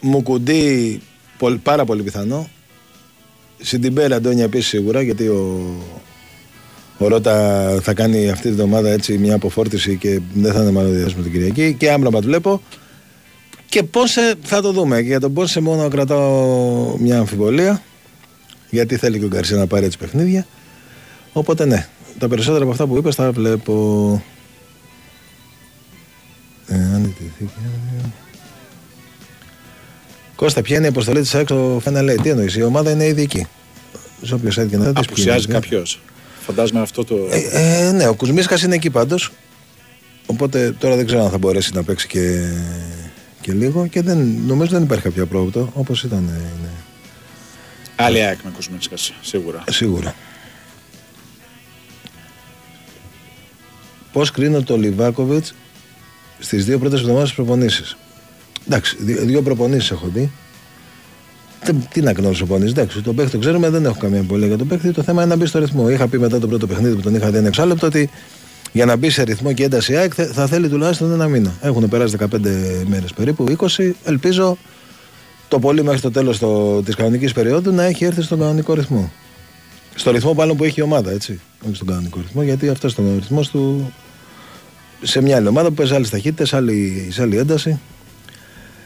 [0.00, 1.00] Μουκουντί
[1.38, 2.48] πολ- πάρα πολύ πιθανό.
[3.62, 5.74] Σιντιμπέ Ραντόνια επίσης σίγουρα γιατί ο,
[6.98, 10.92] ο Ρότα θα κάνει αυτή τη εβδομάδα έτσι μια αποφόρτιση και δεν θα είναι μάλλον
[10.94, 11.74] διαθέσιμο την Κυριακή.
[11.78, 12.62] Και Άμραμπατ βλέπω.
[13.68, 15.00] Και Πόνσε θα το δούμε.
[15.02, 17.82] Και για τον Πόνσε μόνο κρατάω μια αμφιβολία.
[18.70, 20.46] Γιατί θέλει και ο Γκαρσία να πάρει έτσι παιχνίδια.
[21.32, 21.86] Οπότε ναι,
[22.18, 24.22] τα περισσότερα από αυτά που είπες τα βλέπω.
[26.66, 28.08] Ε, αν ιτηθεί και-
[30.36, 32.20] Κώστα, ποια είναι η αποστολή της ΑΕΚ στο Final Eight?
[32.22, 33.46] Τι εννοείς, η ομάδα είναι ήδη εκεί.
[34.22, 35.52] Σε όποιος site και να δεις, ποιοι Απουσιάζει είναι.
[35.54, 36.00] κάποιος.
[36.40, 37.16] Φαντάζομαι αυτό το.
[37.30, 39.32] Ε, ε, ναι, ο Κουσμίσκας είναι εκεί πάντως.
[40.26, 42.52] Οπότε τώρα δεν ξέρω αν θα μπορέσει να παίξει και,
[43.40, 46.28] και λίγο και δεν, νομίζω δεν υπάρχει κάποιο απρόοπτο όπως ήταν.
[46.28, 46.68] ε, ναι.
[48.04, 49.64] Άλλη ΑΕΚ με Κοσμίνσκας, σίγουρα.
[49.70, 50.14] Σίγουρα.
[54.12, 55.54] Πώς κρίνω το Λιβάκοβιτς
[56.38, 57.82] στις δύο πρώτες εβδομάδες προπονήσει.
[58.66, 60.30] Εντάξει, δύο, δύο προπονήσεις έχω δει.
[61.64, 64.56] Δεν- Τι να κρίνω προπονήσεις; Εντάξει, τον παίχτη το ξέρουμε, δεν έχω καμία πολύ για
[64.58, 64.90] τον παίχτη.
[64.92, 65.90] Το θέμα είναι να μπει στο ρυθμό.
[65.90, 68.10] Είχα πει μετά το πρώτο παιχνίδι που τον είχα δει ένα εξάλεπτο ότι
[68.72, 71.52] για να μπει σε ρυθμό και ένταση ΑΕΚ θα- θα θέλει τουλάχιστον ένα μήνα.
[71.60, 73.94] Έχουν περάσει 15 μέρες περίπου, 20.
[74.04, 74.58] Ελπίζω
[75.50, 76.40] το πολύ μέχρι το τέλος
[76.84, 79.12] της κανονικής περίοδου να έχει έρθει στον κανονικό ρυθμό.
[79.94, 81.40] Στο ρυθμό πάνω που έχει η ομάδα, έτσι.
[81.66, 83.92] Όχι στον κανονικό ρυθμό, γιατί αυτό ήταν ο ρυθμός του
[85.02, 87.78] σε μια άλλη ομάδα που παίζει άλλες ταχύτητες, άλλη, σε άλλη ένταση.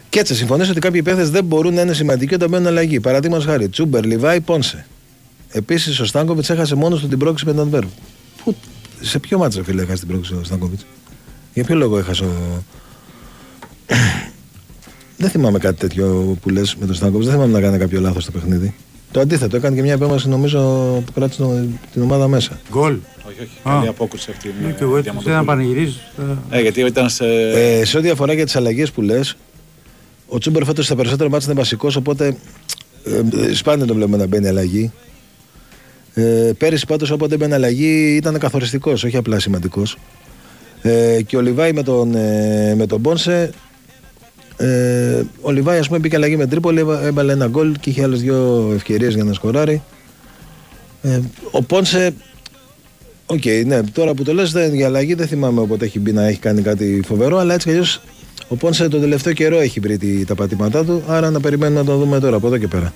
[0.08, 3.00] Και έτσι συμφωνήσω ότι κάποιοι παίχτε δεν μπορούν να είναι σημαντικοί όταν μπαίνουν αλλαγή.
[3.00, 4.86] Παραδείγματος χάρη, Τσούμπερ, Λιβάη, Πόνσε.
[5.48, 7.88] Επίσης ο Στάνκοβιτς έχασε μόνος του την πρόκληση με τον Αντβέρπ.
[8.44, 8.56] Πού,
[9.00, 10.86] σε ποιο μάτσο, φίλε, έχασε την πρόκληση ο Στάνκοβιτς;
[11.54, 12.62] Για ποιο λόγο έχασε ο.
[15.24, 17.24] Δεν θυμάμαι κάτι τέτοιο που λες με τον Στάνκοβιτ.
[17.26, 18.74] Δεν θυμάμαι να κάνει κάποιο λάθος στο παιχνίδι.
[19.12, 20.60] Το αντίθετο, έκανε και μια επέμβαση νομίζω
[21.06, 22.60] που κράτησε τον- την ομάδα μέσα.
[22.70, 22.96] Γκολ.
[23.28, 23.50] Όχι, όχι.
[23.62, 23.72] Α.
[23.74, 24.54] Καλή απόκριση αυτή.
[24.64, 25.96] Ναι, και εγώ έτσι ξέρω να πανηγυρίζει.
[26.50, 27.24] Ε, γιατί ήταν σε.
[27.54, 29.36] Ε, σε ό,τι αφορά για τις αλλαγές που λες,
[30.28, 32.36] ο Τσούμπερ φέτος στα περισσότερα μάτια είναι βασικός, οπότε
[33.04, 34.92] ε, σπάνια το βλέπουμε να μπαίνει αλλαγή.
[36.14, 39.98] Ε, πέρυσι πάντως όποτε μπαίνει αλλαγή ήταν καθοριστικός, όχι απλά σημαντικός.
[40.82, 43.50] Ε, και ο Λιβάι με τον, ε, με τον Πόνσε.
[44.56, 48.02] Ε, ο Λιβάη, ας πούμε, μπήκε αλλαγή με Τρίπολη, έβα- έβαλε ένα γκολ και είχε
[48.02, 49.82] άλλες δύο ευκαιρίες για να σκοράρει.
[51.02, 52.14] Ε, ο Πόνσε
[53.26, 56.26] Οκ, ναι, τώρα που το λες δεν, για αλλαγή δεν θυμάμαι όποτε έχει μπει να
[56.26, 58.00] έχει κάνει κάτι φοβερό, αλλά έτσι κι αλλιώς
[58.48, 61.86] ο Πόνσε τον τελευταίο καιρό έχει βρει τη- τα πατήματά του, άρα να περιμένουμε να
[61.86, 62.92] τον δούμε τώρα από εδώ και πέρα.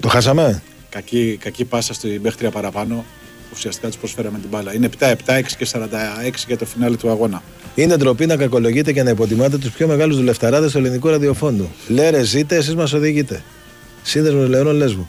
[0.00, 3.04] Το χάσαμε; Κακή, κακή πάσα στην παίχτρια παραπάνω.
[3.52, 4.74] Ουσιαστικά τους προσφέραμε την μπάλα.
[4.74, 7.42] Είναι 7-7, 6 και 46 για το φινάλε του αγώνα.
[7.74, 11.68] Είναι ντροπή να κακολογείτε και να υποτιμάτε τους πιο μεγάλους δουλευταράδες του ελληνικού ραδιοφόντου.
[11.88, 13.42] Λέρε, ζείτε, εσείς μας οδηγείτε.
[14.02, 15.08] Σύνδεσμος Λερών Λέσβου.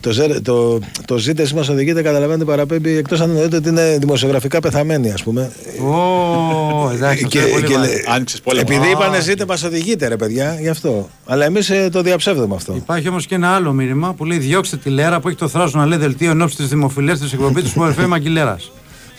[0.00, 3.96] Το, ζε- το, το ζείτε, εσεί μας οδηγείτε, καταλαβαίνετε παραπέμπει εκτός αν εννοείτε ότι είναι
[4.00, 5.50] δημοσιογραφικά πεθαμένοι, ας πούμε.
[5.80, 8.04] Ω, εντάξει, αυτό Και- είναι πολύ και- βαρύ.
[8.08, 8.66] Άνοιξες πόλεμο.
[8.70, 11.08] Επειδή Α, είπανε ζείτε, μας οδηγείτε, ρε παιδιά, γι' αυτό.
[11.26, 12.74] Αλλά εμείς το διαψεύδουμε αυτό.
[12.76, 15.74] Υπάρχει όμως και ένα άλλο μήνυμα που λέει: Διώξτε τη Λέρα που έχει το θράσος
[15.74, 18.56] να λέει δελτίο εν ώψη της δημοφιλίας της εκπομπής του Μορφέ Μαγκυλέρα.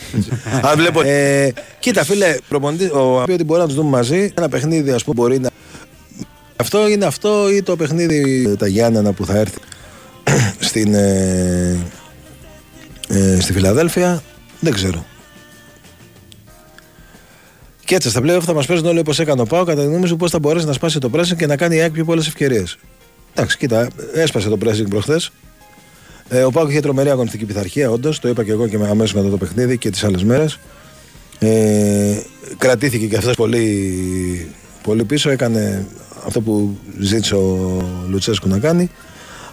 [0.71, 1.01] Αν βλέπω.
[1.01, 4.31] Ε, κοίτα, φίλε, προπονητή, ο πει ότι μπορεί να τους δούμε μαζί.
[4.37, 5.49] Ένα παιχνίδι, ας πούμε, μπορεί να.
[6.55, 9.57] Αυτό είναι αυτό ή το παιχνίδι τα Γιάννενα που θα έρθει
[10.69, 11.77] στην, ε,
[13.07, 14.23] ε, στη Φιλαδέλφια.
[14.59, 15.05] Δεν ξέρω.
[17.85, 19.63] Και έτσι στα playoff θα μας παίζουν όλοι όπως έκανε ο Πάο.
[19.63, 21.79] Κατά τη γνώμη σου, πώς θα μπορέσει να σπάσει το pressing και να κάνει η
[21.81, 22.77] ΑΕΚ πιο πολλές ευκαιρίες.
[23.33, 25.31] Εντάξει, κοίτα, έσπασε το pressing προχθές.
[26.29, 28.19] Ε, ο Πάουκ είχε τρομερή αγωνιστική πειθαρχία, όντως.
[28.19, 30.59] Το είπα και εγώ και αμέσως μετά το παιχνίδι και τις άλλες μέρες.
[31.39, 32.21] Ε,
[32.57, 34.51] κρατήθηκε και αυτός πολύ,
[34.83, 35.29] πολύ πίσω.
[35.29, 35.85] Έκανε
[36.25, 38.89] αυτό που ζήτησε ο Λουτσέσκου να κάνει.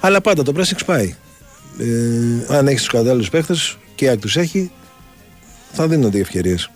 [0.00, 1.14] Αλλά πάντα το pressing σπάει.
[1.78, 3.54] Ε, αν έχεις τους κατάλληλους παίχτε
[3.94, 4.70] και η ΑΕΚ τους έχει,
[5.72, 6.70] θα δίνονται οι ευκαιρίες.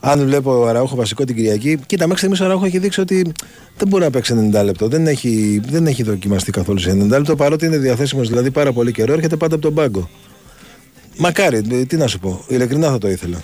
[0.00, 3.32] Αν βλέπω ο Αραούχο βασικό την Κυριακή, κοίτα, μέχρι στιγμής ο Αραούχο έχει δείξει ότι
[3.78, 4.88] δεν μπορεί να παίξει 90 λεπτό.
[4.88, 8.92] Δεν έχει, δεν έχει δοκιμαστεί καθόλου σε 90 λεπτό παρότι είναι διαθέσιμος δηλαδή πάρα πολύ
[8.92, 9.12] καιρό.
[9.12, 10.08] Έρχεται πάντα από τον πάγκο.
[11.18, 12.44] Μακάρι, ε, τι να σου πω.
[12.48, 13.42] Ειλικρινά θα το ήθελα.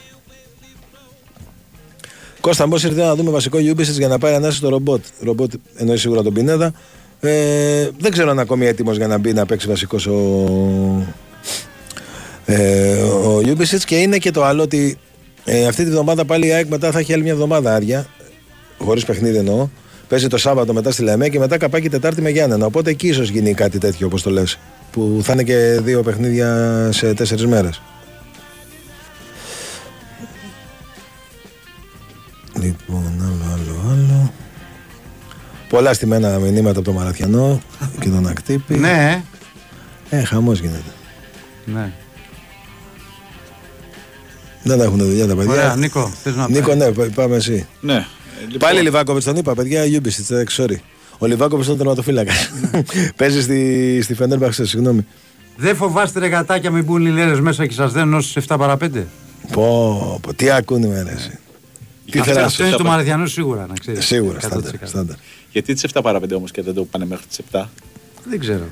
[2.40, 5.04] Κώστα, πώ ήρθε να δούμε βασικό Ubisoft για να πάρει ανάση στο ρομπότ.
[5.20, 6.72] Ρομπότ εννοείς σίγουρα τον Πινέδα.
[7.20, 11.06] Ε, δεν ξέρω αν ακόμη έτοιμος για να μπει να παίξει βασικός ο,
[12.44, 14.98] ε, ο Ubisoft και είναι και το άλλο ότι
[15.44, 18.06] ε, αυτή τη βδομάδα πάλι η ΑΕΚ μετά θα έχει άλλη μια εβδομάδα άρια.
[18.78, 19.68] Χωρίς παιχνίδι εννοώ.
[20.08, 22.66] Παίζει το Σάββατο μετά στη Λεμέ και μετά καπάκι Τετάρτη με Γιάννενα.
[22.66, 24.58] Οπότε εκεί ίσως γίνει κάτι τέτοιο όπως το λες.
[24.90, 27.82] Που θα είναι και δύο παιχνίδια σε τέσσερις μέρες.
[32.60, 33.07] Λοιπόν, άλλο, άλλο, άλλο.
[35.68, 37.60] Πολλά στημένα μηνύματα από το Μαραθιανό
[38.00, 38.74] και τον Ακτύπη.
[38.74, 39.22] Ναι.
[40.10, 40.82] Ε, χαμός γίνεται.
[41.64, 41.92] Ναι.
[44.62, 45.52] Δεν έχουν δουλειά τα παιδιά.
[45.52, 47.66] Ωραία, Νίκο, θες να Νίκο, ναι, πά- πάμε εσύ.
[47.80, 47.94] Ναι.
[47.94, 48.04] Ε,
[48.40, 50.76] λοιπόν, Πάλι Λιβάκοβιτς τον είπα, παιδιά, Ubisoft, ε, sorry.
[51.18, 52.50] Ο Λιβάκοβιτς ήταν τερματοφύλακας.
[53.16, 55.06] Παίζει στη, στη Φενέρμπαξ, συγγνώμη.
[55.56, 58.76] Δεν φοβάστε ρε γατάκια μην μπουν οι λέρε μέσα και σας δένουν όσου 7 παρα
[58.80, 58.88] 5.
[59.52, 61.38] Πω, πω, τι ακούνε με αρέσει.
[62.10, 64.04] Τι Αυτό, θέλει αυτό είναι του Μαραθιανού σίγουρα να ξέρεις.
[64.06, 64.38] Σίγουρα,
[64.84, 65.16] στάνταρ.
[65.48, 65.52] Στάνταρ.
[65.52, 67.64] Γιατί τις 7 παρα 5 όμως και δεν το πάνε μέχρι τις 7.
[68.24, 68.64] Δεν ξέρω.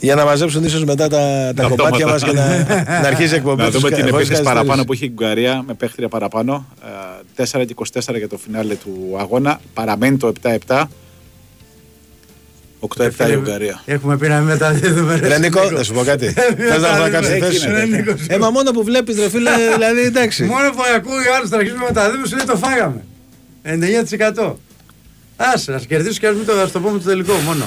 [0.00, 2.46] Για να μαζέψουν ίσως μετά τα, τα κομμάτια μας και να,
[2.86, 3.62] να αρχίσει η εκπομπή.
[3.62, 4.86] Να τους δούμε κα- την χωρίς επίθεση παραπάνω καθυστέρηση.
[4.86, 6.66] που έχει η Ουγγαρία με παίχτρια παραπάνω.
[7.36, 7.74] Ε, 4 και
[8.14, 9.60] 24 για το φινάλε του αγώνα.
[9.74, 10.84] Παραμένει το 7-7.
[12.96, 13.82] 8-7 η Ουγγαρία.
[13.84, 15.16] Έχουμε πει να μην μεταδίδουμε.
[15.18, 15.76] ρε, Ρε Νίκο, Νίκο.
[15.76, 16.26] να σου πω κάτι.
[16.26, 16.32] Ε,
[16.68, 17.70] Θες να ανακάψει τη Έχει, θέση σου.
[17.70, 18.14] ναι, Νίκο.
[18.28, 20.44] Ε, μα μόνο που βλέπεις, ρε φίλε, δηλαδή εντάξει.
[20.44, 23.04] Μόνο που ακούει ο άλλος να αρχίσουμε να μεταδίδουμε, σου λέει το φάγαμε.
[24.44, 24.52] 99%.
[25.36, 27.64] Άσε, να κερδίσει και α μην το, ας το πούμε το τελικό μόνο.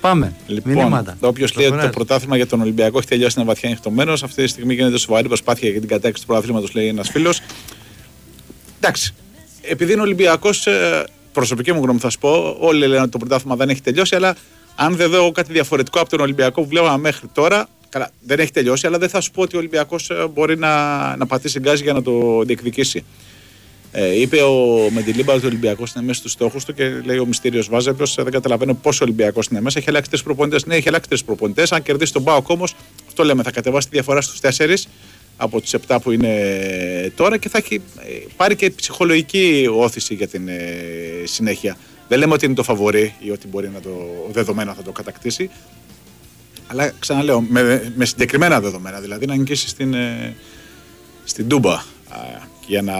[0.00, 0.34] Πάμε.
[0.46, 1.16] Λοιπόν, Μηνύματα.
[1.20, 1.94] όποιος λέει ότι το Προχωράς.
[1.94, 5.70] πρωτάθλημα για τον Ολυμπιακό έχει τελειώσει είναι βαθιά ανοιχτωμένο, αυτή τη στιγμή γίνεται σοβαρή προσπάθεια
[5.70, 7.40] για την κατάξυση του πρωταθλήματος, λέει ένας φίλος.
[8.80, 9.14] Εντάξει.
[9.62, 10.66] Επειδή είναι Ολυμπιακός,
[11.32, 14.36] προσωπική μου γνώμη θα σου πω, όλοι λένε ότι το πρωτάθλημα δεν έχει τελειώσει, αλλά
[14.76, 18.50] αν δεν δω κάτι διαφορετικό από τον Ολυμπιακό που βλέπαμε μέχρι τώρα, καλά, δεν έχει
[18.50, 21.92] τελειώσει, αλλά δεν θα σου πω ότι ο Ολυμπιακός μπορεί να, να πατήσει γκάζι για
[21.92, 23.04] να το διεκδικήσει.
[23.92, 27.26] Ε, είπε ο Μεντιλίμπα ότι ο Ολυμπιακός είναι μέσα στους στόχους του και λέει ο
[27.26, 29.78] μυστήριος Βάζελο: Δεν καταλαβαίνω πόσο ο Ολυμπιακός είναι μέσα.
[29.78, 30.66] Έχει αλλάξει τρεις προπονητές.
[30.66, 31.72] Ναι, έχει αλλάξει τρεις προπονητές.
[31.72, 32.74] Αν κερδίσει τον Πάοκ όμως,
[33.06, 34.86] αυτό λέμε, θα κατεβάσει τη διαφορά στους 4
[35.36, 40.28] από του 7 που είναι τώρα και θα έχει ε, πάρει και ψυχολογική όθηση για
[40.28, 40.56] την ε,
[41.24, 41.76] συνέχεια.
[42.08, 43.90] Δεν λέμε ότι είναι το φαβορή ή ότι μπορεί να το
[44.32, 45.50] δεδομένα θα το κατακτήσει.
[46.66, 50.36] Αλλά ξαναλέω, με, με συγκεκριμένα δεδομένα, δηλαδή να νικήσεις στην, ε,
[51.24, 51.84] στην Τούμπα α,
[52.70, 52.94] για να,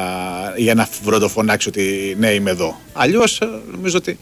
[0.56, 2.80] για να βροντοφωνάξει ότι ναι είμαι εδώ.
[2.92, 4.18] Αλλιώς ε, νομίζω ότι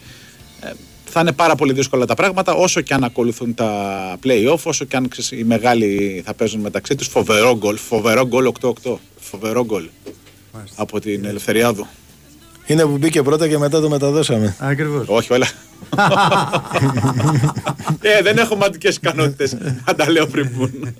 [0.61, 0.71] ε,
[1.05, 4.95] θα είναι πάρα πολύ δύσκολα τα πράγματα όσο και αν ακολουθούν τα play-off, όσο και
[4.95, 7.07] αν ξέρεις, οι μεγάλοι θα παίζουν μεταξύ τους.
[7.07, 8.71] Φοβερό γκολ, φοβερό γκολ 8-8,
[9.19, 9.89] φοβερό γκολ
[10.75, 11.87] από την Ελευθεριάδου.
[12.65, 14.55] Είναι που μπήκε πρώτα και μετά το μεταδώσαμε.
[14.59, 15.05] Ακριβώς.
[15.07, 15.47] Όχι, όλα.
[18.01, 19.57] ε, δεν έχω μαντικές ικανότητες.
[19.83, 20.71] Αν τα λέω πριν πούν.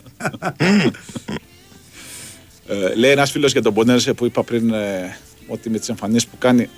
[2.70, 5.17] ε, λέει ένας φίλος για τον Πονέρσε που είπα πριν ε,
[5.47, 6.70] ότι με τις εμφανίσεις που κάνει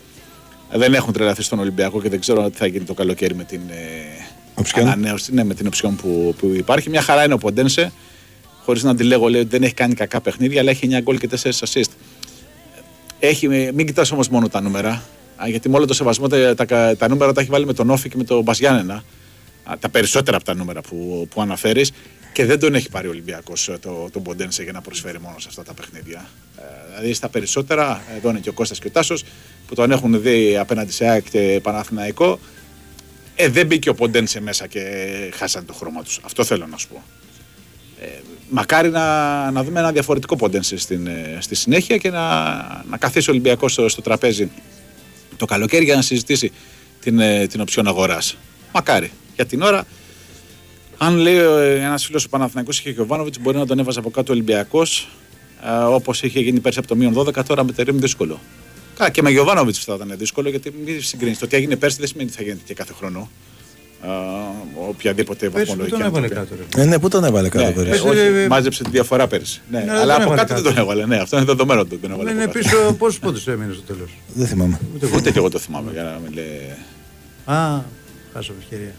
[0.71, 3.43] ε, δεν έχουν τρελαθεί στον Ολυμπιακό και δεν ξέρω τι θα γίνει το καλοκαίρι με
[3.43, 6.89] την ε, ανανέωση, ναι, με την οψιόν που, που υπάρχει.
[6.89, 7.91] Μια χαρά είναι ο Ποντένσε.
[8.65, 11.17] Χωρίς να τη λέγω, λέει ότι δεν έχει κάνει κακά παιχνίδια, αλλά έχει 9 γκολ
[11.17, 11.89] και 4 assist.
[13.19, 15.03] Έχει, μην κοιτάς όμως μόνο τα νούμερα.
[15.35, 17.89] α, Γιατί με όλο το σεβασμό τα, τα, τα νούμερα τα έχει βάλει με τον
[17.89, 19.03] Όφη και με τον Μπαζιάννενα.
[19.63, 21.91] α, Τα περισσότερα από τα νούμερα που, που αναφέρεις.
[22.34, 25.48] Και δεν τον έχει πάρει ο Ολυμπιακός το, τον Ποντένσε για να προσφέρει μόνο σε
[25.49, 26.30] αυτά τα παιχνίδια.
[26.58, 29.24] Ε, δηλαδή στα περισσότερα, εδώ είναι και ο Κώστας και ο Τάσος,
[29.68, 32.40] που τον έχουν δει απέναντι σε ΑΕΚ και Παναθηναϊκό.
[33.36, 34.82] Ε, δεν μπήκε ο Ποντένσε μέσα και
[35.34, 36.20] χάσαν το χρώμα τους.
[36.24, 37.03] Αυτό θέλω να σου πω.
[38.02, 38.08] Ε,
[38.49, 42.56] μακάρι να, να δούμε ένα διαφορετικό Ποντένσε στην, ε, στη συνέχεια και να,
[42.90, 44.49] να καθίσει ο Ολυμπιακός στο, στο τραπέζι
[45.38, 46.52] το καλοκαίρι για να συζητήσει
[46.99, 48.38] την, ε, την οψιόν αγοράς.
[48.74, 49.12] Μακάρι.
[49.36, 49.86] Για την ώρα,
[51.03, 51.38] αν λέει
[51.80, 54.36] ένας φίλος ο Παναθηναϊκός είχε και ο Βάνοβιτς, μπορεί να τον έβαζε από κάτω ο
[54.36, 55.07] Ολυμπιακός
[55.88, 58.40] όπως είχε γίνει πέρσι από το μείον 12, τώρα με τερίμ δύσκολο.
[58.98, 61.38] Καλά, και με Γιωβάνοβιτς θα ήταν δύσκολο γιατί μην συγκρίνεις.
[61.40, 63.30] Το ότι έγινε πέρσι δεν σημαίνει ότι θα γίνεται και κάθε χρόνο.
[64.02, 64.10] Α,
[64.90, 65.91] οποιαδήποτε Πέρσι που βαθμολογική.
[65.91, 66.40] τον αν έβαλε το πει.
[66.40, 66.56] κάτω.
[66.76, 66.82] Ρε.
[66.82, 68.03] Ε, ναι, πού τον έβαλε κάτω Ναι, πέρυσι.
[68.06, 69.61] ε, όχι, ε, μάζεψε τη διαφορά πέρυσι.
[69.72, 70.76] Ναι, Ναι, δεν αλλά τον από έβαλε κάτω δεν κάτω.
[70.76, 71.06] τον έβαλε.
[71.06, 72.32] Ναι, αυτό είναι δεδομένο ότι δεν τον έβαλε.
[72.32, 72.68] Είναι από κάτω.
[72.69, 74.80] πίσω πόσους πόντους έμεινε στο τέλος; Δεν θυμάμαι.
[75.15, 76.76] Ούτε και εγώ το θυμάμαι για να μην λέει.
[77.45, 77.80] Α,
[78.34, 78.94] χάσαμε ευκαιρία.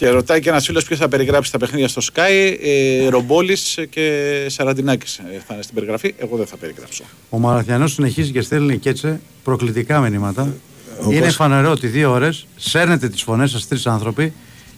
[0.00, 2.56] Και ρωτάει και ένας φίλος ποιος θα περιγράψει τα παιχνίδια στο Sky.
[2.62, 6.14] Ε, Ρομπόλης και Σαραντινάκης ε, θα είναι στην περιγραφή.
[6.18, 7.04] Εγώ δεν θα περιγράψω.
[7.30, 10.54] Ο Μαραθιανός συνεχίζει και στέλνει και έτσι προκλητικά μηνύματα.
[11.00, 14.32] Όπως- Είναι φανερό ότι δύο ώρες σέρνετε τις φωνές σας τρεις άνθρωποι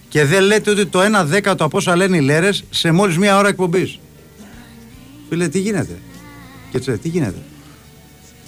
[0.08, 3.38] και δεν λέτε ότι το 1 δέκατο από όσα λένε οι λέρες σε μόλις μία
[3.38, 3.98] ώρα εκπομπής.
[5.28, 5.98] Φίλε, τι γίνεται;
[6.70, 7.38] Και έτσι, τι γίνεται;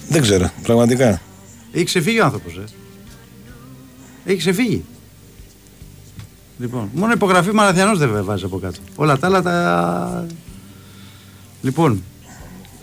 [0.09, 1.21] Δεν ξέρω, πραγματικά.
[1.71, 2.63] Έχει ξεφύγει ο άνθρωπος, ε.
[4.25, 4.83] Έχει ξεφύγει.
[6.57, 8.77] Λοιπόν, μόνο υπογραφή Μαραθιανός δεν βάζει από κάτω.
[8.95, 10.25] Όλα τα άλλα τα.
[11.61, 12.03] Λοιπόν,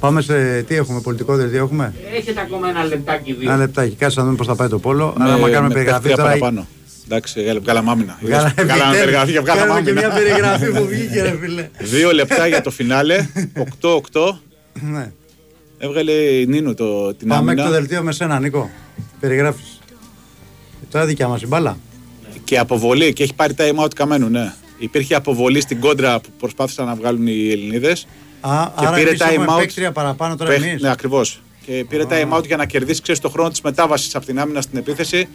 [0.01, 0.62] πάμε σε.
[0.62, 3.49] Τι έχουμε, πολιτικό δελτίο έχουμε; Έχετε ακόμα ένα λεπτάκι δύο.
[3.51, 5.15] Ένα λεπτάκι, κάτσε να δούμε πώς θα πάει το πόλο.
[5.19, 6.28] Με- Αλλά άμα κάνουμε με περιγραφή παιχτία τώρα.
[6.39, 6.66] παραπάνω.
[7.05, 8.19] Εντάξει, γάλα- βγάλαμε άμυνα.
[8.23, 8.99] Βγάλαμε Βγάλαμε επιτέλους.
[9.01, 10.07] περιγραφή και βγάλαμε Κάναμε και άμυνα.
[10.09, 11.69] μια περιγραφή που βγήκε, ρε φίλε.
[11.78, 13.27] Δύο λεπτά για το φινάλε.
[13.81, 14.39] 8-8.
[14.81, 15.12] Ναι.
[15.78, 17.62] Έβγαλε η Νίνου το, την Πάμε άμυνα.
[17.62, 18.70] εκ το δελτίο με σένα, Νίκο.
[19.20, 19.81] Περιγράφεις.
[20.90, 21.77] Τώρα δικιά μας η μπάλα.
[22.44, 24.52] Και αποβολή και έχει πάρει time out καμένου, ναι.
[24.78, 28.06] Υπήρχε αποβολή στην κόντρα που προσπάθησαν να βγάλουν οι Ελληνίδες.
[28.40, 29.59] Α, Και άρα πήρε εμείς έχουμε time out.
[29.59, 30.82] παίκτρια παραπάνω τώρα Παίχ- εμείς.
[30.82, 31.43] Ναι, ακριβώς.
[31.66, 34.60] Και πήρε time out για να κερδίσει ξέρεις, το χρόνο της μετάβασης από την άμυνα
[34.60, 35.28] στην επίθεση.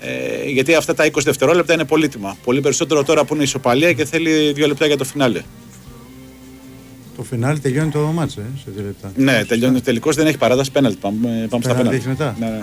[0.00, 2.36] Ε, γιατί αυτά τα 20 δευτερόλεπτα είναι πολύτιμα.
[2.44, 5.42] Πολύ περισσότερο τώρα που είναι ισοπαλία και θέλει δύο λεπτά για το φινάλε.
[7.16, 9.12] Το φινάλι τελειώνει το μάτσε ε, σε δύο λεπτά.
[9.16, 9.80] Ναι, τελειώνει.
[9.80, 10.96] Τελικώ δεν έχει παράταση πέναλτ.
[11.00, 11.92] Πάμε, πάμε στα Πέναλτι πέναλτ.
[11.92, 12.36] έχεις μετά.
[12.40, 12.62] Ναι,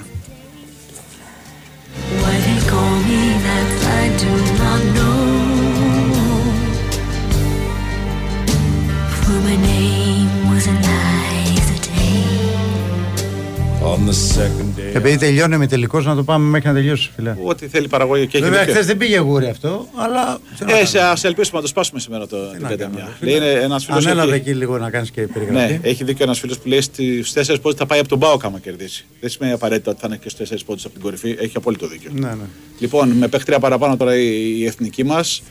[14.94, 17.36] Επειδή τελειώνει με τελικό, να το πάμε μέχρι να τελειώσει, φιλέ.
[17.44, 18.74] Ό,τι θέλει η παραγωγή και έχει Βέβαια, δίκιο.
[18.74, 20.40] χθες δεν πήγε γούρι αυτό, αλλά.
[20.82, 23.10] Ε, σε, ας ελπίσουμε να το σπάσουμε σήμερα το, την κατεμιά.
[23.20, 25.72] Λέει, είναι ένας φίλος Ανέλαβε εκεί- εκεί λίγο να κάνεις και περιγραφή.
[25.74, 28.46] Ναι, έχει δίκιο ένας φίλος που λέει στις 4 πόντους θα πάει από τον Μπάουκ
[28.46, 29.06] άμα κερδίσει.
[29.20, 31.36] Δεν σημαίνει απαραίτητα ότι θα είναι και στου 4 πόντους από την κορυφή.
[31.40, 32.12] Έχει απόλυτο δίκιο.
[32.14, 32.46] Ναι, ναι.
[32.80, 35.42] Λοιπόν, με παίχτρια παραπάνω τώρα η, η εθνική μας.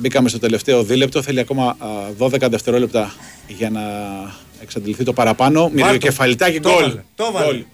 [0.00, 1.22] Μπήκαμε στο τελευταίο δίλεπτο.
[1.22, 1.86] Θέλει ακόμα α,
[2.18, 3.12] 12 δευτερόλεπτα
[3.48, 3.80] για να
[4.66, 5.70] εξαντληθεί το παραπάνω.
[5.74, 6.82] Μυριοκεφαλιτάκι Το γκολ.
[6.82, 7.46] έβαλε, Το έβαλε.
[7.46, 7.64] Γκολ.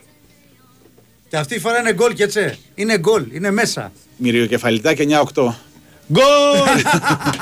[1.29, 2.59] Και αυτή η φορά είναι γκολ και έτσι.
[2.75, 3.93] Είναι γκολ, είναι μέσα.
[4.17, 5.55] Μυριοκεφαλιτάκι 9-8.
[6.13, 6.83] Γκολ!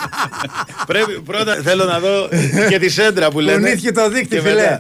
[0.87, 2.29] Πρέπει πρώτα θέλω να δω
[2.69, 3.59] και τη σέντρα που λέμε.
[3.59, 4.79] Κουνήθηκε το δίκτυ, Και φιλέ.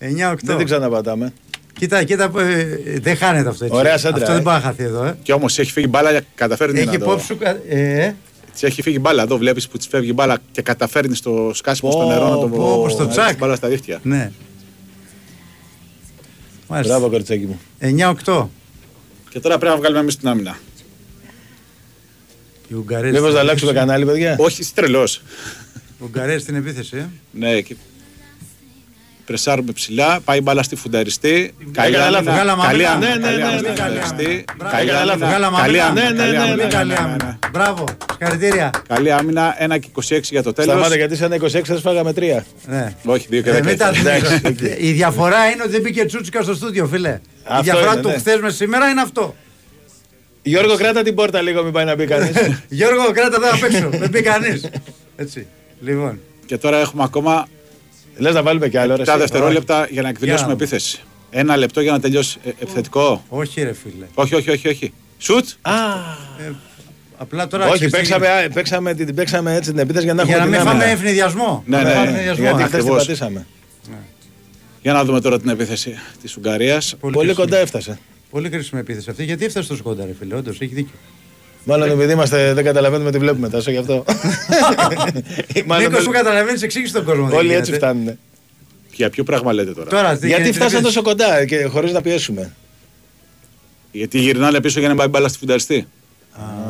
[0.00, 0.32] μετά.
[0.34, 0.36] 9-8.
[0.42, 1.32] Δεν την ξαναπατάμε.
[1.78, 2.64] Κοίτα, κοίτα, ε,
[3.00, 3.76] δεν χάνεται αυτό έτσι.
[3.76, 4.34] Ωραία σέντρα, Αυτό ε.
[4.34, 5.04] δεν πάει να χαθεί εδώ.
[5.04, 5.16] Ε.
[5.22, 7.04] Και όμως έχει φύγει μπάλα, καταφέρνει Έχει να το...
[7.04, 7.38] υπόψη σου.
[7.38, 8.14] κα- Ε,
[8.52, 9.22] Της έχει φύγει μπάλα.
[9.22, 12.38] Εδώ βλέπεις που της φεύγει η μπάλα και καταφέρνει στο σκάσιμο στο Πω, νερό να
[12.38, 13.38] το πω, όπως το να ρίξει τσακ.
[13.38, 14.00] μπάλα στα δίχτυα.
[14.02, 14.32] ναι.
[16.68, 16.92] Μάλιστα.
[16.94, 17.60] Μπράβο, κοριτσάκι μου.
[18.24, 18.48] 9-8.
[19.28, 20.58] Και τώρα πρέπει να βγάλουμε εμείς την άμυνα.
[22.68, 23.86] Οι Ουγγαρές Μήπως στην να αλλάξουμε επίθεση.
[23.86, 25.22] κανάλι, παιδιά; Όχι, είσαι τρελός.
[25.76, 26.96] Οι Ουγγαρές στην επίθεση.
[26.96, 27.08] Ε.
[27.32, 27.76] Ναι, και...
[29.34, 31.54] Πρεσάρουμε ψηλά, πάει μπάλα στη φουνταριστή.
[31.78, 33.10] Έκανα λάθος, βγάλαμε καλή άμυνα.
[33.10, 34.44] άμυνα, Ναι, καλή ναι, άμυνα ναι, στη καλή φουνταριστή.
[34.56, 36.06] Μπράβο, Καλή έκανα λάθος, άμυνα, βγάλαμε καλή άμυνα.
[36.06, 37.24] άμυνα, Ναι, ναι, καλή ναι, άμυνα, ναι, καλή ναι, άμυνα.
[37.24, 37.48] ναι.
[37.52, 38.70] Μπράβο, συγχαρητήρια.
[38.88, 40.70] Καλή άμυνα, 1 και 26 για το τέλος.
[40.72, 42.44] Σταμάτα γιατί σαν 26 θα σφάγαμε 3.
[42.66, 42.94] Ναι.
[43.04, 43.64] Όχι, 2 και Ε, 10.
[43.64, 44.60] μην τα- Εντάξει, οκ.
[44.78, 47.08] Η διαφορά είναι ότι δεν μπήκε Τσούτσικα στο στούντιο, φίλε.
[47.08, 48.14] Η Αυτό διαφορά είναι, του ναι.
[48.18, 49.34] χθες με σήμερα είναι αυτό.
[50.42, 52.32] Γιώργο, κράτα την πόρτα λίγο, μην πάει να μπει κανείς.
[52.78, 53.88] Γιώργο, κράτα εδώ απ' έξω.
[53.92, 54.68] Δεν μπει κανείς.
[55.16, 55.46] Έτσι.
[55.80, 56.20] Λοιπόν.
[56.46, 57.46] Και τώρα έχουμε ακόμα
[58.20, 58.96] Λες να βάλουμε κι άλλο.
[58.96, 59.18] ρε, 7 εσύ.
[59.18, 61.00] δευτερόλεπτα για να εκδηλώσουμε Για να επίθεση.
[61.30, 62.38] Ένα λεπτό για να τελειώσει.
[62.44, 63.24] Ε, επιθετικό.
[63.28, 64.04] Όχι, ρε φίλε.
[64.14, 64.68] Όχι, όχι, όχι.
[64.68, 64.92] όχι.
[65.18, 65.48] Σουτ.
[65.60, 65.72] Α,
[67.16, 68.44] Απλά τώρα όχι, ξέρεις τι παίξαμε, γίνεται.
[68.44, 70.84] α, παίξαμε, την- παίξαμε έτσι την επίθεση για να Για έχουμε να την μην φάμε
[70.84, 70.98] άμυνα.
[70.98, 71.62] ευνηδιασμό.
[71.66, 72.42] Ναι, Να ναι, μην φάμε ναι, ευνηδιασμό.
[72.44, 72.98] Γιατί χθε την Ακριβώς.
[73.06, 73.46] πατήσαμε.
[74.82, 76.94] Για να δούμε τώρα την επίθεση της Ουγγαρίας.
[77.00, 77.34] Πολύ κρίσιμη.
[77.34, 77.98] κοντά έφτασε.
[78.30, 79.24] Πολύ κρίσιμη επίθεση αυτή.
[79.24, 80.34] Γιατί έφτασε τόσο κοντά, ρε φίλε.
[80.34, 80.94] Όντως, έχει δίκιο.
[81.64, 84.04] Μάλλον επειδή είμαστε, δεν καταλαβαίνουμε τι βλέπουμε τόσο γι' αυτό.
[85.66, 87.26] Μάλλον Νίκος, σου καταλαβαίνεις, εξήγησε τον κόσμο.
[87.26, 87.58] δεν Όλοι γίνεται.
[87.60, 88.18] έτσι φτάνουν.
[88.92, 91.92] Για ποιο πράγμα λέτε τώρα; Τώρα, τι Γιατί γίνεται, φτάσαν ρε, τόσο κοντά και χωρίς
[91.92, 92.52] να πιέσουμε.
[93.92, 95.86] Γιατί γυρνάνε πίσω για να πάει μπάλα στη φουνταριστή.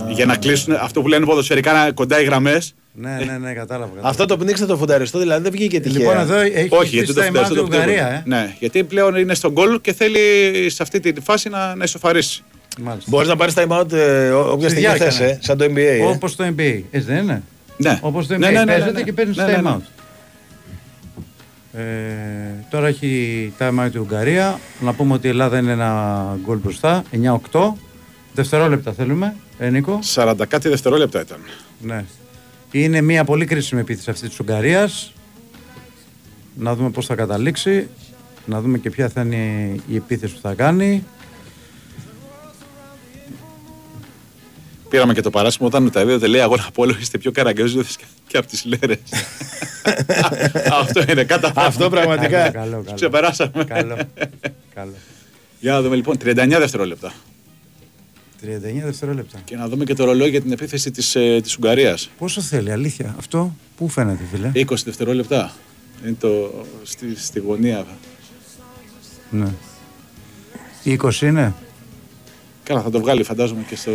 [0.08, 2.74] Για να κλείσουν αυτό που λένε ποδοσφαιρικά να- κοντά οι γραμμές.
[2.92, 3.52] Ναι, ναι, ναι, κατάλαβα.
[3.54, 4.08] κατάλαβα.
[4.08, 5.98] Αυτό το πνίξτε το φουνταριστό, δηλαδή δεν βγήκε τυχαία.
[5.98, 8.32] Λοιπόν, εδώ έχει Όχι, χτίσει γιατί το time out φουνταριστό η το Ουγγαρία, χτύπουν.
[8.32, 8.36] ε.
[8.36, 10.18] Ναι, γιατί πλέον είναι στον γκολ και θέλει
[10.70, 12.42] σε αυτή τη φάση να, να ισοφαρίσει.
[12.82, 13.10] Μάλιστα.
[13.10, 15.30] Μπορείς να πάρεις time out ε, ό- όποια Στη στιγμή διάρκεια, θε, ναι.
[15.30, 15.76] ε, σαν το NBA.
[15.76, 16.02] Ε.
[16.04, 16.82] Όπως το NBA.
[16.90, 17.42] Έτσι δεν είναι;
[17.76, 17.98] Ναι.
[18.02, 19.02] Όπως το NBA Ναι, ναι, ναι, ναι, παίζεται ναι.
[19.02, 19.76] και παίρνει Ναι, ναι, time ναι.
[19.76, 19.80] out.
[21.72, 21.82] Ε,
[22.70, 24.58] τώρα έχει time out η Ουγγαρία.
[24.80, 27.02] Να πούμε ότι η Ελλάδα είναι ένα γκολ μπροστά.
[27.52, 27.60] 9-8.
[28.34, 29.34] Δευτερόλεπτα θέλουμε.
[29.58, 31.38] Ε, Νίκο; 40 κάτι δευτερόλεπτα ήταν.
[31.80, 32.04] Ναι.
[32.70, 35.12] Είναι μια πολύ κρίσιμη επίθεση αυτή της Ουγγαρίας.
[36.54, 37.88] Να δούμε πώς θα καταλήξει.
[38.46, 39.36] Να δούμε και ποια θα είναι
[39.88, 41.04] η επίθεση που θα κάνει.
[44.90, 48.36] Πήραμε και το παράσημο όταν τα είδατε λέει αγώνα από όλο είστε πιο καραγκιόζιδες και
[48.36, 48.98] από τις λέρες.
[50.82, 52.28] Αυτό είναι κατά Αυτό πραγματικά.
[52.28, 52.94] Καλό, καλό, καλό.
[52.94, 53.64] Ξεπεράσαμε.
[53.64, 53.96] Καλό.
[54.74, 54.92] καλό.
[55.60, 57.12] Για να δούμε λοιπόν 39 δευτερόλεπτα.
[58.42, 58.46] 39
[58.84, 59.38] δευτερόλεπτα.
[59.44, 62.10] Και να δούμε και το ρολόι για την επίθεση της, ε, της Ουγγαρίας.
[62.18, 63.14] Πόσο θέλει, αλήθεια.
[63.18, 65.52] Αυτό πού φαίνεται, φίλε; 20 δευτερόλεπτα.
[66.04, 67.86] Είναι το, στη, στη γωνία.
[69.30, 69.48] Ναι.
[70.84, 71.54] 20 είναι;
[72.70, 73.90] Καλά, θα το βγάλει φαντάζομαι και στο.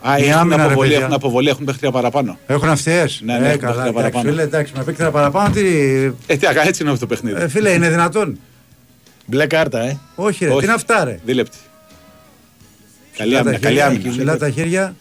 [0.00, 1.02] Α, Η έχουν άμυνα, ρε αποβολή, παιδιά.
[1.04, 2.38] έχουν αποβολή, έχουν παίχτρια παραπάνω.
[2.46, 3.08] Έχουν αυτέ.
[3.20, 3.72] Ναι, ναι, ε, έχουν καλά.
[3.72, 4.30] παίχτρια Εντάξει, παραπάνω.
[4.30, 5.54] φίλε, εντάξει, με παίκτρα παραπάνω.
[5.54, 5.60] Τι...
[6.26, 7.40] Ε, τι, ακα, έτσι είναι αυτό το παιχνίδι.
[7.42, 8.38] Ε, φίλε, είναι δυνατόν.
[9.26, 9.98] Μπλε κάρτα, ε.
[10.14, 10.58] Όχι, ρε, Όχι.
[10.58, 11.18] τι είναι αυτά, ρε.
[11.24, 11.56] Δίλεπτη.
[13.16, 14.10] Καλή Ψηλά τα άμυνα, καλή χέρια, άμυνα.
[14.10, 14.94] Ψηλά τα χέρια.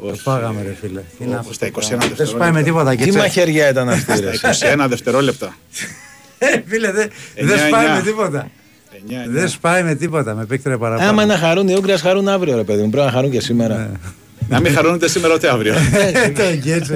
[0.00, 0.20] Το Όχι.
[0.20, 1.00] φάγαμε, ρε φίλε.
[1.18, 1.58] Τι είναι Όπως αυτό.
[1.58, 2.24] τα 21 Δεν δευτερόλεπτα.
[2.26, 2.94] σου πάει με τίποτα.
[2.94, 4.34] Και Τι τσε- μαχαιριά ήταν αυτή, ρε.
[4.36, 4.50] Στα
[4.84, 5.54] 21 δευτερόλεπτα.
[6.44, 8.00] Ε, Φίλε, δεν Εννιά, δεν σπάει εννιά.
[8.00, 8.50] με τίποτα.
[8.92, 10.34] 9, Δεν σπάει με τίποτα.
[10.34, 11.08] Με παίκτρα παραπάνω.
[11.08, 12.90] Άμα να χαρούν οι Ούγγρε, χαρούν αύριο, ρε παιδί μου.
[12.90, 13.90] Πρέπει να χαρούν και σήμερα.
[14.48, 15.74] Να μην χαρούν ούτε σήμερα ούτε αύριο.
[16.36, 16.42] Το
[16.72, 16.92] έτσι.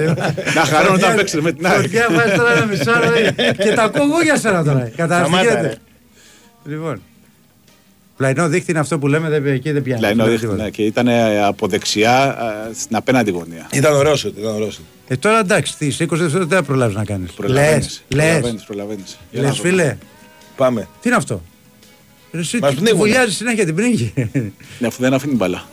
[0.55, 1.75] Να χαρούν όταν παίξουν με την άλλη.
[1.81, 4.91] Φορτιά βάζεις τώρα ένα μισάρο ε, και τα ακούω εγώ για σένα τώρα.
[4.95, 5.77] Κατάλαβε τι Σταμάτα, γίνεται.
[6.65, 7.01] Λοιπόν.
[8.17, 10.01] Πλαϊνό δίχτυ είναι αυτό που λέμε, δεν, εκεί δεν πιάνει.
[10.01, 10.63] Λαϊνό Δεν δείχνει, τίποτα.
[10.63, 12.37] ναι, και ήταν ε, από δεξιά
[12.69, 13.67] ε, στην απέναντι γωνία.
[13.73, 14.79] Ήταν ωραίος, ήταν ωραίος.
[15.07, 17.29] Ε, τώρα εντάξει, τι 20 δευτερόλεπτα δεν προλάβεις να κάνεις.
[17.29, 18.23] Λε, Προλαβαίνεις, λες.
[18.27, 19.17] προλαβαίνεις, προλαβαίνεις.
[19.31, 19.69] Για να Λε, δούμε.
[19.69, 19.97] φίλε,
[20.55, 20.87] Πάμε.
[21.01, 21.41] τι είναι αυτό;
[22.31, 22.99] Ρε, Εσύ Μας τι πνίγουνε.
[23.03, 24.13] βουλιάζει συνέχεια την πνίγει.
[24.79, 25.65] Ναι, αφού δεν αφήνει μπαλά.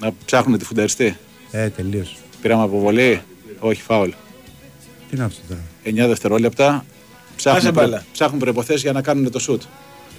[0.00, 1.16] Να ψάχνουν τη φουνταριστή.
[1.50, 2.16] ε, τελείως.
[2.42, 3.20] Πήραμε αποβολή.
[3.58, 4.08] Όχι, φάουλ.
[4.08, 5.60] Τι είναι αυτό τώρα.
[5.84, 6.84] 9 δευτερόλεπτα.
[7.36, 7.82] Ψάχνουν, Άσε προ...
[7.82, 8.04] μπάλα.
[8.12, 9.62] ψάχνουν προποθέσει για να κάνουν το σουτ.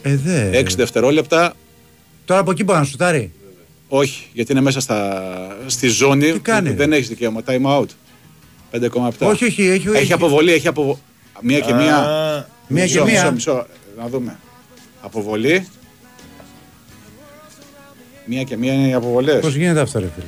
[0.02, 0.60] Ε, δε.
[0.62, 1.54] 6 δευτερόλεπτα.
[2.26, 3.32] Τώρα από εκεί μπορεί να σουτάρει.
[3.88, 5.58] Όχι, γιατί είναι μέσα στα...
[5.66, 6.32] στη ζώνη.
[6.32, 7.42] Τι κάνει, που ρε; δεν έχεις δικαίωμα.
[7.46, 7.86] Time out.
[8.72, 9.10] 5,7.
[9.20, 9.88] Όχι, όχι, έχει.
[9.94, 10.98] Έχει αποβολή, έχει αποβολή.
[11.42, 12.00] Μία και μία.
[12.68, 13.22] Μία Μισό, και μία.
[13.22, 13.66] Μισό, μισό.
[13.98, 14.40] Να δούμε.
[15.06, 15.68] Αποβολή.
[18.26, 19.40] Μία και μία είναι οι αποβολές.
[19.42, 20.26] Πώς γίνεται αυτό, ρε φίλε;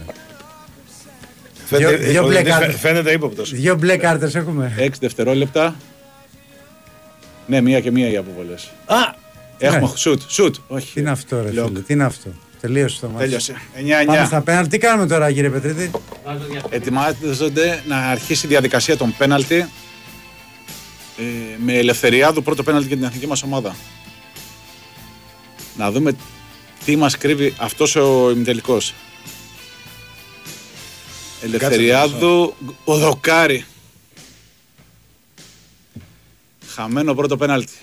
[1.65, 2.79] Φαίνεται, Δυο- δυο ο μπλε Διονύσης κάρτες.
[2.79, 3.51] φαίνεται ύποπτος.
[3.51, 4.73] Δύο μπλε κάρτες έχουμε.
[4.77, 5.75] 6 δευτερόλεπτα.
[7.47, 8.71] Ναι, μία και μία οι αποβολές.
[8.85, 8.95] Α!
[9.57, 9.87] Έχουμε Ναι.
[9.95, 10.55] σουτ, σουτ.
[10.67, 10.93] Όχι.
[10.93, 11.67] Τι είναι αυτό, ρε Λοκ.
[11.67, 12.29] φίλε, τι είναι αυτό;
[12.61, 13.19] Τελείωσε το ματς.
[13.23, 13.53] Τέλειωσε.
[14.05, 14.25] Πάμε 9-9.
[14.25, 14.67] στα πέναλ.
[14.67, 15.91] Τι κάνουμε τώρα, κύριε Πετρίτη;
[16.69, 19.55] Ετοιμάζονται να αρχίσει η διαδικασία των πέναλτι
[21.17, 21.23] ε,
[21.65, 23.75] με ελευθεριάδου πρώτο πέναλτι για την εθνική μας ομάδα.
[25.77, 26.15] Να δούμε
[26.85, 28.93] τι μας κρύβει αυτός ο ημιτελικός.
[31.41, 33.65] Ελευθεριάδου, ο Δοκάρη.
[36.67, 37.73] Χαμένο πρώτο πέναλτι.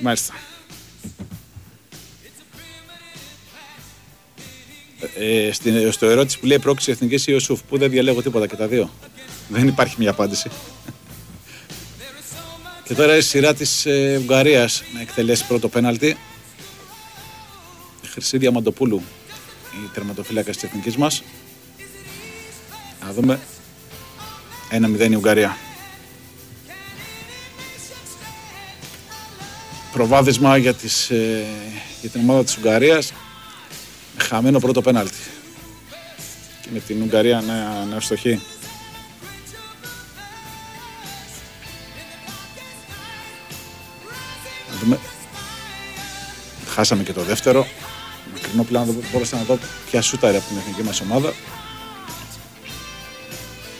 [0.00, 0.34] Μάλιστα.
[5.18, 8.66] Ε, στην, στο ερώτηση που λέει πρόκληση εθνικής Ιωσούφ, που δεν διαλέγω τίποτα και τα
[8.66, 8.90] δύο.
[9.48, 10.50] Δεν υπάρχει μια απάντηση.
[12.84, 16.16] Και τώρα η σειρά της ε, Ουγγαρίας να εκτελέσει πρώτο πέναλτι.
[18.02, 19.02] Η Χρυσή Διαμαντοπούλου,
[19.72, 21.22] η τερματοφύλακα της εθνική μας.
[23.04, 23.40] Να δούμε.
[24.70, 25.56] 1-0 η Ουγγαρία.
[29.92, 31.44] Προβάδισμα για, τις, ε,
[32.00, 33.12] για την ομάδα της Ουγγαρίας
[34.16, 35.18] χαμένο πρώτο πέναλτι.
[36.62, 38.40] Και με την Ουγγαρία να, να ευστοχεί.
[44.84, 44.98] Δούμε.
[46.66, 47.66] Χάσαμε και το δεύτερο.
[48.32, 49.58] Μακρινό πλάνο δεν μπόρεσα να δω
[49.90, 51.32] ποια σούταρε από την εθνική μας ομάδα.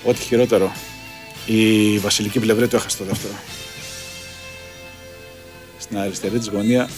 [0.04, 0.72] Ό,τι χειρότερο.
[1.46, 3.34] Η βασιλική πλευρή του έχασε το δεύτερο.
[5.78, 6.88] Στην αριστερή της γωνία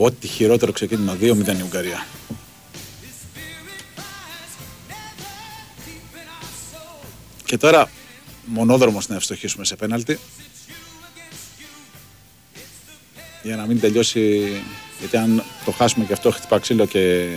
[0.00, 1.22] Ό,τι χειρότερο ξεκίνημα 2-0
[1.58, 2.06] η Ουγγαρία.
[7.44, 7.90] Και τώρα
[8.44, 10.18] μονόδρομος να ευστοχίσουμε σε πέναλτι.
[13.48, 14.50] Για να μην τελειώσει,
[14.98, 17.28] γιατί αν το χάσουμε και αυτό χτυπά ξύλο και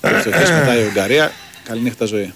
[0.00, 1.32] ευστοχίσει μετά η Ουγγαρία,
[1.64, 2.34] καληνύχτα ζωή.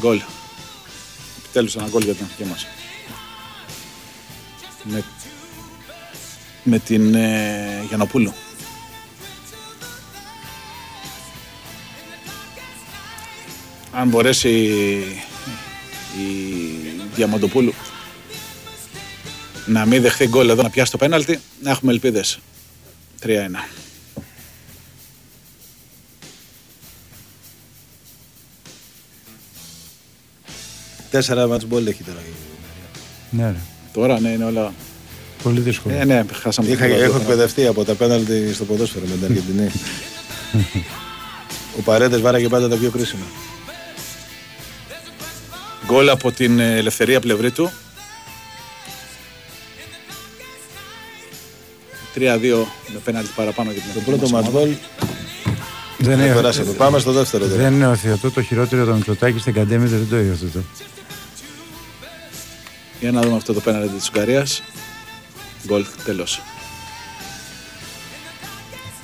[0.00, 0.20] Γκολ.
[1.38, 2.66] Επιτέλους ένα γκολ για την εθνική μας.
[4.82, 5.04] Με,
[6.62, 8.32] με την ε, Γιαννοπούλου.
[14.00, 14.98] Αν μπορέσει η,
[16.20, 16.26] η
[17.14, 17.72] Διαμαντοπούλου
[19.66, 22.38] να μην δεχθεί γκολ εδώ να πιάσει το πέναλτι, να έχουμε ελπίδες.
[23.26, 23.28] 3-1.
[31.10, 32.18] Τέσσερα μάτς μπολ έχει τώρα.
[33.30, 33.56] Ναι, ρε.
[33.92, 34.72] Τώρα ναι, είναι όλα.
[35.42, 35.94] Πολύ δύσκολο.
[35.94, 37.18] Ε, ναι, χάσαμε Είχα, το έχω πρώτο.
[37.20, 39.70] εκπαιδευτεί από τα πέναλτι στο ποδόσφαιρο με την Αργεντινή.
[41.78, 43.24] Ο Παρέντες βάραγε πάντα τα πιο κρίσιμα.
[45.90, 47.70] Γκολ από την ε, ελευθερία πλευρή του.
[52.16, 52.20] 3-2
[52.92, 54.66] με πέναλτι παραπάνω για την Το εθνική πρώτο μας μάτς ομάδα.
[54.66, 54.76] μπολ
[55.98, 56.34] Δεν δεν είναι.
[56.34, 56.72] περάσαμε.
[56.72, 57.56] Πάμε στο δεύτερο τώρα.
[57.56, 60.60] Δεν είναι οθιωτό το χειρότερο το Μητσοτάκης στην Καντέμι, δεν το υιοθετώ.
[63.00, 64.62] Για να δούμε αυτό το πέναλτι της Ουγγαρίας.
[65.66, 66.40] Γκολ, τέλος.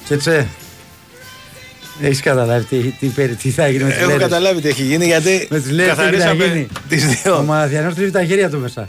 [0.04, 0.48] Τσετσε.
[2.00, 4.82] Έχεις καταλάβει τι, τι, περι- τι θα γίνει με τι Έχω λέρες; καταλάβει τι έχει
[4.82, 7.42] γίνει γιατί Με τις λέρες τι θα γίνει; καθαρίσαμε τις Ο δύο.
[7.42, 8.88] Μαραθιανός τρίβει τα χέρια του μέσα.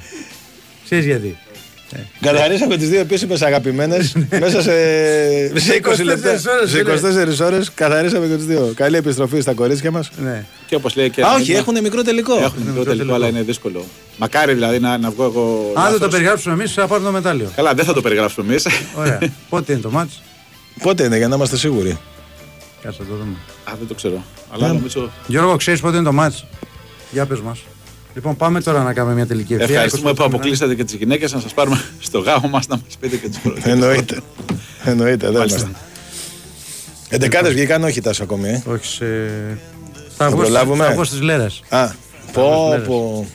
[0.86, 1.38] Ξέρεις γιατί.
[2.22, 4.72] Καθαρίσαμε τις δύο επίσημες αγαπημένες μέσα σε,
[5.66, 6.32] σε 20 λεπτά.
[6.36, 8.72] 24 ώρες, Σε 24 ώρες καθαρίσαμε και τις δύο.
[8.76, 10.10] Καλή επιστροφή στα κορίτσια μας.
[10.24, 10.46] Ναι.
[10.68, 12.34] Και όπως λέει και Α, ένα όχι, μήνυμα, έχουν μικρό τελικό.
[12.34, 13.86] Έχουν μικρό τελικό, αλλά είναι δύσκολο.
[14.18, 15.72] Μακάρι δηλαδή να, να βγω εγώ.
[15.76, 16.12] Αν δεν το λάθος.
[16.12, 17.52] περιγράψουμε εμείς, θα πάρουμε το μετάλλιο.
[17.56, 18.68] Καλά, δεν θα το περιγράψουμε εμείς.
[18.96, 19.20] Ωραία.
[19.50, 20.22] Πότε είναι το μάτς;
[20.82, 21.98] Πότε είναι για να είμαστε σίγουροι.
[22.82, 23.36] Κάτσε να το δούμε.
[23.64, 24.24] Α, δεν το ξέρω.
[24.54, 24.74] Αλλά Ναι.
[24.74, 25.12] νομίζω.
[25.28, 26.45] Γιώργο, ξέρεις πότε είναι το μάτς.
[27.12, 27.60] Για πες μας.
[28.14, 29.74] Λοιπόν, πάμε τώρα να κάνουμε μια τελική ευθεία.
[29.76, 31.34] Ευχαριστούμε 25 που αποκλείσατε και τις γυναίκες.
[31.34, 34.20] Να σας πάρουμε στο γάμο μας να μας πείτε και του Εννοείται.
[34.84, 35.60] Εννοείται, δεν Μάλιστα.
[35.60, 35.82] είμαστε.
[37.10, 38.49] Εντεκάδες βγήκαν, όχι τάσο ακόμη.
[38.49, 38.62] Ε.
[38.70, 39.06] Όχι σε.
[40.18, 40.86] Θα προλάβουμε.
[40.86, 41.62] Θα βγω στις λέρες.
[41.70, 41.88] Α,
[42.32, 42.88] πω, λέρες.
[42.88, 43.28] πω.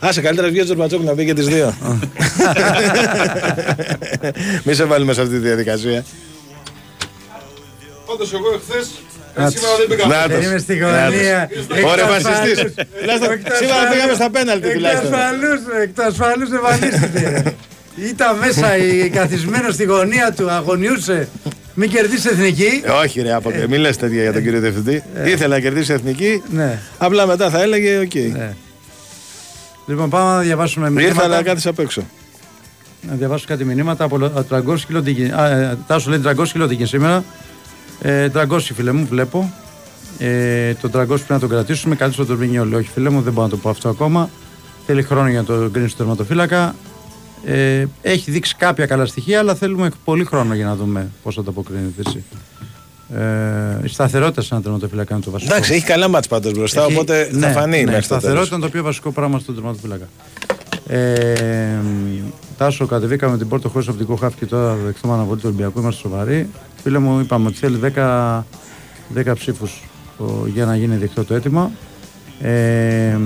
[0.00, 1.74] Άσε καλύτερα βγει ο Τζορμπατσόκ να πει και τις δύο.
[4.64, 6.04] Μη σε βάλουμε σε αυτή τη διαδικασία.
[8.10, 8.86] Πάντως εγώ εχθές
[9.36, 10.06] Να ε, σήμερα δεν πήγα.
[10.06, 10.44] Νάτος.
[10.44, 11.14] Είμαι στη Νάτος.
[11.14, 11.48] γωνία.
[11.92, 12.58] Ωραία, φασιστής.
[13.60, 15.12] Σήμερα πήγαμε στα πέναλτι Εκ του τουλάχιστον.
[15.14, 17.54] ασφαλούς, εκ του ασφαλούς εμφανίστηκε.
[18.12, 21.28] Ήταν μέσα η καθισμένος στη γωνία του, αγωνιούσε.
[21.74, 22.80] Μην κερδίσεις εθνική.
[22.84, 23.50] Ε, Όχι, ρε, από...
[23.68, 25.02] μην λες τέτοια για τον κύριο Διευθυντή.
[25.24, 26.42] Ήθελα να κερδίσει η εθνική.
[26.50, 26.78] Ναι.
[26.98, 28.14] Απλά μετά θα έλεγε: Οκ.
[29.86, 31.24] Λοιπόν, πάμε να διαβάσουμε Ήρθα, μηνύματα.
[31.24, 32.02] αλλά κάθισα απ' έξω.
[33.10, 35.30] Να διαβάσω κάτι μηνύματα από Λο- Τραγκόσι Κιλοντίκη.
[35.34, 37.24] Α, ε, Τάσο λέει Τραγκόσι Κιλοντίκη σήμερα.
[38.02, 39.52] Ε, Τραγκόσι, φίλε μου, βλέπω.
[40.18, 41.94] Ε, τον Τραγκό πρέπει να τον κρατήσουμε.
[41.94, 42.74] Καλύτερο τον Μπρινιόλ.
[42.74, 44.30] Όχι, φίλε μου, δεν μπορώ να το πω αυτό ακόμα.
[44.86, 46.74] Θέλει χρόνο για να το κρίνει στο τερματοφύλακα.
[47.44, 51.42] Ε, έχει δείξει κάποια καλά στοιχεία, αλλά θέλουμε πολύ χρόνο για να δούμε πώς θα
[51.42, 52.00] το αποκρίνεται.
[52.06, 52.24] Έτσι.
[53.14, 55.52] Ε, η σταθερότητα σε ένα τερματοφύλακα είναι το βασικό.
[55.54, 58.32] Εντάξει, έχει καλά μάτς πάντως μπροστά, Έχει- οπότε θα ναι, φανεί Ναι, μέχρι το σταθερότητα
[58.34, 58.50] τέλος.
[58.50, 60.08] είναι το πιο βασικό πράγμα στον τερματοφύλακα.
[60.88, 61.78] Ε,
[62.60, 65.80] Τάσο, κατεβήκαμε την πόρτα χωρίς οπτικό χάφ και τώρα δεχτούμε αναβολή του Ολυμπιακού.
[65.80, 66.48] Είμαστε σοβαροί.
[66.82, 68.42] Φίλε μου, είπαμε ότι θέλει 10,
[69.14, 69.82] 10 ψήφους
[70.46, 71.70] για να γίνει δεκτό το αίτημα.
[72.40, 73.18] Ε,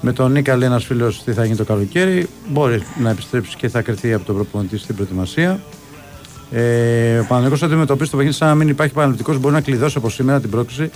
[0.00, 2.28] με τον Νίκα λέει ένας φίλος τι θα γίνει το καλοκαίρι.
[2.48, 5.60] Μπορεί να επιστρέψεις και θα κρυθεί από τον προπονητή στην προετοιμασία.
[6.50, 9.34] Ε, ο Παναγενικό αντιμετωπίζει το παιχνίδι σαν να μην υπάρχει πανεπιστικό.
[9.34, 10.90] Μπορεί να κλειδώσει από σήμερα την πρόκληση.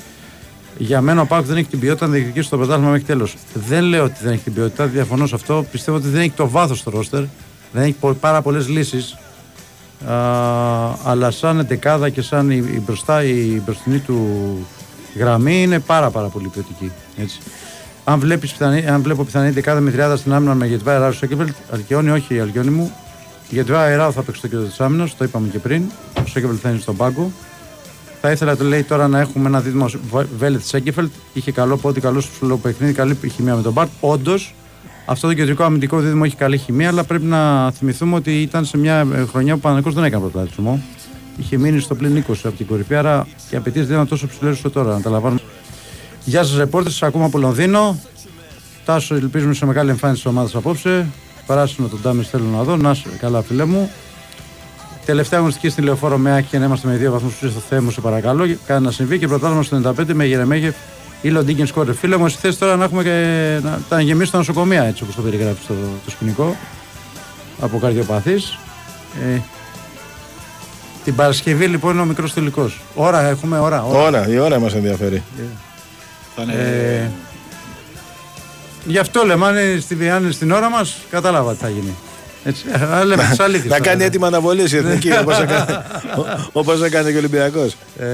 [0.78, 3.36] Για μένα ο Πάουκ δεν έχει την ποιότητα να διεκδικήσει το πρωτάθλημα μέχρι τέλος.
[3.54, 5.66] Δεν λέω ότι δεν έχει την ποιότητα, διαφωνώ σε αυτό.
[5.70, 7.22] Πιστεύω ότι δεν έχει το βάθος στο ρόστερ.
[7.72, 9.16] Δεν έχει πο- πάρα πολλές λύσεις.
[11.04, 14.26] Αλλά σαν εντεκάδα και σαν η, η μπροστά, η μπροστινή του
[15.16, 16.92] γραμμή είναι πάρα πάρα πολύ ποιοτική.
[17.16, 17.38] Έτσι.
[18.04, 21.54] Αν, βλέπεις πιθανή, αν βλέπω πιθανή δεκάδα με τριάδα στην άμυνα με Γετβά Εράου Σέκεβελτ,
[21.72, 22.92] Αλκιόνι όχι, Αλκιόνι μου.
[23.50, 25.82] Γετβά Εράου θα παίξει το κέντρο της άμυνας, το είπαμε και πριν.
[26.18, 27.30] Ο Σέκεβελτ θα είναι στον πάγκο.
[28.20, 29.86] Θα ήθελα το λέει τώρα να έχουμε ένα δίδυμο
[30.38, 31.10] Βέλετ Σέκεφελτ.
[31.32, 33.90] Είχε καλό πόδι, καλό στο παιχνίδι, καλή χημία με τον Μπαρτ.
[34.00, 34.54] Όντως,
[35.06, 38.78] αυτό το κεντρικό αμυντικό δίδυμο έχει καλή χημία, αλλά πρέπει να θυμηθούμε ότι ήταν σε
[38.78, 40.82] μια ε, χρονιά που ο Παναγενικό δεν έκανε πρωταθλητισμό.
[41.36, 44.52] Είχε μείνει στο πλήν 20 από την κορυφή, άρα οι απαιτήσει δεν ήταν τόσο ψηλές
[44.52, 44.92] όσο τώρα.
[44.92, 45.40] Να τα λαμβάνουμε.
[46.24, 47.98] Γεια σας, ρεπόρτες, σα ακούμε από Λονδίνο.
[48.84, 51.06] Τάσο, ελπίζουμε σε μεγάλη εμφάνιση της ομάδας απόψε.
[51.46, 52.76] Παράσινο τον Τάμι θέλω να δω.
[52.76, 53.90] Να είσαι καλά, φίλε μου.
[55.06, 57.90] Τελευταία γνωστική στην λεωφόρο με Άκη και να είμαστε με δύο βαθμούς στο Θεέ μου,
[57.90, 58.56] σε παρακαλώ.
[58.66, 60.74] Κάνει να συμβεί και πρωτάθλημα στο 95 με Γερεμέγεφ
[61.22, 61.92] ή Λοντίγκεν Σκόρε.
[61.92, 65.14] Φίλε μου, εσύ θες τώρα να έχουμε και να τα γεμίσει τα νοσοκομεία έτσι όπως
[65.14, 65.74] το περιγράφεις στο
[66.04, 66.56] το σκηνικό
[67.60, 68.58] από καρδιοπαθής.
[69.34, 69.40] Ε,
[71.04, 72.80] την Παρασκευή λοιπόν είναι ο μικρός τελικός.
[72.94, 73.84] Ώρα έχουμε, ώρα.
[73.84, 75.22] Ώρα, η ώρα μας ενδιαφέρει.
[76.36, 76.52] Θα είναι...
[76.52, 77.10] Ε,
[78.84, 81.94] γι' αυτό λέμε, αν είναι, στη, αν είναι στην ώρα μας, κατάλαβα τι θα γίνει.
[82.48, 82.64] Έτσι,
[83.00, 83.90] ε, λέμε τις αλήθειες Να τώρα.
[83.90, 85.82] κάνει έτοιμα αναβολής η εθνική, όπως έκανε-
[86.52, 87.76] όπως έκανε και ο Ολυμπιακός.
[87.98, 88.06] Ε,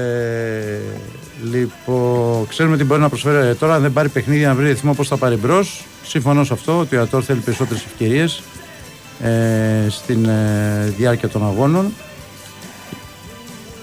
[1.51, 3.73] λοιπόν, ξέρουμε τι μπορεί να προσφέρει ε, τώρα.
[3.75, 5.83] Αν δεν πάρει παιχνίδι να βρει ρυθμό, πώς θα πάρει μπρος.
[6.07, 8.41] Συμφωνώ σε αυτό ότι ο Ατόρ θέλει περισσότερες ευκαιρίες
[9.23, 11.93] ε, στην ε, διάρκεια των αγώνων.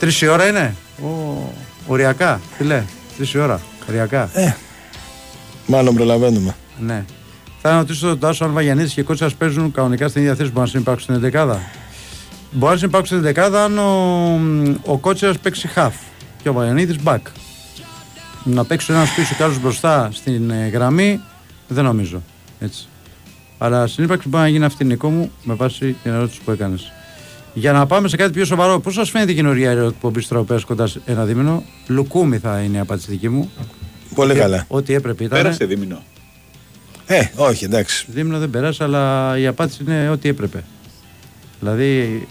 [0.01, 1.09] Τρεις η ώρα είναι; Ο,
[1.87, 2.85] οριακά, τι λέει.
[3.17, 3.61] Τρεις η ώρα.
[3.89, 4.31] Οριακά.
[5.67, 6.55] Μάλλον προλαβαίνουμε.
[6.79, 7.05] Ναι.
[7.63, 10.51] Θα ρωτήσω τον Τάσο αν Βαγιανίδης και Κότσας παίζουν κανονικά στην ίδια θέση.
[10.51, 11.57] Μπορεί να συμπάρξουν στην 11
[12.53, 15.91] Μπορεί να συμπάρξουν στην 11 αν ο, ο Κότσας παίξει half
[16.43, 17.19] και ο Βαγιανίδης back.
[18.45, 21.21] Να παίξει ένας πίσω και άλλος μπροστά στην ε, γραμμή
[21.69, 22.23] δεν νομίζω.
[22.61, 22.89] Έτσι.
[23.59, 26.93] Αλλά στην ύπαρξη μπορεί να γίνει αυτή Νικό μου με βάση την ερώτηση που έκανες.
[27.55, 30.91] Για να πάμε σε κάτι πιο σοβαρό, πώς σας φαίνεται η καινούργια εκπομπή Τροπέα κοντάς
[30.91, 33.51] σε ένα δίμηνο; Λουκούμι θα είναι η απάντηση δική μου.
[34.15, 34.65] Πολύ Ό,τι- καλά.
[34.69, 35.43] Ό,τι έπρεπε ήταν.
[35.43, 36.03] Πέρασε δίμηνο.
[37.13, 38.07] Ε, όχι, εντάξει.
[38.09, 40.65] Δίμηνο δεν πέρασε, αλλά η απάντηση είναι ό,τι έπρεπε.
[41.61, 42.27] Δηλαδή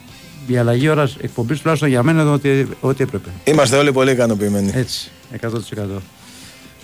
[0.48, 3.30] η αλλαγή ώρας εκπομπής τουλάχιστον για μένα είναι ό,τι, ό,τι έπρεπε.
[3.44, 4.72] Είμαστε όλοι πολύ ικανοποιημένοι.
[4.76, 5.12] Έτσι,
[5.42, 5.48] 100%.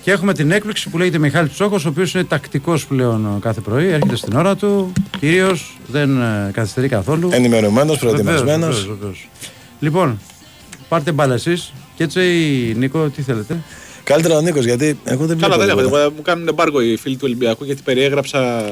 [0.02, 3.62] Και έχουμε την έκπληξη που λέγεται Μιχάλη Τσόκο, ο οποίος είναι τακτικός πλέον ε, κάθε
[3.62, 3.88] πρωί.
[3.88, 7.30] Έρχεται στην ώρα του, κυρίως δεν ε, καθυστερεί καθόλου.
[7.32, 8.76] Ενημερωμένος, προετοιμασμένος.
[8.76, 9.30] Βεβαίως, βεβαίως, βεβαίως.
[9.80, 10.20] Λοιπόν,
[10.90, 11.74] πάρτε μπάλα εσείς.
[11.96, 12.22] Και έτσι,
[12.78, 13.58] Νίκο, τι θέλετε;
[14.06, 15.76] Καλύτερα ο Νίκος, γιατί εγώ δεν Καλά, βλέπω.
[15.76, 16.02] δεν τίποτα.
[16.02, 16.12] έχω.
[16.16, 18.64] Μου κάνουν εμπάργκο οι φίλοι του Ολυμπιακού γιατί περιέγραψα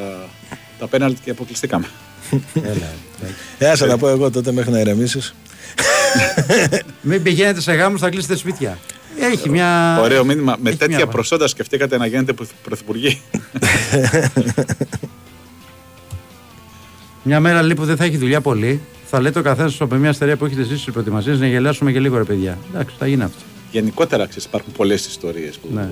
[0.80, 1.86] τα πέναλτι και αποκλειστήκαμε.
[3.58, 5.36] Ε, άσε να πω εγώ τότε μέχρι να ηρεμήσεις.
[7.02, 8.78] Μην πηγαίνετε σε γάμους, θα κλείσετε σπίτια.
[9.20, 10.00] Έχει μια.
[10.02, 10.56] Ωραίο μήνυμα.
[10.62, 13.22] Με Έχει τέτοια μια- προσόντα σκεφτήκατε να γίνετε πρωθ- πρωθυπουργοί;
[17.24, 20.14] Μια μέρα λέει που δεν θα έχει δουλειά πολύ, θα λέτε ο καθένας από μια
[20.14, 22.58] στερεία που έχετε εσεί στις προετοιμασίες να γελάσουμε και λίγο ρε παιδιά.
[22.74, 23.42] Εντάξει, θα γίνει αυτό.
[23.74, 25.90] Γενικότερα ξέρεις, υπάρχουν πολλές ιστορίες που, Ναι.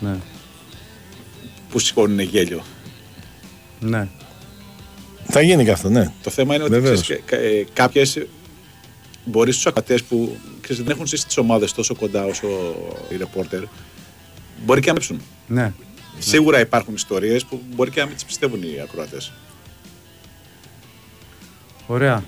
[0.00, 0.16] Ναι.
[1.70, 2.62] που σηκώνουν γέλιο.
[3.80, 4.08] Ναι.
[5.24, 6.12] Θα γίνει και αυτό, ναι.
[6.22, 7.10] Το θέμα είναι ότι Βεβαίως.
[7.72, 8.04] κάποιε
[9.24, 12.46] μπορεί στους ακατές που ξέρεις, δεν έχουν ζήσει τι ομάδες τόσο κοντά όσο
[13.08, 13.62] οι ρεπόρτερ
[14.64, 15.20] μπορεί και να μέψουν.
[15.46, 15.72] Ναι.
[16.18, 19.32] Σίγουρα υπάρχουν ιστορίες που μπορεί και να μην τις πιστεύουν οι ακροατές.
[21.86, 22.24] Ωραία.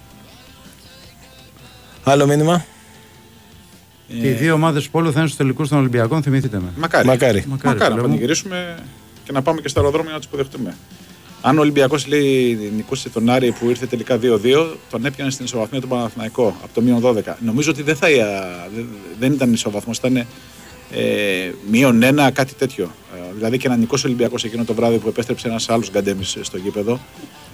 [2.04, 2.64] Άλλο μήνυμα;
[4.20, 6.72] Και οι δύο ομάδες πόλου θα είναι στους τελικούς των Ολυμπιακών, θυμηθείτε με.
[6.76, 7.06] Μακάρι.
[7.06, 7.44] Μακάρι.
[7.48, 8.02] Μακάρι, φίλε να μου.
[8.02, 8.74] πανηγυρίσουμε
[9.24, 10.76] και να πάμε και στο αεροδρόμιο να τους υποδεχτούμε.
[11.42, 15.80] Αν ο Ολυμπιακός λέει νικούσε τον Άρη που ήρθε τελικά 2-2, τον έπιανε στην ισοβαθμία
[15.80, 17.36] του Παναθηναϊκό από το μείον 12.
[17.40, 18.06] Νομίζω ότι δεν, θα,
[18.74, 18.88] δεν-
[19.18, 20.26] δεν ήταν ισοβαθμός, ήταν ε,
[21.70, 22.90] μείον ένα, κάτι τέτοιο.
[23.16, 26.36] Ε, δηλαδή και να νικούσε ο Ολυμπιακός εκείνο το βράδυ που επέστρεψε ένας άλλος γκαντέμις
[26.40, 27.00] στο γήπεδο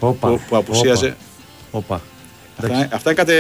[0.01, 1.17] Όπα, που, που απουσίαζε.
[1.71, 2.01] Όπα.
[2.57, 3.35] Αυτά, αυτά κατε,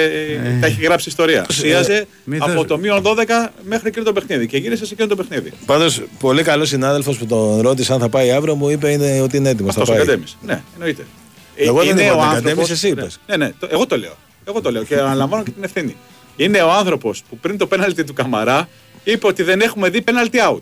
[0.60, 1.46] τα έχει γράψει ιστορία.
[1.50, 5.08] Σίαζε μη από θες- το μείον 12 μέχρι εκείνο το παιχνίδι και γύρισε σε εκείνο
[5.08, 5.52] το παιχνίδι.
[5.66, 9.36] Πάντως, πολύ καλός συνάδελφος που τον ρώτησε αν θα πάει αύριο μου είπε είναι, ότι
[9.36, 9.76] είναι έτοιμος.
[9.76, 10.36] Αυτός ο Κατέμις.
[10.42, 11.02] Ναι, εννοείται.
[11.56, 13.18] Εγώ δεν Είναι είπα ο τον άνθρωπος- Κατέμις, εσύ ναι, είπες.
[13.26, 14.16] Ναι, ναι, το- εγώ το λέω.
[14.44, 15.96] Εγώ το λέω και αναλαμβάνω και την ευθύνη.
[16.36, 18.68] Είναι ο άνθρωπος που πριν το πέναλτι του Καμαρά
[19.04, 20.60] είπε ότι δεν έχουμε δει πέναλτι out.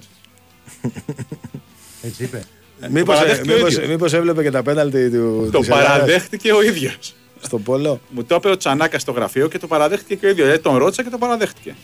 [2.03, 2.43] Έτσι είπε.
[2.91, 3.87] Μήπως παραδέχτηκε ο ίδιος.
[3.89, 5.49] μήπως έβλεπε και τα πέναλτι του.
[5.53, 7.15] Το της Ελλάδας παραδέχτηκε ο ίδιος.
[7.45, 8.01] Στο πόλο.
[8.09, 10.61] Μου το είπε ο Τσανάκα στο γραφείο και το παραδέχτηκε και ο ίδιος.
[10.63, 11.75] τον ρώτησα και το παραδέχτηκε.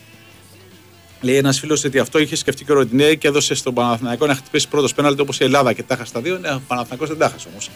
[1.21, 4.35] Λέει ένας φίλος ότι αυτό είχε σκεφτεί και ο Ροντινέη και έδωσε στον Παναθηναϊκό να
[4.35, 6.39] χτυπήσει πρώτος πέναλτι όπως η Ελλάδα και τα έχασε τα δύο.
[6.39, 7.71] Ναι, ο Παναθηναϊκός δεν τα έχασε όμως.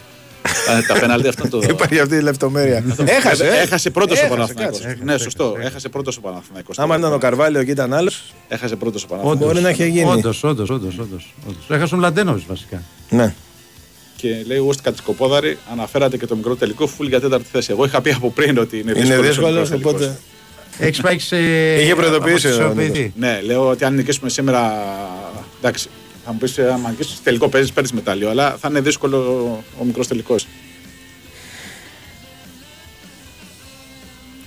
[0.88, 1.60] τα πέναλτι αυτό το.
[1.68, 2.84] Υπάρχει αυτή η λεπτομέρεια.
[3.04, 3.46] Έχασε.
[3.46, 3.60] ε.
[3.60, 4.80] Έχασε πρώτος ο Έχασε, Παναθηναϊκός.
[4.80, 4.98] κάτσε.
[5.04, 5.56] Ναι, σωστό.
[5.60, 6.78] Έχασε πρώτος ο Παναθηναϊκός.
[6.78, 8.32] Άμα ήταν ο Καρβάλιο και ήταν άλλος.
[8.48, 9.20] Έχασε πρώτος ο Όντως.
[9.22, 9.52] Παναθηναϊκός.
[9.52, 10.10] Μπορεί να έχει γίνει.
[10.10, 11.34] Όντως, όντως, όντως.
[11.68, 12.82] Έχασε ο Μλαντένοβιτ βασικά.
[13.10, 13.34] Ναι.
[14.16, 17.70] Και λέει ο Ούστη Κατσικοπόδαρη, αναφέρατε και το μικρό τελικό φουλ για τέταρτη θέση.
[17.70, 19.18] Εγώ είχα πει από πριν ότι είναι δύσκολος.
[19.18, 20.18] Είναι δύσκολος, οπότε.
[20.78, 21.36] Έχεις πάει σε.
[21.80, 23.12] Είχε προειδοποιήσει ο αποθυσιοποιηθεί.
[23.16, 24.72] Ναι, λέω ότι αν νικήσουμε σήμερα.
[25.58, 25.88] Εντάξει,
[26.24, 28.30] θα μου πεις, αν νικήσεις τελικό παίζεις, παίρνεις μετάλλιο.
[28.30, 29.18] Αλλά θα είναι δύσκολο
[29.80, 30.46] ο μικρός τελικός.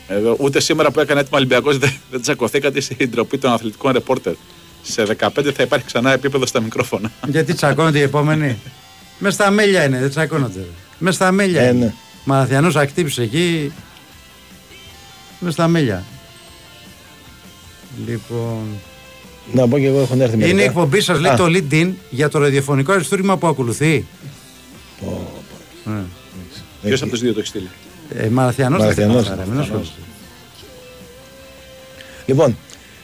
[0.08, 4.34] Εδώ, ούτε σήμερα που έκανε έτοιμο Ολυμπιακός δεν, δεν τσακωθήκατε στην ντροπή των αθλητικών ρεπόρτερ.
[4.84, 7.12] Σε 15 θα υπάρχει ξανά επίπεδο στα μικρόφωνα.
[7.28, 8.58] Γιατί τσακώνονται οι επόμενοι;
[9.20, 10.66] Μες στα μέλια είναι, δεν τσακώνονται.
[11.00, 11.62] Μες στα μέλια.
[11.62, 11.86] Ε, είναι.
[11.86, 11.94] ναι.
[12.24, 13.72] Μαραθιανό ακτύψε εκεί.
[15.40, 16.04] Μες στα μέλια.
[18.08, 18.64] Λοιπόν.
[19.54, 20.64] Να πω και εγώ έχουν έρθει Είναι η μερικά.
[20.70, 24.06] εκπομπή σας, λέει Α, το LinkedIn για το ραδιοφωνικό αριστούργημα που ακολουθεί.
[25.84, 26.02] Ναι.
[26.82, 27.70] Ποιος από τους δύο το έχει στείλει;
[28.18, 29.24] Ε, Μαραθιανός δεν Μαραθιανός.
[29.24, 29.92] θυμάμαι, μην ασχολείσαι.
[32.26, 32.58] Λοιπόν,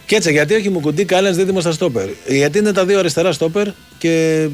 [0.06, 2.10] και έτσι γιατί έχει Μουκουντή Κάλεν δίδυμο στα στόπερ.
[2.28, 3.68] Γιατί είναι τα δύο αριστερά στόπερ
[3.98, 4.48] και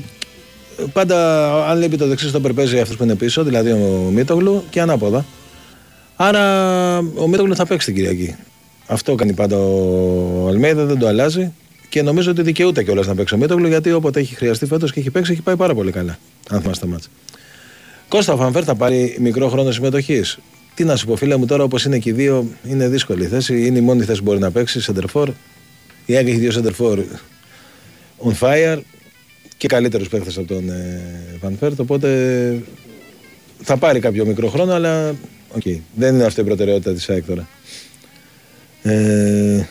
[0.93, 4.81] πάντα αν λείπει το δεξί στόπερ παίζει αυτός που είναι πίσω, δηλαδή ο Μίτογλου και
[4.81, 5.25] ανάποδα.
[6.15, 8.35] Άρα ο Μίτογλου θα παίξει την Κυριακή.
[8.87, 11.51] Αυτό κάνει πάντα ο Αλμέιδα, δεν το αλλάζει.
[11.89, 14.99] Και νομίζω ότι δικαιούται κιόλας να παίξει ο Μίτογλου γιατί όποτε έχει χρειαστεί φέτος και
[14.99, 16.17] έχει παίξει έχει πάει πάρα πολύ καλά.
[16.49, 17.09] Αν θυμάστε τα μάτσα.
[18.07, 20.39] Κώστα ο Φανφέρ θα πάρει μικρό χρόνο συμμετοχής.
[20.75, 23.27] Τι να σου πω, φίλε μου, τώρα όπως είναι και οι δύο, είναι δύσκολη η
[23.27, 23.65] θέση.
[23.65, 25.25] Είναι η μόνη θέση που μπορεί να παίξει, center
[26.05, 26.97] Η Άγια έχει δύο center for
[28.25, 28.79] on fire
[29.59, 31.01] και καλύτερου παίχτε από τον ε,
[31.41, 31.71] Φανφέρ.
[31.77, 32.09] Οπότε
[33.63, 35.15] θα πάρει κάποιο μικρό χρόνο, αλλά
[35.55, 35.61] οκ.
[35.95, 37.47] δεν είναι αυτή η προτεραιότητα της ΑΕΚ τώρα.
[38.83, 39.67] Ε,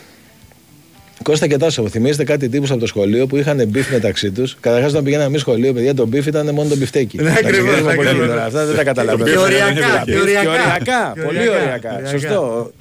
[1.23, 4.91] Κώστα και Τάσο, θυμίζετε κάτι τύπους από το σχολείο που είχαν beef μεταξύ τους; Καταρχάς,
[4.91, 7.17] όταν πηγαίναμε εμείς σχολείο, παιδιά, το beef ήταν μόνο το μπιφτέκι.
[7.17, 8.29] Ναι, ακριβώς, ξεκινήσουμε από εκεί ακριβώς.
[8.29, 8.45] τώρα.
[8.45, 9.31] Αυτά δεν τα καταλαβαίνω.
[9.31, 10.51] Και οριακά, και οριακά.
[10.51, 11.13] οριακά.
[11.15, 11.95] Και Πολύ οριακά, οριακά.
[11.95, 12.09] οριακά.
[12.09, 12.73] Σωστό.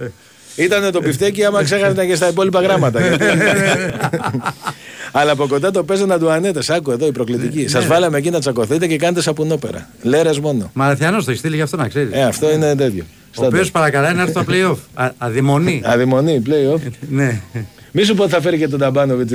[0.58, 3.00] Ήταν το μπιφτέκι άμα ξέχασαν και στα υπόλοιπα γράμματα.
[3.08, 3.26] Γιατί-
[5.12, 6.60] Αλλά από κοντά το παίζανε του ανέτε.
[6.68, 7.68] Άκου εδώ η προκλητική.
[7.68, 9.90] Σας βάλαμε εκεί να τσακωθείτε και κάνετε σαπουνόπερα.
[10.02, 10.70] Λέρες μόνο.
[10.74, 12.10] Μαραθιανός το έχεις στείλει γι' αυτό να ξέρεις.
[12.14, 13.04] Ε, αυτό είναι τέτοιο.
[13.36, 14.78] Ο οποίος παρακαλάει να έρθει στο playoff.
[14.94, 15.82] Α- Αδειμονή.
[15.86, 16.80] Αδειμονή, play-off.
[17.10, 17.42] Ναι.
[17.92, 19.32] Μη σου πω ότι θα φέρει και τον Ταμπάνοβιτς.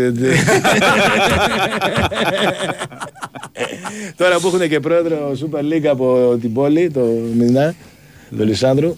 [4.17, 7.01] Τώρα που έχουν και πρόεδρο Super League από την πόλη, το
[7.39, 7.75] Μινά,
[8.37, 8.95] τον Λισάνδρου.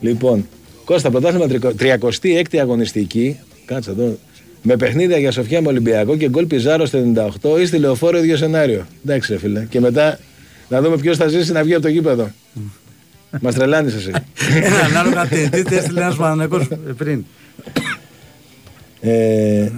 [0.00, 0.46] λοιπόν,
[0.84, 1.46] Κώστα, πρωτάθλημα
[1.78, 3.38] 36η αγωνιστική.
[3.64, 4.18] Κάτσε εδώ.
[4.62, 6.98] Με παιχνίδια για Σοφιά με Ολυμπιακό και γκολ Πιζάρο στο
[7.42, 8.86] 98 ή στη λεωφόρο ίδιο σενάριο.
[9.04, 9.66] Εντάξει, ρε φίλε.
[9.70, 10.18] Και μετά
[10.68, 12.30] να δούμε ποιος θα ζήσει να βγει από το γήπεδο.
[13.40, 14.10] Μας τρελάνεις εσύ.
[14.62, 17.24] Ένα ανάλογα τι τι έστειλε ένας Παναναναϊκός πριν.
[19.00, 19.70] Ε,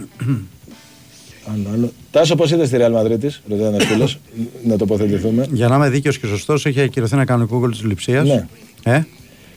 [1.54, 1.92] άλλο, άλλο.
[2.10, 4.18] Τάσο, πώς είδες στη Real Madrid της, ρωτάει ένας φίλος,
[4.64, 5.46] να τοποθετηθούμε.
[5.52, 8.26] Για να είμαι δίκαιος και σωστός, έχει ακυρωθεί ένα κανονικό γκολ της Λιψίας.
[8.26, 8.46] Ναι.
[8.82, 9.02] Ε;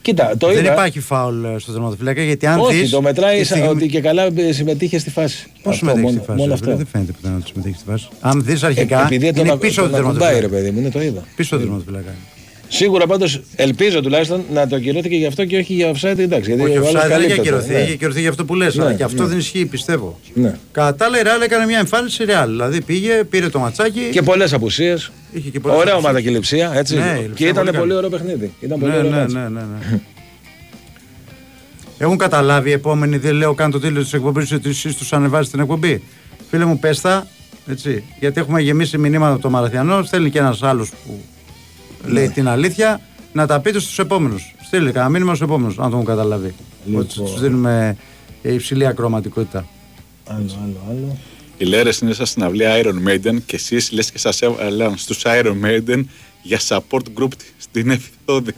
[0.02, 0.72] Κοίτα, το Δεν είδα.
[0.72, 3.88] υπάρχει φάουλ ε, στο τερματοφύλακα γιατί αν Όχι, δεις, το μετράει τη σαν στιγμή- ότι
[3.92, 5.46] και καλά ε, συμμετείχε στη φάση.
[5.64, 6.40] Πώς Αυτό, συμμετέχει μόνο- στη φάση.
[6.40, 6.84] Μόνο ρε φίλε, αυτό.
[6.84, 8.08] Δεν φαίνεται ποτέ να συμμετέχει στη φάση.
[8.22, 9.00] Αν δεις αρχικά.
[9.02, 10.56] Ε, επειδή είναι τον, πίσω τον του ακουμπάει, ρε τερματοφύλακα.
[10.56, 11.24] παιδί μου, είναι το είδα.
[11.36, 12.16] Πίσω του τερματοφύλακα.
[12.70, 16.18] Σίγουρα πάντως ελπίζω τουλάχιστον να το ακυρώθηκε γι' αυτό και όχι για offside.
[16.18, 17.74] Εντάξει, γιατί Όχι, ο ο άλλος Ψάρι δεν έχει καλύπτεται, ακυρωθεί.
[17.74, 17.80] ναι.
[17.80, 18.76] Έχει ακυρωθεί για αυτό που λες.
[18.76, 19.30] Ναι, Αλλά και αυτό ναι.
[19.30, 20.20] δεν ισχύει, πιστεύω.
[20.34, 20.56] Ναι.
[20.72, 22.50] Κατά τα άλλα, η Ρεάλ έκανε μια εμφάνιση ρεάλ.
[22.50, 24.02] Δηλαδή πήγε, πήρε το ματσάκι.
[24.12, 25.12] Και πολλές απουσίες.
[25.38, 26.06] Είχε και πολλές Ωραία απουσίες.
[26.06, 26.96] ομάδα και η Λειψία, έτσι.
[26.98, 27.94] Ναι, η Λειψία και ήταν πολύ πολύ, καλή.
[27.94, 28.54] ωραίο παιχνίδι.
[28.60, 29.34] Ήταν πολύ Ναι, ωραίο ναι, μάτς.
[29.34, 30.00] ναι, ναι, ναι.
[31.98, 35.52] Έχουν καταλάβει οι επόμενοι, δεν λέω καν το τίτλο της εκπομπής, ότι εσείς τους ανεβάζετε
[35.52, 36.04] την εκπομπή.
[36.50, 37.28] Φίλε μου, πες τα,
[37.68, 38.04] έτσι.
[38.20, 40.04] Γιατί έχουμε γεμίσει μηνύματα από το Μαραθιανό.
[40.04, 41.20] Στέλνει και ένας άλλος που
[42.06, 43.02] λέει την αλήθεια.
[43.34, 44.56] Να τα πείτε στους επόμενους.
[44.66, 46.54] Στείλει κανένα μήνυμα στους επόμενους, αν το έχουν καταλάβει.
[46.86, 47.02] Λοιπόν.
[47.02, 47.98] Ότι τους δίνουμε
[48.42, 49.66] υψηλή ακροματικότητα.
[50.28, 51.18] Άλλο, άλλο, άλλο.
[51.58, 55.22] Οι Λέρες είναι σαν στην αυλή Iron Maiden και εσείς λες και σας έβαλαν στους
[55.26, 56.04] Iron Maiden
[56.42, 58.52] για support group στην Ευθόδη.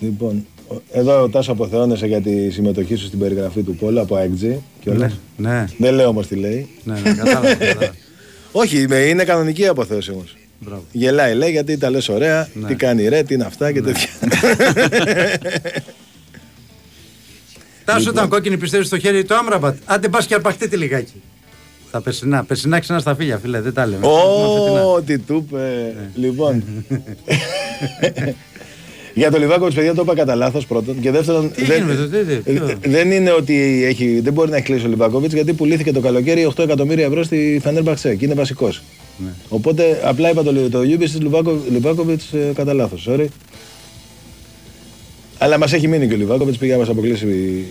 [0.00, 4.16] Λοιπόν, ο- εδώ ο Τάσος αποθεώνεσαι για τη συμμετοχή σου στην περιγραφή του Πόλου από
[4.16, 4.56] AXG.
[4.84, 5.64] Ναι, ναι.
[5.78, 6.68] Δεν λέω όμως τι λέει.
[6.84, 7.94] Ναι, ναι, κατάλαβα, κατάλαβα.
[8.52, 10.36] Όχι, με- είναι κανονική η αποθέωση όμως.
[10.60, 10.84] Μπράβο.
[10.92, 12.66] Γελάει, λέει γιατί τα λες ωραία, Ναι.
[12.68, 14.08] τι κάνει ρε, τι είναι αυτά και τέτοια.
[17.84, 18.14] Τάσο Λοιπόν.
[18.14, 19.76] ήταν κόκκινη, πιστεύεις στο χέρι του Άμραμπατ.
[19.84, 21.22] Άντε πας και αρπαχτείτε λιγάκι.
[21.90, 22.44] Τα περσινά.
[22.44, 24.06] Περσινά ξανά στα φίλια, φίλε, δεν τα λέμε.
[24.06, 25.94] Ω, τι του είπε.
[26.14, 26.62] Λοιπόν.
[29.16, 31.00] Για το Λιβάκοβιτ, παιδιά, το είπα κατά λάθος πρώτον.
[31.00, 34.56] Και δεύτερον, Τι δεν, γίνεται, τι- τι- ποιο; δεν είναι ότι έχει, δεν μπορεί να
[34.56, 38.34] έχει κλείσει ο Λιβάκοβιτς γιατί πουλήθηκε το καλοκαίρι 8 εκατομμύρια ευρώ στη Φενέρμπαξε και είναι
[38.34, 38.82] βασικός.
[39.24, 39.30] Ναι.
[39.48, 41.18] Οπότε απλά είπα το, το Ιούμπι της
[41.70, 43.08] Λιβάκοβιτς ε, κατά λάθος.
[43.10, 43.26] Sorry.
[45.38, 47.64] Αλλά μας έχει μείνει και ο Λιβάκοβιτς, πήγε να μας αποκλείσει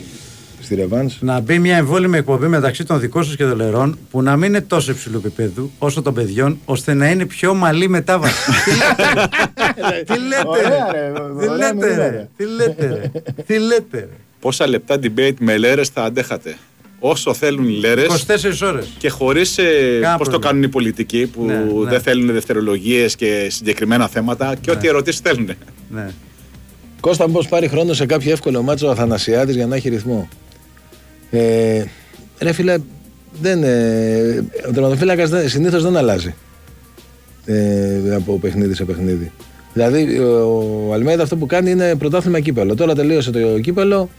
[0.62, 1.12] στη Ρεβάν.
[1.20, 4.50] Να μπει μια εμβόλυμη εκπομπή μεταξύ των δικών σας και των λερών που να μην
[4.50, 8.52] είναι τόσο υψηλού επίπεδου όσο των παιδιών, ώστε να είναι πιο ομαλή μετάβαση.
[10.06, 11.08] Τι λέτε, Ωραία, ρε.
[11.08, 12.10] ρε, Τι ωραία λέτε, μηνύματα.
[12.10, 12.28] ρε.
[12.38, 13.12] Τι λέτε, ρε.
[13.46, 14.08] Τι λέτε, ρε.
[14.40, 16.56] Πόσα λεπτά debate με λέρες θα αντέχατε;
[17.00, 18.26] Όσο θέλουν οι λέρες
[18.62, 18.88] 24 ώρες.
[18.98, 19.64] και χωρίς ε,
[20.02, 20.40] Κάνα πώς το πρόβλημα.
[20.40, 21.90] κάνουν οι πολιτικοί που Ναι, ναι.
[21.90, 25.50] δεν θέλουν δευτερολογίες και συγκεκριμένα θέματα και ό,τι ερωτήσεις θέλουν.
[25.90, 26.10] Ναι.
[27.04, 30.28] Κώστα, μήπως πάρει χρόνο σε κάποιο εύκολο μάτσο ο Αθανασιάδης για να έχει ρυθμό;
[31.30, 31.84] Ε,
[32.40, 32.78] ρε φίλε,
[33.42, 36.36] δεν, ε, ο τερματοφύλακας δεν, συνήθως δεν αλλάζει
[37.46, 39.32] ε, από παιχνίδι σε παιχνίδι.
[39.74, 42.76] Δηλαδή ο Αλμέιδα αυτό που κάνει είναι πρωτάθλημα κύπελο.
[42.76, 44.10] Τώρα τελείωσε το κύπελο.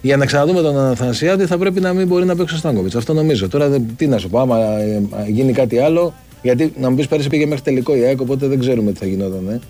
[0.00, 2.94] Για να ξαναδούμε τον Αθανασιάδη θα πρέπει να μην μπορεί να παίξει ο Στάνκοβιτς.
[2.94, 3.48] Αυτό νομίζω.
[3.48, 6.14] Τώρα δεν, τι να σου πω, άμα ε, γίνει κάτι άλλο.
[6.42, 9.06] Γιατί να μου πεις πέρυσι πήγε μέχρι τελικό η ΑΕΚ, οπότε δεν ξέρουμε τι θα
[9.06, 9.48] γινόταν.
[9.48, 9.60] Ε.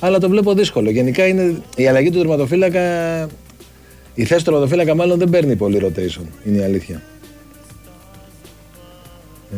[0.00, 0.90] Αλλά το βλέπω δύσκολο.
[0.90, 2.80] Γενικά είναι η αλλαγή του τερματοφύλακα.
[4.14, 6.22] Η θέση του τερματοφύλακα μάλλον δεν παίρνει πολύ rotation.
[6.46, 7.02] Είναι η αλήθεια.
[9.52, 9.56] Ε,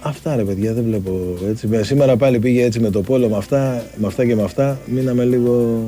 [0.00, 1.66] αυτά ρε παιδιά, δεν βλέπω έτσι.
[1.66, 4.78] Με- Σήμερα πάλι πήγε έτσι με το πόλο, με αυτά, με αυτά και με αυτά.
[4.86, 5.82] Μείναμε λίγο.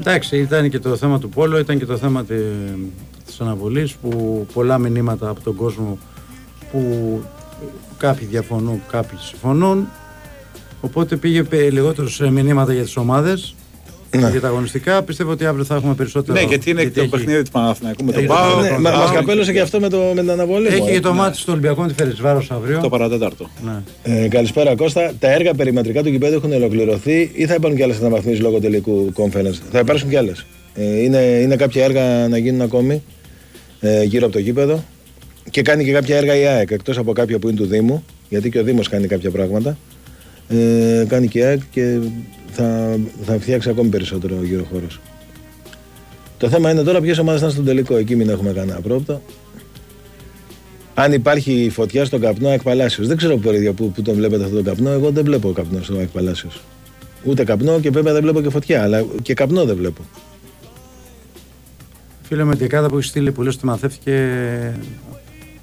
[0.00, 2.34] Εντάξει, ήταν και το θέμα του Πόλο, ήταν και το θέμα τη,
[3.26, 5.98] της αναβολής που πολλά μηνύματα από τον κόσμο
[6.72, 6.82] που
[7.98, 9.86] κάποιοι διαφωνούν, κάποιοι συμφωνούν.
[10.80, 13.54] Οπότε πήγε πε- λιγότερος σε μηνύματα για τις ομάδες
[14.16, 14.28] Ναι.
[14.30, 15.02] για τα αγωνιστικά.
[15.02, 16.38] Πιστεύω ότι αύριο θα έχουμε περισσότερο.
[16.40, 18.60] Ναι, γιατί είναι και το έχει- παιχνίδι του Παναθηναϊκού με τον έχει- Πάο.
[18.60, 20.66] Ναι, μα μας καπέλωσε και αυτό με, το, με την αναβολή.
[20.66, 20.92] Έχει μωρέ.
[20.92, 22.78] και το μάτι στο Ολυμπιακό με τη Φερετσβάρος αύριο.
[22.82, 23.50] Το παρατέταρτο.
[23.64, 24.14] Ναι.
[24.24, 25.12] Ε, καλησπέρα Κώστα.
[25.18, 29.12] Τα έργα περιμετρικά του γηπέδου έχουν ολοκληρωθεί ή θα υπάρχουν κι άλλες αναβαθμίσεις λόγω τελικού
[29.16, 30.46] conference; Θα υπάρξουν κι άλλες.
[30.74, 33.02] Ε, είναι, είναι κάποια έργα να γίνουν ακόμη
[33.80, 34.84] ε, γύρω από το γήπεδο
[35.50, 38.50] και κάνει και κάποια έργα η ΑΕΚ εκτός από κάποια που είναι του Δήμου, γιατί
[38.50, 39.76] και ο Δήμος κάνει κάποια πράγματα.
[40.52, 41.98] Ε, κάνει και η ΑΕΚ και
[42.50, 44.86] θα, θα φτιάξει ακόμη περισσότερο ο γύρω χώρο.
[46.38, 47.96] Το θέμα είναι τώρα ποιες ομάδες θα είναι στον τελικό.
[47.96, 49.22] Εκεί μην έχουμε κανένα πρόοπτο.
[50.94, 53.06] Αν υπάρχει φωτιά στον καπνό ΑΕΚ Παλάσιος.
[53.06, 54.90] Δεν ξέρω παιδιά που, που τον βλέπετε αυτόν τον καπνό.
[54.90, 56.62] Εγώ δεν βλέπω καπνό στο ΑΕΚ Παλάσιος.
[57.24, 58.82] Ούτε καπνό και βέβαια δεν βλέπω και φωτιά.
[58.82, 60.02] Αλλά και καπνό δεν βλέπω.
[62.22, 64.14] Φίλε με δεκάδα που έχει στείλει που λες ότι μαθεύτηκε.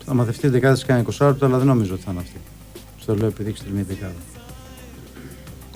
[0.06, 2.40] Θα μαθευτεί η δεκάδα της κανένα 20 λεπτό, αλλά δεν νομίζω ότι θα είναι αυτή.
[3.00, 4.37] Στο λέω επειδή έχει στείλει μια δεκάδα.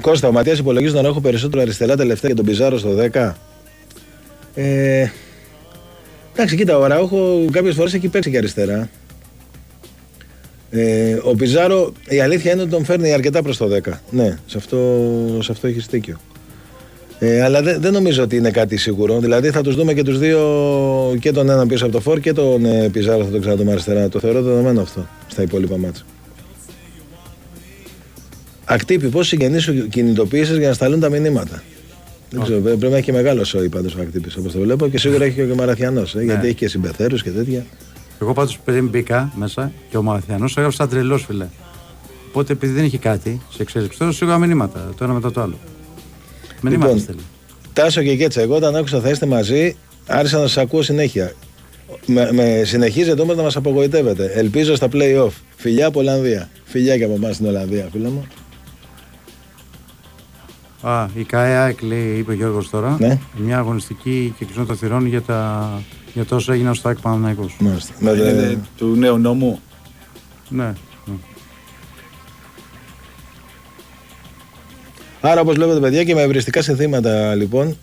[0.02, 3.32] Κώστα, ο Ματίας υπολογίζει να έχω περισσότερο αριστερά τελευταία και τον Πιζάρο στο 10.
[4.56, 5.08] Ε,
[6.34, 8.90] εντάξει, κοίτα, ο Ραούχο κάποιες φορές έχει παίξει και αριστερά.
[10.70, 13.92] Ε, ο Πιζάρο, η αλήθεια είναι ότι τον φέρνει αρκετά προς το 10.
[14.10, 14.78] Ναι, σε αυτό,
[15.42, 16.20] σε αυτό έχεις δίκιο.
[17.20, 19.20] Ε, αλλά δεν, δεν νομίζω ότι είναι κάτι σίγουρο.
[19.20, 20.40] Δηλαδή θα τους δούμε και τους δύο,
[21.20, 24.10] και τον έναν πίσω από το φόρ και τον ε, Πιζάρο θα τον ξαναδούμε αριστερά.
[24.10, 26.04] Το θεωρώ δεδομένο αυτό στα υπόλοιπα μάτια.
[28.74, 31.64] Ακτύπη, πώ συγγενείς σου κινητοποίησε για να σταλούν τα μηνύματα.
[32.30, 34.98] Δεν ξέρω, πρέπει να έχει και μεγάλο σόι πάντως ο Ακτύπη όπως το βλέπω και
[34.98, 36.16] σίγουρα έχει και ο Μαραθιανός.
[36.16, 37.66] Ε, Γιατί έχει και συμπεθέρους και τέτοια.
[38.22, 41.48] Εγώ πάντως πριν μπήκα μέσα και ο Μαραθιανός έγραψε σαν τρελός, φίλε.
[42.28, 45.58] Οπότε επειδή δεν είχε κάτι σε εξέλιξη, τώρα σίγουρα μηνύματα το ένα μετά το άλλο.
[46.62, 47.22] Μηνύματα Λοιπόν, στέλνει.
[47.74, 49.76] Τάσο και Κέτσα, εγώ όταν άκουσα θα είστε μαζί,
[50.08, 51.34] άρχισα να σας ακούω συνέχεια.
[52.06, 54.32] Με, με συνεχίζετε όμω να μας απογοητεύετε.
[54.36, 55.32] Ελπίζω στα play-off.
[55.56, 56.50] Φιλιά από Ολλανδία.
[56.64, 58.28] Φιλιά και από εμάς στην Ολλανδία, φίλε μου.
[60.82, 63.20] Α, η ΚΑΕΑΚ λέει, είπε ο Γιώργος τώρα, Ναι.
[63.38, 65.70] μια αγωνιστική και κλεισμό των θυρών για, τα,
[66.14, 67.56] για το όσο έγιναν στο ΑΕΚ Παναναϊκός.
[67.60, 67.94] Μάλιστα.
[68.00, 69.60] Με, Είναι του νέου νόμου.
[70.50, 70.64] Ναι.
[71.06, 71.14] ναι.
[75.22, 77.78] Άρα, όπως βλέπετε, παιδιά, και με ευριστικά συνθήματα λοιπόν,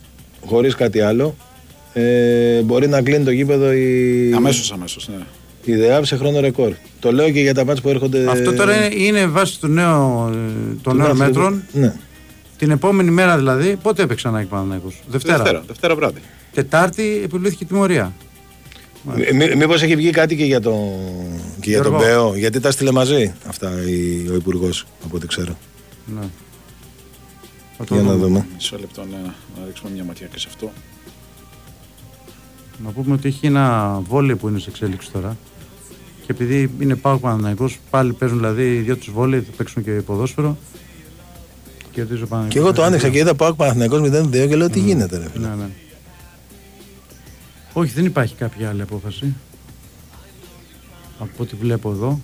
[0.47, 1.35] χωρίς κάτι άλλο,
[1.93, 5.25] ε, μπορεί να κλείνει το γήπεδο η, Αμέσως, αμέσως, ναι.
[5.65, 6.73] η ΔΕΑΒ σε χρόνο ρεκόρ.
[7.01, 8.31] Το λέω και για τα μάτια που έρχονται.
[8.31, 11.63] Αυτό τώρα είναι, είναι βάση του νέου, ε, των του νέων δεύτερου- μέτρων.
[11.73, 11.95] Ναι.
[12.59, 15.03] Την επόμενη μέρα δηλαδή, πότε έπαιξε ένα ΑΕΚ Παναναϊκός.
[15.09, 15.37] Δευτέρα.
[15.37, 16.21] Δευτέρα, Δευτέρα βράδυ.
[16.53, 18.13] Τετάρτη επιβλήθηκε τιμωρία.
[19.33, 20.71] Μή, Μήπως έχει βγει κάτι και για, το,
[21.61, 22.07] και για τον Γιώργο.
[22.07, 25.57] ΠΕΟ, γιατί τα στείλε μαζί αυτά η, ο Υπουργός, από ό,τι ξέρω.
[26.21, 26.27] Ναι.
[27.79, 28.25] Θα το Για να δούμε.
[28.25, 28.47] δούμε.
[28.55, 29.17] Μισό λεπτό ναι,
[29.59, 30.73] να ρίξουμε μια ματιά και σε αυτό.
[32.85, 35.37] Να πούμε ότι έχει ένα βόλεϊ που είναι σε εξέλιξη τώρα.
[36.27, 39.91] Και επειδή είναι πάω Παναθηναϊκός, πάλι παίζουν δηλαδή οι δυο τους βόλοι, θα παίξουν και
[39.91, 40.57] ποδόσφαιρο.
[41.99, 42.53] Κερδίζω Παναθηναϊκός.
[42.53, 45.49] Και εγώ το άνοιξα και είδα πάω Παναθηναϊκός 0-2 και λέω τι γίνεται ρε φίλε.
[45.49, 45.69] Ναι, ναι.
[47.73, 49.35] Όχι, δεν υπάρχει κάποια άλλη απόφαση.
[51.19, 52.21] Από ό,τι βλέπω εδώ.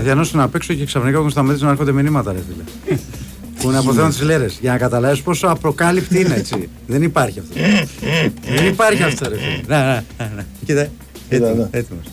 [0.00, 2.98] Μαραθιανό είναι απ' έξω και ξαφνικά έχουν σταματήσει να έρχονται μηνύματα, ρε φίλε.
[3.60, 4.58] που είναι από θέμα τι λέρες.
[4.60, 6.68] Για να καταλάβεις πόσο απροκάλυπτη είναι έτσι.
[6.86, 7.54] δεν υπάρχει αυτό.
[8.56, 9.62] δεν υπάρχει αυτό, ρε φίλε.
[9.66, 10.44] Να, να, να, να.
[10.66, 10.86] Κοίτα.
[11.28, 12.04] Έτοιμος, έτοιμος.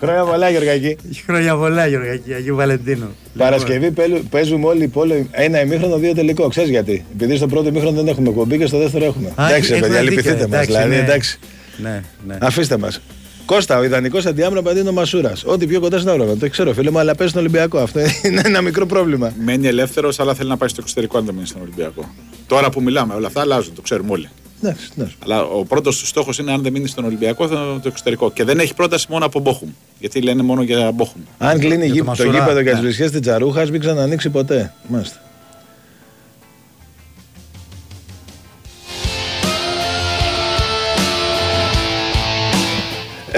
[0.00, 0.96] Χρόνια πολλά Γεωργακή.
[1.26, 3.06] Χρόνια πολλά, Γιώργακη, Αγίου Βαλεντίνου.
[3.38, 6.48] Παρασκευή πέλου- παίζουμε όλοι πόλο, ένα ημίχρονο, δύο τελικό.
[6.48, 9.28] Ξέρεις γιατί; Επειδή στο πρώτο ημίχρονο δεν έχουμε κομπή και στο δεύτερο έχουμε.
[9.34, 10.44] Α, εντάξει, έχετε παιδιά, δίκιο, λυπηθείτε μας.
[10.46, 10.96] εντάξει, Δηλαδή, ναι.
[11.02, 11.38] εντάξει.
[11.82, 12.36] Ναι, ναι.
[12.40, 13.00] Αφήστε μας.
[13.46, 15.44] Κώστα, ο ιδανικός αντιάμυνα απαντή είναι ο Μασούρας.
[15.44, 16.38] Ό,τι πιο κοντά στην Ευρώπη.
[16.38, 17.78] Το ξέρω, φίλε μου, αλλά παίζει στον Ολυμπιακό.
[17.78, 19.32] Αυτό είναι ένα μικρό πρόβλημα.
[19.44, 22.14] Μένει ελεύθερος, αλλά θέλει να πάει στο εξωτερικό αν δεν μείνει στον Ολυμπιακό.
[22.46, 24.28] Τώρα που μιλάμε, όλα αυτά αλλάζουν, το ξέρουμε όλοι.
[24.62, 25.16] Εντάξει, εντάξει.
[25.24, 28.30] Αλλά ο πρώτος του στόχος είναι αν δεν μείνει στον Ολυμπιακό, θα το εξωτερικό.
[28.32, 29.68] Και δεν έχει πρόταση μόνο από Μπόχουμ.
[29.98, 31.20] Γιατί λένε μόνο για Μπόχουμ.
[31.38, 32.78] Αν κλείνει Για γη- το το, Μασουρά, γήπεδο για ναι.
[32.78, 34.72] τι βρισιέ τη Τζαρούχας, μην ξανανοίξει ποτέ.
[34.88, 35.16] Μάλιστα.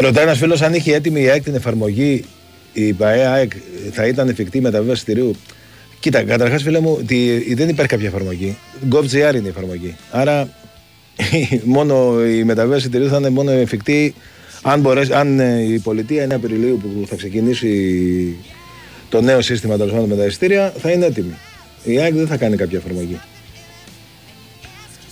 [0.00, 2.24] Ρωτάει ένας φίλος αν είχε έτοιμη η ΑΕΚ την εφαρμογή,
[2.72, 3.52] η ΠαΕ ΑΕΚ
[3.92, 5.34] θα ήταν εφικτή η μεταβίβαση εισιτηρίου.
[6.00, 8.56] Κοίτα, καταρχάς, φίλε μου, τη- δεν υπάρχει κάποια εφαρμογή.
[8.90, 9.96] GovGR είναι η εφαρμογή.
[10.10, 10.48] Άρα,
[11.76, 14.14] μόνο η μεταβίβαση εισιτηρίου θα είναι μόνο εφικτή
[14.62, 18.36] αν, μπορέσει, αν ε, η πολιτεία 9 Απριλίου που θα ξεκινήσει
[19.08, 21.34] το νέο σύστημα τέλος πάντων με τα εισιτήρια θα είναι έτοιμη.
[21.84, 23.20] Η ΑΕΚ δεν θα κάνει κάποια εφαρμογή.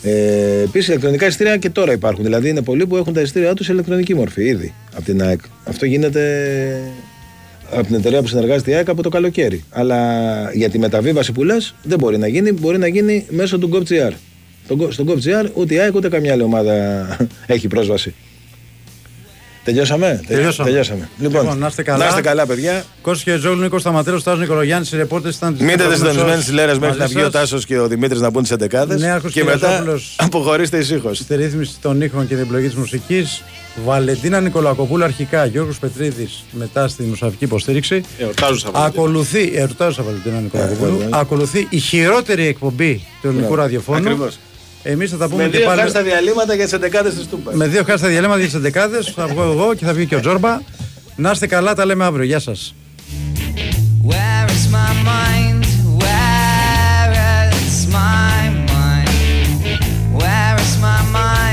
[0.02, 2.24] Ε, Επίσης, ηλεκτρονικά εισιτήρια και τώρα υπάρχουν.
[2.24, 5.40] Δηλαδή, είναι πολλοί που έχουν τα εισιτήριά τους σε ηλεκτρονική μορφή ήδη από την ΑΕΚ.
[5.64, 6.22] Αυτό γίνεται
[7.72, 9.64] από την εταιρεία που συνεργάζεται η ΑΕΚ από το καλοκαίρι.
[9.70, 12.52] Αλλά για τη μεταβίβαση που λες, δεν μπορεί να γίνει.
[12.52, 14.12] Μπορεί να γίνει μέσω του GovGR.
[14.64, 17.06] Στο Go- Στο GovGR ούτε η ΑΕΚ ούτε καμιά άλλη ομάδα
[17.46, 18.14] έχει πρόσβαση.
[19.64, 20.68] Τελειώσαμε; Τελειώσαμε.
[20.68, 21.08] Τελειώσαμε.
[21.18, 21.98] Λοιπόν, να είστε καλά.
[22.04, 22.84] Να είστε καλά, παιδιά.
[23.02, 26.44] Κώστα και Ζόγλου, Νίκος Σταματέρο, Τάσο Νικολογιάννης, οι ρεπόρτες ήταν τις Μείνετε επόμενες συντονισμένοι ώρες
[26.44, 27.32] στι λέρε μέχρι μαζί να βγει ο σας.
[27.32, 30.16] Τάσος και ο Δημήτρης να μπουν τις 11 Νέαρχος και μετά Κυριαζόπουλος.
[30.18, 31.18] αποχωρήστε ησύχως.
[31.18, 33.42] Στη ρύθμιση των ήχων και την επιλογή της μουσικής.
[33.84, 38.02] Βαλεντίνα Νικολακοπούλου αρχικά, Γιώργος Πετρίδης μετά στη μουσική υποστήριξη.
[38.18, 41.00] Εορτάζουσα Ακολουθεί, εορτάζουσα Βαλεντίνα Νικολακοπούλου.
[41.00, 43.62] Ε, Ακολουθεί η χειρότερη εκπομπή του ελληνικού Μπράβο.
[43.62, 44.28] ραδιοφώνου.
[44.82, 47.54] Εμείς θα τα πούμε με δύο χάρη στα διαλύματα για τις 11 της Τούμπας.
[47.54, 50.16] Με δύο χάρη στα διαλύματα για τις 11 θα βγω εγώ και θα βγει και
[50.16, 50.60] ο Τζόρμπα.
[51.16, 52.24] Να είστε καλά, τα λέμε αύριο.
[52.24, 52.74] Γεια σας.
[54.08, 55.64] Where is my mind?
[56.02, 57.10] Where
[57.66, 58.42] is my
[58.72, 59.62] mind?
[60.20, 61.51] Where is my mind?